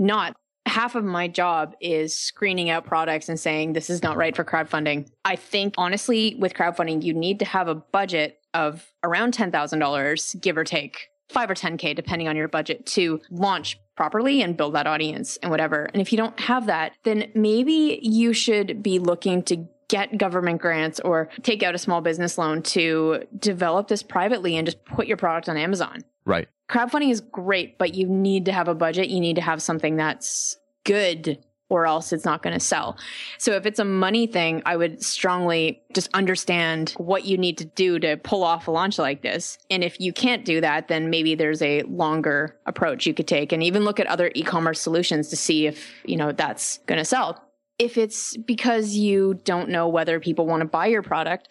not 0.00 0.34
half 0.66 0.94
of 0.94 1.04
my 1.04 1.28
job 1.28 1.74
is 1.80 2.18
screening 2.18 2.70
out 2.70 2.84
products 2.84 3.28
and 3.28 3.38
saying 3.38 3.72
this 3.72 3.90
is 3.90 4.02
not 4.02 4.16
right 4.16 4.34
for 4.34 4.44
crowdfunding. 4.44 5.08
I 5.24 5.36
think 5.36 5.74
honestly, 5.78 6.36
with 6.38 6.54
crowdfunding, 6.54 7.02
you 7.02 7.14
need 7.14 7.38
to 7.40 7.44
have 7.44 7.68
a 7.68 7.74
budget 7.74 8.40
of 8.54 8.86
around 9.02 9.34
$10,000, 9.34 10.40
give 10.40 10.56
or 10.56 10.64
take 10.64 11.08
five 11.28 11.50
or 11.50 11.54
10K, 11.54 11.94
depending 11.94 12.28
on 12.28 12.36
your 12.36 12.48
budget, 12.48 12.86
to 12.86 13.20
launch 13.30 13.78
properly 13.96 14.42
and 14.42 14.56
build 14.56 14.74
that 14.74 14.86
audience 14.86 15.36
and 15.38 15.50
whatever. 15.50 15.84
And 15.92 16.00
if 16.00 16.12
you 16.12 16.18
don't 16.18 16.38
have 16.40 16.66
that, 16.66 16.92
then 17.04 17.30
maybe 17.34 17.98
you 18.02 18.32
should 18.32 18.82
be 18.82 18.98
looking 18.98 19.42
to 19.44 19.66
get 19.88 20.16
government 20.16 20.60
grants 20.60 20.98
or 21.00 21.28
take 21.42 21.62
out 21.62 21.74
a 21.74 21.78
small 21.78 22.00
business 22.00 22.38
loan 22.38 22.62
to 22.62 23.22
develop 23.38 23.88
this 23.88 24.02
privately 24.02 24.56
and 24.56 24.66
just 24.66 24.84
put 24.84 25.06
your 25.06 25.16
product 25.16 25.48
on 25.48 25.56
Amazon. 25.56 26.02
Right 26.24 26.48
crowdfunding 26.68 27.10
is 27.10 27.20
great, 27.20 27.78
but 27.78 27.94
you 27.94 28.06
need 28.06 28.46
to 28.46 28.52
have 28.52 28.68
a 28.68 28.74
budget. 28.74 29.08
You 29.08 29.20
need 29.20 29.36
to 29.36 29.42
have 29.42 29.62
something 29.62 29.96
that's 29.96 30.56
good 30.84 31.38
or 31.70 31.86
else 31.86 32.12
it's 32.12 32.26
not 32.26 32.42
going 32.42 32.52
to 32.52 32.60
sell. 32.60 32.96
So 33.38 33.52
if 33.52 33.64
it's 33.64 33.78
a 33.78 33.84
money 33.84 34.26
thing, 34.26 34.62
I 34.66 34.76
would 34.76 35.02
strongly 35.02 35.82
just 35.94 36.10
understand 36.12 36.94
what 36.98 37.24
you 37.24 37.38
need 37.38 37.58
to 37.58 37.64
do 37.64 37.98
to 38.00 38.16
pull 38.18 38.44
off 38.44 38.68
a 38.68 38.70
launch 38.70 38.98
like 38.98 39.22
this. 39.22 39.56
And 39.70 39.82
if 39.82 39.98
you 39.98 40.12
can't 40.12 40.44
do 40.44 40.60
that, 40.60 40.88
then 40.88 41.08
maybe 41.08 41.34
there's 41.34 41.62
a 41.62 41.82
longer 41.82 42.56
approach 42.66 43.06
you 43.06 43.14
could 43.14 43.26
take 43.26 43.50
and 43.50 43.62
even 43.62 43.84
look 43.84 43.98
at 43.98 44.06
other 44.06 44.30
e-commerce 44.34 44.80
solutions 44.80 45.30
to 45.30 45.36
see 45.36 45.66
if, 45.66 45.90
you 46.04 46.16
know, 46.16 46.32
that's 46.32 46.78
going 46.86 46.98
to 46.98 47.04
sell. 47.04 47.42
If 47.78 47.96
it's 47.96 48.36
because 48.36 48.94
you 48.94 49.40
don't 49.44 49.70
know 49.70 49.88
whether 49.88 50.20
people 50.20 50.46
want 50.46 50.60
to 50.60 50.68
buy 50.68 50.86
your 50.86 51.02
product, 51.02 51.48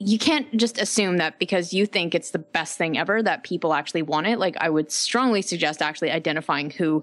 you 0.00 0.18
can't 0.18 0.56
just 0.56 0.80
assume 0.80 1.16
that 1.16 1.38
because 1.38 1.72
you 1.72 1.84
think 1.84 2.14
it's 2.14 2.30
the 2.30 2.38
best 2.38 2.78
thing 2.78 2.96
ever 2.96 3.22
that 3.22 3.42
people 3.42 3.74
actually 3.74 4.02
want 4.02 4.26
it. 4.28 4.38
Like 4.38 4.56
I 4.60 4.70
would 4.70 4.92
strongly 4.92 5.42
suggest 5.42 5.82
actually 5.82 6.10
identifying 6.10 6.70
who 6.70 7.02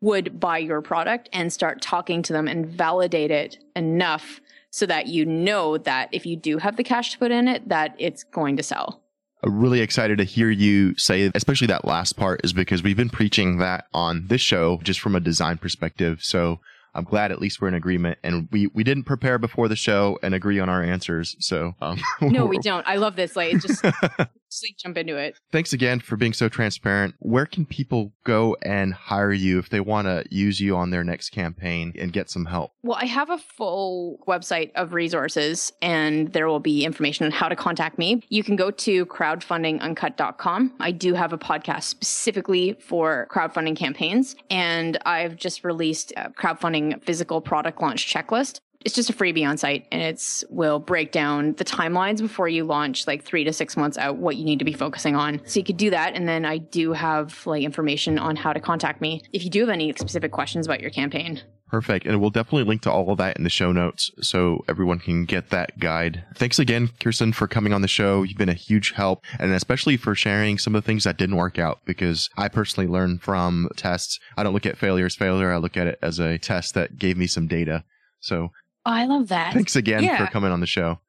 would 0.00 0.40
buy 0.40 0.58
your 0.58 0.80
product 0.80 1.28
and 1.32 1.52
start 1.52 1.82
talking 1.82 2.22
to 2.22 2.32
them 2.32 2.48
and 2.48 2.66
validate 2.66 3.30
it 3.30 3.58
enough 3.76 4.40
so 4.70 4.86
that 4.86 5.06
you 5.06 5.26
know 5.26 5.76
that 5.78 6.08
if 6.12 6.24
you 6.24 6.34
do 6.34 6.56
have 6.58 6.76
the 6.76 6.84
cash 6.84 7.12
to 7.12 7.18
put 7.18 7.30
in 7.30 7.46
it 7.46 7.68
that 7.68 7.94
it's 7.98 8.24
going 8.24 8.56
to 8.56 8.62
sell. 8.62 9.02
I'm 9.44 9.60
really 9.60 9.80
excited 9.80 10.18
to 10.18 10.24
hear 10.24 10.50
you 10.50 10.96
say, 10.96 11.30
especially 11.34 11.66
that 11.66 11.84
last 11.84 12.16
part, 12.16 12.40
is 12.44 12.52
because 12.52 12.82
we've 12.82 12.96
been 12.96 13.10
preaching 13.10 13.58
that 13.58 13.86
on 13.92 14.28
this 14.28 14.40
show 14.40 14.78
just 14.82 15.00
from 15.00 15.16
a 15.16 15.20
design 15.20 15.58
perspective. 15.58 16.20
So 16.22 16.60
I'm 16.94 17.04
glad 17.04 17.32
at 17.32 17.40
least 17.40 17.60
we're 17.60 17.68
in 17.68 17.74
agreement. 17.74 18.18
And 18.22 18.48
we, 18.50 18.66
we 18.68 18.84
didn't 18.84 19.04
prepare 19.04 19.38
before 19.38 19.68
the 19.68 19.76
show 19.76 20.18
and 20.22 20.34
agree 20.34 20.60
on 20.60 20.68
our 20.68 20.82
answers. 20.82 21.36
So, 21.38 21.74
um, 21.80 22.00
no, 22.20 22.44
we 22.46 22.58
don't. 22.62 22.86
I 22.86 22.96
love 22.96 23.16
this. 23.16 23.34
Like, 23.34 23.52
just, 23.60 23.82
just 23.82 23.94
like 24.62 24.76
jump 24.76 24.98
into 24.98 25.16
it. 25.16 25.36
Thanks 25.50 25.72
again 25.72 26.00
for 26.00 26.16
being 26.16 26.32
so 26.32 26.48
transparent. 26.48 27.14
Where 27.20 27.46
can 27.46 27.64
people 27.64 28.12
go 28.24 28.56
and 28.62 28.92
hire 28.92 29.32
you 29.32 29.58
if 29.58 29.68
they 29.68 29.80
want 29.80 30.06
to 30.06 30.24
use 30.30 30.60
you 30.60 30.76
on 30.76 30.90
their 30.90 31.04
next 31.04 31.30
campaign 31.30 31.92
and 31.98 32.12
get 32.12 32.28
some 32.28 32.46
help? 32.46 32.72
Well, 32.82 32.98
I 33.00 33.06
have 33.06 33.30
a 33.30 33.38
full 33.38 34.18
website 34.26 34.72
of 34.74 34.92
resources 34.92 35.72
and 35.80 36.32
there 36.32 36.48
will 36.48 36.60
be 36.60 36.84
information 36.84 37.26
on 37.26 37.32
how 37.32 37.48
to 37.48 37.56
contact 37.56 37.98
me. 37.98 38.22
You 38.28 38.42
can 38.42 38.56
go 38.56 38.70
to 38.70 39.06
crowdfundinguncut.com. 39.06 40.74
I 40.80 40.90
do 40.90 41.14
have 41.14 41.32
a 41.32 41.38
podcast 41.38 41.84
specifically 41.84 42.74
for 42.80 43.28
crowdfunding 43.30 43.76
campaigns 43.76 44.36
and 44.50 44.98
I've 45.06 45.36
just 45.36 45.64
released 45.64 46.12
a 46.16 46.30
crowdfunding 46.30 47.02
physical 47.02 47.40
product 47.40 47.80
launch 47.80 48.12
checklist. 48.12 48.60
It's 48.84 48.94
just 48.94 49.10
a 49.10 49.12
freebie 49.12 49.46
on 49.46 49.56
site 49.56 49.86
and 49.92 50.02
it's 50.02 50.44
will 50.50 50.78
break 50.78 51.12
down 51.12 51.54
the 51.54 51.64
timelines 51.64 52.20
before 52.20 52.48
you 52.48 52.64
launch 52.64 53.06
like 53.06 53.22
3 53.22 53.44
to 53.44 53.52
6 53.52 53.76
months 53.76 53.98
out 53.98 54.16
what 54.16 54.36
you 54.36 54.44
need 54.44 54.58
to 54.58 54.64
be 54.64 54.72
focusing 54.72 55.16
on. 55.16 55.40
So 55.44 55.60
you 55.60 55.64
could 55.64 55.76
do 55.76 55.90
that 55.90 56.14
and 56.14 56.28
then 56.28 56.44
I 56.44 56.58
do 56.58 56.92
have 56.92 57.46
like 57.46 57.62
information 57.62 58.18
on 58.18 58.36
how 58.36 58.52
to 58.52 58.60
contact 58.60 59.00
me 59.00 59.22
if 59.32 59.44
you 59.44 59.50
do 59.50 59.60
have 59.60 59.68
any 59.68 59.92
specific 59.92 60.32
questions 60.32 60.66
about 60.66 60.80
your 60.80 60.90
campaign. 60.90 61.42
Perfect. 61.72 62.04
And 62.04 62.20
we'll 62.20 62.28
definitely 62.28 62.64
link 62.64 62.82
to 62.82 62.92
all 62.92 63.10
of 63.10 63.16
that 63.16 63.38
in 63.38 63.44
the 63.44 63.50
show 63.50 63.72
notes 63.72 64.10
so 64.20 64.62
everyone 64.68 64.98
can 64.98 65.24
get 65.24 65.48
that 65.48 65.78
guide. 65.78 66.22
Thanks 66.34 66.58
again, 66.58 66.88
Khierstyn, 67.00 67.34
for 67.34 67.48
coming 67.48 67.72
on 67.72 67.80
the 67.80 67.88
show. 67.88 68.24
You've 68.24 68.36
been 68.36 68.50
a 68.50 68.54
huge 68.54 68.92
help 68.92 69.24
and 69.38 69.52
especially 69.52 69.96
for 69.96 70.14
sharing 70.14 70.58
some 70.58 70.74
of 70.74 70.82
the 70.82 70.86
things 70.86 71.04
that 71.04 71.16
didn't 71.16 71.36
work 71.36 71.58
out 71.58 71.78
because 71.86 72.28
I 72.36 72.48
personally 72.48 72.88
learned 72.88 73.22
from 73.22 73.70
tests. 73.74 74.20
I 74.36 74.42
don't 74.42 74.52
look 74.52 74.66
at 74.66 74.76
failure 74.76 75.06
as 75.06 75.14
failure. 75.14 75.50
I 75.50 75.56
look 75.56 75.78
at 75.78 75.86
it 75.86 75.98
as 76.02 76.18
a 76.18 76.36
test 76.36 76.74
that 76.74 76.98
gave 76.98 77.16
me 77.16 77.26
some 77.26 77.46
data. 77.46 77.84
So 78.20 78.50
oh, 78.86 78.92
I 78.92 79.06
love 79.06 79.28
that. 79.28 79.54
Thanks 79.54 79.76
again 79.76 80.02
yeah. 80.02 80.24
for 80.24 80.30
coming 80.32 80.52
on 80.52 80.60
the 80.60 80.66
show. 80.66 81.00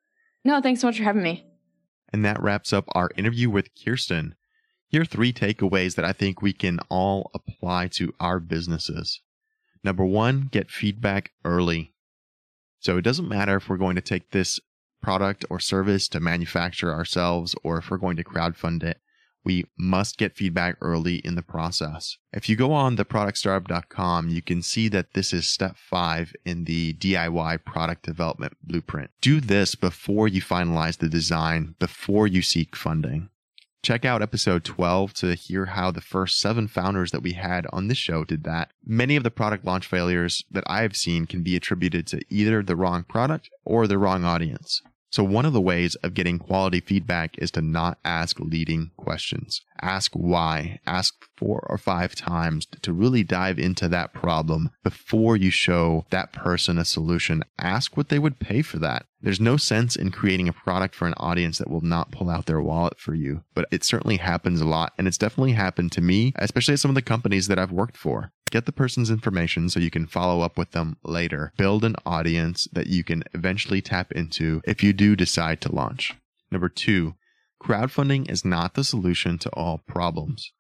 No, 0.46 0.62
thanks 0.62 0.82
so 0.82 0.88
much 0.88 0.98
for 0.98 1.04
having 1.04 1.24
me. 1.24 1.46
And 2.12 2.24
that 2.26 2.42
wraps 2.42 2.74
up 2.74 2.86
our 2.90 3.10
interview 3.18 3.50
with 3.50 3.74
Khierstyn. 3.76 4.34
Here 4.88 5.02
are 5.02 5.06
three 5.06 5.34
takeaways 5.34 5.96
that 5.96 6.06
I 6.06 6.12
think 6.12 6.42
we 6.42 6.54
can 6.54 6.80
all 6.90 7.32
apply 7.34 7.88
to 7.94 8.14
our 8.20 8.40
businesses. 8.40 9.22
Number 9.84 10.06
one, 10.06 10.50
get 10.52 10.70
feedback 10.70 11.32
early. 11.44 11.94
So 12.80 12.98
it 12.98 13.02
doesn't 13.02 13.28
matter 13.28 13.58
if 13.58 13.70
we're 13.70 13.78
going 13.78 13.96
to 13.96 14.02
take 14.02 14.32
this 14.32 14.60
product 15.02 15.46
or 15.50 15.60
service 15.60 16.08
to 16.10 16.20
manufacture 16.20 16.94
ourselves 16.94 17.56
or 17.64 17.78
if 17.80 17.90
we're 17.90 17.98
going 17.98 18.18
to 18.18 18.24
crowdfund 18.24 18.84
it. 18.84 19.00
We 19.44 19.66
must 19.78 20.18
get 20.18 20.36
feedback 20.36 20.78
early 20.82 21.16
in 21.18 21.36
the 21.36 21.42
process. 21.42 22.18
If 22.32 22.48
you 22.48 22.56
go 22.56 22.72
on 22.72 22.98
theproductstartup.com, 22.98 24.30
you 24.30 24.42
can 24.42 24.62
see 24.62 24.88
that 24.90 25.14
this 25.14 25.34
is 25.34 25.50
step 25.50 25.76
five 25.78 26.34
in 26.46 26.64
the 26.64 26.94
DIY 26.94 27.66
product 27.66 28.04
development 28.04 28.58
blueprint. 28.64 29.12
Do 29.22 29.42
this 29.42 29.76
before 29.76 30.28
you 30.28 30.42
finalize 30.42 30.98
the 30.98 31.10
design, 31.10 31.76
before 31.80 32.28
you 32.28 32.42
seek 32.42 32.76
funding. 32.76 33.30
Check 33.84 34.06
out 34.06 34.22
episode 34.22 34.64
12 34.64 35.14
to 35.16 35.36
hear 35.36 35.66
how 35.66 35.92
the 35.92 36.00
first 36.00 36.40
seven 36.40 36.70
founders 36.70 37.12
that 37.12 37.22
we 37.22 37.34
had 37.34 37.68
on 37.74 37.90
this 37.90 37.98
show 37.98 38.24
did 38.24 38.46
that. 38.46 38.72
Many 38.86 39.18
of 39.18 39.24
the 39.24 39.32
product 39.32 39.66
launch 39.66 39.88
failures 39.88 40.46
that 40.50 40.64
I 40.68 40.84
have 40.84 40.96
seen 40.96 41.26
can 41.26 41.44
be 41.44 41.58
attributed 41.58 42.08
to 42.08 42.22
either 42.30 42.64
the 42.64 42.78
wrong 42.78 43.04
product 43.04 43.50
or 43.66 43.86
the 43.86 43.98
wrong 43.98 44.24
audience. 44.24 44.82
So, 45.14 45.24
one 45.24 45.46
of 45.46 45.54
the 45.54 45.62
ways 45.62 45.94
of 45.98 46.16
getting 46.16 46.40
quality 46.40 46.80
feedback 46.80 47.38
is 47.38 47.52
to 47.52 47.62
not 47.62 48.00
ask 48.04 48.40
leading 48.40 48.90
questions. 48.98 49.62
Ask 49.80 50.14
why. 50.14 50.80
Ask 50.88 51.14
four 51.38 51.64
or 51.70 51.78
five 51.78 52.16
times 52.16 52.66
to 52.82 52.92
really 52.92 53.22
dive 53.22 53.60
into 53.60 53.88
that 53.90 54.12
problem 54.12 54.72
before 54.84 55.38
you 55.38 55.52
show 55.52 56.08
that 56.10 56.34
person 56.34 56.80
a 56.80 56.84
solution. 56.84 57.44
Ask 57.60 57.96
what 57.96 58.10
they 58.10 58.18
would 58.18 58.40
pay 58.40 58.64
for 58.64 58.80
that. 58.80 59.06
There's 59.22 59.40
no 59.40 59.56
sense 59.56 59.96
in 59.96 60.10
creating 60.10 60.50
a 60.50 60.54
product 60.54 60.96
for 60.96 61.08
an 61.08 61.14
audience 61.18 61.60
that 61.60 61.70
will 61.70 61.82
not 61.82 62.12
pull 62.12 62.32
out 62.32 62.48
their 62.48 62.60
wallet 62.60 63.00
for 63.00 63.14
you, 63.14 63.44
but 63.54 63.68
it 63.70 63.84
certainly 63.84 64.18
happens 64.18 64.62
a 64.62 64.66
lot. 64.66 64.94
And 64.98 65.08
it's 65.08 65.20
definitely 65.20 65.52
happened 65.52 65.92
to 65.92 66.02
me, 66.02 66.34
especially 66.38 66.74
at 66.74 66.80
some 66.80 66.90
of 66.90 66.96
the 66.96 67.04
companies 67.04 67.48
that 67.50 67.60
I've 67.60 67.72
worked 67.72 67.98
for. 67.98 68.32
Get 68.54 68.68
the 68.68 68.72
person's 68.72 69.10
information 69.10 69.68
so 69.68 69.80
you 69.80 69.90
can 69.90 70.06
follow 70.06 70.42
up 70.42 70.60
with 70.60 70.74
them 70.74 70.98
later. 71.04 71.52
Build 71.58 71.84
an 71.84 71.96
audience 72.06 72.68
that 72.72 72.86
you 72.86 73.04
can 73.04 73.24
eventually 73.34 73.82
tap 73.82 74.12
into 74.12 74.62
if 74.64 74.84
you 74.84 74.94
do 74.94 75.16
decide 75.16 75.60
to 75.62 75.74
launch. 75.74 76.14
Number 76.52 76.70
two, 76.70 77.16
crowdfunding 77.60 78.30
is 78.30 78.46
not 78.46 78.76
the 78.76 78.84
solution 78.84 79.40
to 79.40 79.50
all 79.54 79.80
problems. 79.80 80.52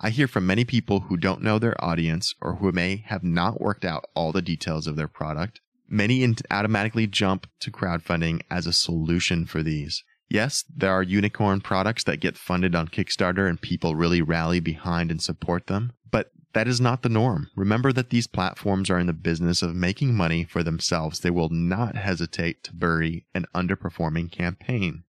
I 0.00 0.08
hear 0.08 0.26
from 0.26 0.46
many 0.46 0.64
people 0.64 1.00
who 1.00 1.18
don't 1.18 1.42
know 1.42 1.58
their 1.58 1.76
audience 1.84 2.34
or 2.40 2.54
who 2.54 2.72
may 2.72 3.04
have 3.08 3.22
not 3.22 3.60
worked 3.60 3.84
out 3.84 4.06
all 4.14 4.32
the 4.32 4.40
details 4.40 4.86
of 4.86 4.96
their 4.96 5.06
product. 5.06 5.60
Many 5.86 6.26
automatically 6.50 7.06
jump 7.06 7.46
to 7.60 7.70
crowdfunding 7.70 8.40
as 8.50 8.66
a 8.66 8.72
solution 8.72 9.44
for 9.44 9.62
these. 9.62 10.02
Yes, 10.30 10.64
there 10.74 10.92
are 10.92 11.02
unicorn 11.02 11.60
products 11.60 12.04
that 12.04 12.20
get 12.20 12.38
funded 12.38 12.74
on 12.74 12.88
Kickstarter 12.88 13.46
and 13.46 13.60
people 13.60 13.96
really 13.96 14.22
rally 14.22 14.60
behind 14.60 15.10
and 15.10 15.20
support 15.20 15.66
them, 15.66 15.92
but 16.10 16.30
that 16.54 16.68
is 16.68 16.80
not 16.80 17.02
the 17.02 17.08
norm. 17.08 17.50
Remember 17.56 17.92
that 17.92 18.10
these 18.10 18.26
platforms 18.26 18.88
are 18.88 18.98
in 18.98 19.06
the 19.06 19.12
business 19.12 19.62
of 19.62 19.74
making 19.74 20.14
money 20.14 20.44
for 20.44 20.62
themselves. 20.62 21.20
They 21.20 21.30
will 21.30 21.50
not 21.50 21.96
hesitate 21.96 22.62
to 22.64 22.74
bury 22.74 23.26
an 23.34 23.46
underperforming 23.54 24.32
campaign. 24.32 25.04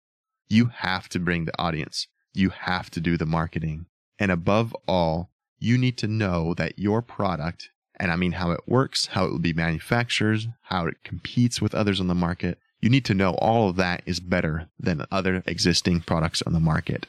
You 0.50 0.66
have 0.66 1.08
to 1.10 1.20
bring 1.20 1.46
the 1.46 1.60
audience. 1.60 2.08
You 2.34 2.50
have 2.50 2.90
to 2.92 3.00
do 3.00 3.16
the 3.18 3.26
marketing. 3.26 3.86
And 4.20 4.32
above 4.32 4.76
all, 4.88 5.32
you 5.60 5.78
need 5.78 5.98
to 6.00 6.08
know 6.08 6.54
that 6.56 6.80
your 6.80 7.02
product, 7.02 7.70
and 7.96 8.12
I 8.12 8.16
mean 8.16 8.34
how 8.34 8.52
it 8.52 8.62
works, 8.68 9.08
how 9.08 9.26
it 9.26 9.32
will 9.32 9.40
be 9.40 9.54
manufactured, 9.54 10.42
how 10.64 10.88
it 10.88 11.04
competes 11.04 11.62
with 11.62 11.74
others 11.74 12.00
on 12.00 12.08
the 12.08 12.16
market, 12.16 12.60
you 12.82 12.90
need 12.90 13.06
to 13.06 13.14
know 13.14 13.34
all 13.36 13.70
of 13.70 13.78
that 13.78 14.04
is 14.06 14.20
better 14.20 14.70
than 14.78 15.06
other 15.12 15.42
existing 15.46 16.02
products 16.02 16.42
on 16.44 16.54
the 16.54 16.60
market. 16.60 17.08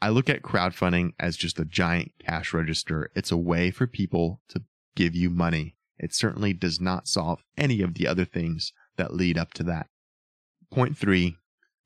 I 0.00 0.10
look 0.10 0.30
at 0.30 0.42
crowdfunding 0.42 1.12
as 1.18 1.36
just 1.36 1.58
a 1.58 1.64
giant 1.64 2.12
cash 2.24 2.52
register. 2.54 3.10
It's 3.16 3.32
a 3.32 3.36
way 3.36 3.70
for 3.70 3.86
people 3.86 4.40
to 4.48 4.62
give 4.94 5.14
you 5.14 5.28
money. 5.28 5.76
It 5.98 6.14
certainly 6.14 6.52
does 6.52 6.80
not 6.80 7.08
solve 7.08 7.42
any 7.56 7.82
of 7.82 7.94
the 7.94 8.06
other 8.06 8.24
things 8.24 8.72
that 8.96 9.14
lead 9.14 9.36
up 9.36 9.52
to 9.54 9.62
that. 9.64 9.88
Point 10.70 10.96
three, 10.96 11.36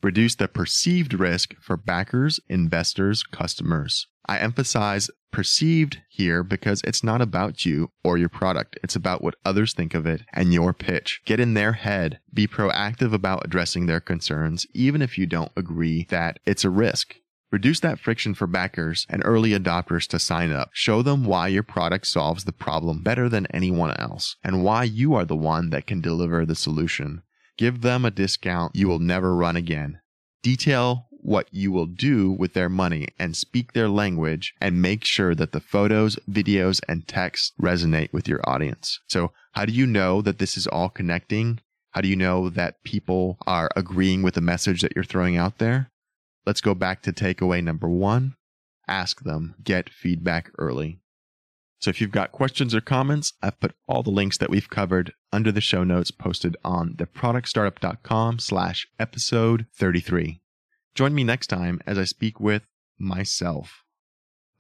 reduce 0.03 0.35
the 0.35 0.49
perceived 0.49 1.15
risk 1.15 1.55
for 1.61 1.77
backers, 1.77 2.39
investors, 2.49 3.23
customers. 3.23 4.09
I 4.27 4.39
emphasize 4.39 5.11
perceived 5.33 6.01
here 6.11 6.43
because 6.43 6.83
it's 6.85 7.03
not 7.03 7.23
about 7.23 7.65
you 7.65 7.91
or 8.05 8.19
your 8.19 8.29
product. 8.29 8.79
It's 8.83 8.95
about 8.95 9.23
what 9.23 9.37
others 9.45 9.73
think 9.73 9.95
of 9.95 10.07
it 10.07 10.23
and 10.33 10.53
your 10.53 10.73
pitch. 10.73 11.23
Get 11.25 11.41
in 11.41 11.55
their 11.55 11.73
head. 11.73 12.21
Be 12.33 12.47
proactive 12.47 13.13
about 13.15 13.45
addressing 13.45 13.87
their 13.87 14.01
concerns, 14.01 14.67
even 14.75 15.01
if 15.01 15.17
you 15.17 15.27
don't 15.27 15.53
agree 15.57 16.07
that 16.11 16.39
it's 16.45 16.65
a 16.65 16.71
risk. 16.71 17.17
Reduce 17.53 17.81
that 17.81 18.01
friction 18.01 18.33
for 18.33 18.47
backers 18.47 19.07
and 19.11 19.21
early 19.27 19.51
adopters 19.51 20.07
to 20.09 20.19
sign 20.19 20.51
up. 20.51 20.71
Show 20.73 21.03
them 21.03 21.25
why 21.27 21.49
your 21.49 21.63
product 21.63 22.07
solves 22.07 22.45
the 22.45 22.53
problem 22.53 23.03
better 23.03 23.29
than 23.29 23.47
anyone 23.53 23.95
else 23.99 24.37
and 24.43 24.65
why 24.65 24.85
you 24.85 25.13
are 25.13 25.27
the 25.27 25.37
one 25.37 25.69
that 25.69 25.87
can 25.87 26.01
deliver 26.01 26.47
the 26.47 26.55
solution. 26.55 27.23
Give 27.59 27.83
them 27.83 28.07
a 28.07 28.11
discount 28.11 28.75
you 28.75 28.89
will 28.89 28.99
never 28.99 29.37
run 29.37 29.57
again. 29.57 30.01
Detail 30.43 31.09
what 31.11 31.47
you 31.53 31.71
will 31.71 31.87
do 31.87 32.33
with 32.33 32.55
their 32.55 32.71
money 32.71 33.09
and 33.19 33.37
speak 33.37 33.75
their 33.75 33.89
language 33.89 34.55
and 34.59 34.81
make 34.81 35.05
sure 35.05 35.35
that 35.35 35.53
the 35.53 35.61
photos, 35.61 36.19
videos, 36.31 36.81
and 36.89 37.07
text 37.07 37.53
resonate 37.61 38.13
with 38.15 38.27
your 38.27 38.41
audience. 38.49 38.99
So, 39.09 39.31
how 39.53 39.67
do 39.67 39.73
you 39.73 39.87
know 39.87 40.23
that 40.23 40.39
this 40.39 40.57
is 40.57 40.67
all 40.67 40.89
connecting? 40.89 41.61
How 41.91 42.01
do 42.01 42.09
you 42.09 42.17
know 42.17 42.49
that 42.49 42.83
people 42.83 43.37
are 43.47 43.71
agreeing 43.77 44.23
with 44.23 44.35
the 44.35 44.41
message 44.41 44.81
that 44.81 44.93
you're 44.97 45.05
throwing 45.05 45.37
out 45.37 45.59
there? 45.59 45.92
Let's 46.45 46.61
go 46.61 46.75
back 46.75 47.03
to 47.03 47.13
takeaway 47.13 47.63
number 47.63 47.89
one 47.89 48.37
ask 48.89 49.23
them, 49.23 49.55
get 49.63 49.91
feedback 49.91 50.51
early. 50.59 51.01
So 51.81 51.91
if 51.91 52.01
you've 52.01 52.13
got 52.13 52.31
questions 52.31 52.75
or 52.75 52.81
comments, 52.81 53.33
I've 53.43 53.59
put 53.59 53.75
all 53.89 54.03
the 54.03 54.11
links 54.11 54.39
that 54.39 54.51
we've 54.51 54.71
covered 54.71 55.15
under 55.33 55.51
the 55.51 55.61
show 55.61 55.83
notes 55.83 56.13
posted 56.13 56.57
on 56.65 56.95
theproductstartup.com 56.95 58.39
slash 58.39 58.87
episode 59.01 59.67
33. 59.75 60.41
Join 60.95 61.15
me 61.15 61.25
next 61.25 61.49
time 61.49 61.81
as 61.87 61.99
I 61.99 62.05
speak 62.05 62.39
with 62.39 62.63
myself. 62.99 63.83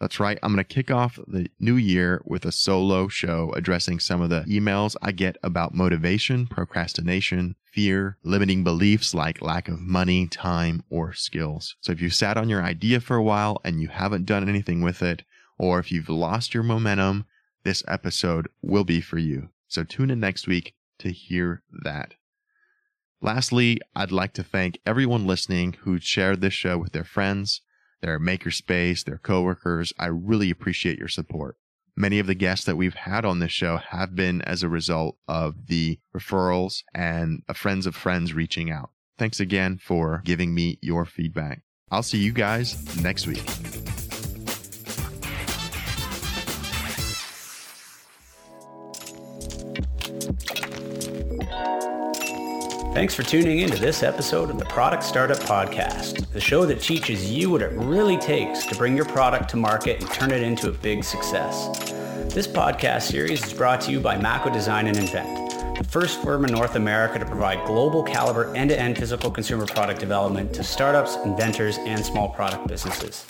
That's 0.01 0.19
right. 0.19 0.39
I'm 0.43 0.53
going 0.53 0.65
to 0.65 0.75
kick 0.75 0.91
off 0.91 1.17
the 1.29 1.49
new 1.61 1.77
year 1.77 2.23
with 2.25 2.45
a 2.45 2.51
solo 2.51 3.07
show 3.07 3.53
addressing 3.55 4.01
some 4.01 4.21
of 4.21 4.31
the 4.31 4.41
emails 4.49 4.97
I 5.01 5.13
get 5.13 5.37
about 5.45 5.75
motivation, 5.75 6.49
procrastination, 6.49 7.55
fear, 7.73 8.19
limiting 8.23 8.63
beliefs 8.63 9.15
like 9.15 9.43
lack 9.43 9.69
of 9.69 9.81
money, 9.81 10.27
time, 10.27 10.85
or 10.91 11.13
skills. 11.13 11.77
So 11.81 11.93
if 11.93 12.01
you've 12.01 12.15
sat 12.15 12.37
on 12.37 12.49
your 12.49 12.63
idea 12.63 13.01
for 13.01 13.17
a 13.17 13.23
while 13.23 13.61
and 13.65 13.81
you 13.81 13.89
haven't 13.89 14.27
done 14.27 14.49
anything 14.49 14.83
with 14.83 15.03
it, 15.03 15.23
or 15.59 15.79
if 15.79 15.91
you've 15.91 16.09
lost 16.09 16.55
your 16.55 16.63
momentum, 16.63 17.25
this 17.65 17.83
episode 17.89 18.49
will 18.61 18.85
be 18.85 19.01
for 19.01 19.19
you. 19.19 19.49
So 19.69 19.85
tune 19.85 20.11
in 20.11 20.21
next 20.21 20.47
week 20.47 20.75
to 20.99 21.11
hear 21.11 21.63
that. 21.83 22.15
Lastly, 23.21 23.81
I'd 23.95 24.13
like 24.13 24.33
to 24.35 24.43
thank 24.43 24.79
everyone 24.85 25.27
listening 25.27 25.77
who 25.83 25.99
shared 26.01 26.41
this 26.41 26.55
show 26.55 26.77
with 26.79 26.93
their 26.93 27.05
friends 27.05 27.63
their 28.03 28.19
makerspace, 28.19 29.05
their 29.05 29.19
coworkers. 29.19 29.93
I 29.99 30.07
really 30.07 30.51
appreciate 30.51 30.99
your 30.99 31.09
support. 31.09 31.57
Many 31.97 32.19
of 32.19 32.27
the 32.27 32.35
guests 32.35 32.65
that 32.67 32.77
we've 32.77 32.95
had 32.95 33.25
on 33.25 33.39
this 33.39 33.53
show 33.53 33.77
have 33.77 34.15
been 34.15 34.41
as 34.43 34.63
a 34.63 34.69
result 34.69 35.17
of 35.29 35.67
the 35.67 35.99
referrals 36.17 36.83
and 36.95 37.43
friends 37.55 37.87
of 37.87 37.95
friends 37.95 38.33
reaching 38.33 38.71
out. 38.71 38.91
Thanks 39.19 39.41
again 39.41 39.79
for 39.79 40.23
giving 40.25 40.55
me 40.55 40.79
your 40.81 41.05
feedback. 41.05 41.63
I'll 41.91 42.03
see 42.03 42.19
you 42.19 42.33
guys 42.33 43.03
next 43.03 43.27
week. 43.27 43.45
Thanks 52.95 53.15
for 53.15 53.23
tuning 53.23 53.61
in 53.61 53.71
to 53.71 53.79
this 53.79 54.03
episode 54.03 54.51
of 54.51 54.59
the 54.59 54.67
Product 54.67 55.03
Startup 55.03 55.39
Podcast, 55.39 56.31
the 56.33 56.41
show 56.41 56.67
that 56.67 56.83
teaches 56.83 57.33
you 57.33 57.49
what 57.49 57.63
it 57.63 57.73
really 57.73 58.19
takes 58.19 58.67
to 58.67 58.75
bring 58.75 58.95
your 58.95 59.07
product 59.07 59.49
to 59.51 59.57
market 59.57 60.03
and 60.03 60.13
turn 60.13 60.31
it 60.31 60.43
into 60.43 60.69
a 60.69 60.73
big 60.73 61.03
success. 61.03 61.91
This 62.35 62.47
podcast 62.47 63.05
series 63.05 63.43
is 63.47 63.55
brought 63.55 63.81
to 63.83 63.93
you 63.93 63.99
by 63.99 64.19
Mako 64.19 64.51
Design 64.51 64.89
and 64.89 64.99
Invent, 64.99 65.79
the 65.79 65.85
first 65.85 66.21
firm 66.23 66.45
in 66.45 66.53
North 66.53 66.77
America 66.77 67.19
to 67.19 67.25
provide 67.25 67.67
global 67.67 68.03
caliber 68.03 68.55
end-to-end 68.55 68.99
physical 68.99 69.31
consumer 69.31 69.65
product 69.65 69.99
development 69.99 70.53
to 70.53 70.63
startups, 70.63 71.17
inventors, 71.25 71.79
and 71.87 72.05
small 72.05 72.29
product 72.29 72.67
businesses. 72.69 73.25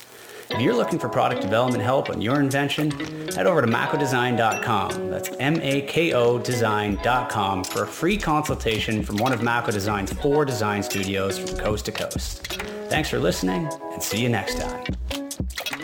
If 0.53 0.61
you're 0.61 0.75
looking 0.75 0.99
for 0.99 1.09
product 1.09 1.41
development 1.41 1.83
help 1.83 2.11
on 2.11 2.21
your 2.21 2.39
invention, 2.39 2.91
head 3.31 3.47
over 3.47 3.63
to 3.63 3.67
makodesign.com. 3.67 5.11
That's 5.11 5.31
M-A-K-O 5.41 6.39
design.com 6.41 7.65
for 7.65 7.85
a 7.85 7.87
free 7.87 8.19
consultation 8.19 9.03
from 9.03 9.17
one 9.17 9.33
of 9.33 9.43
Mako 9.43 9.73
Design's 9.73 10.13
four 10.13 10.45
design 10.45 10.83
studios 10.83 11.39
from 11.39 11.59
coast 11.59 11.87
to 11.87 11.93
coast. 11.93 12.47
Thanks 12.91 13.09
for 13.09 13.19
listening 13.19 13.67
and 13.93 14.03
see 14.03 14.21
you 14.21 14.29
next 14.29 14.61
time. 14.61 15.82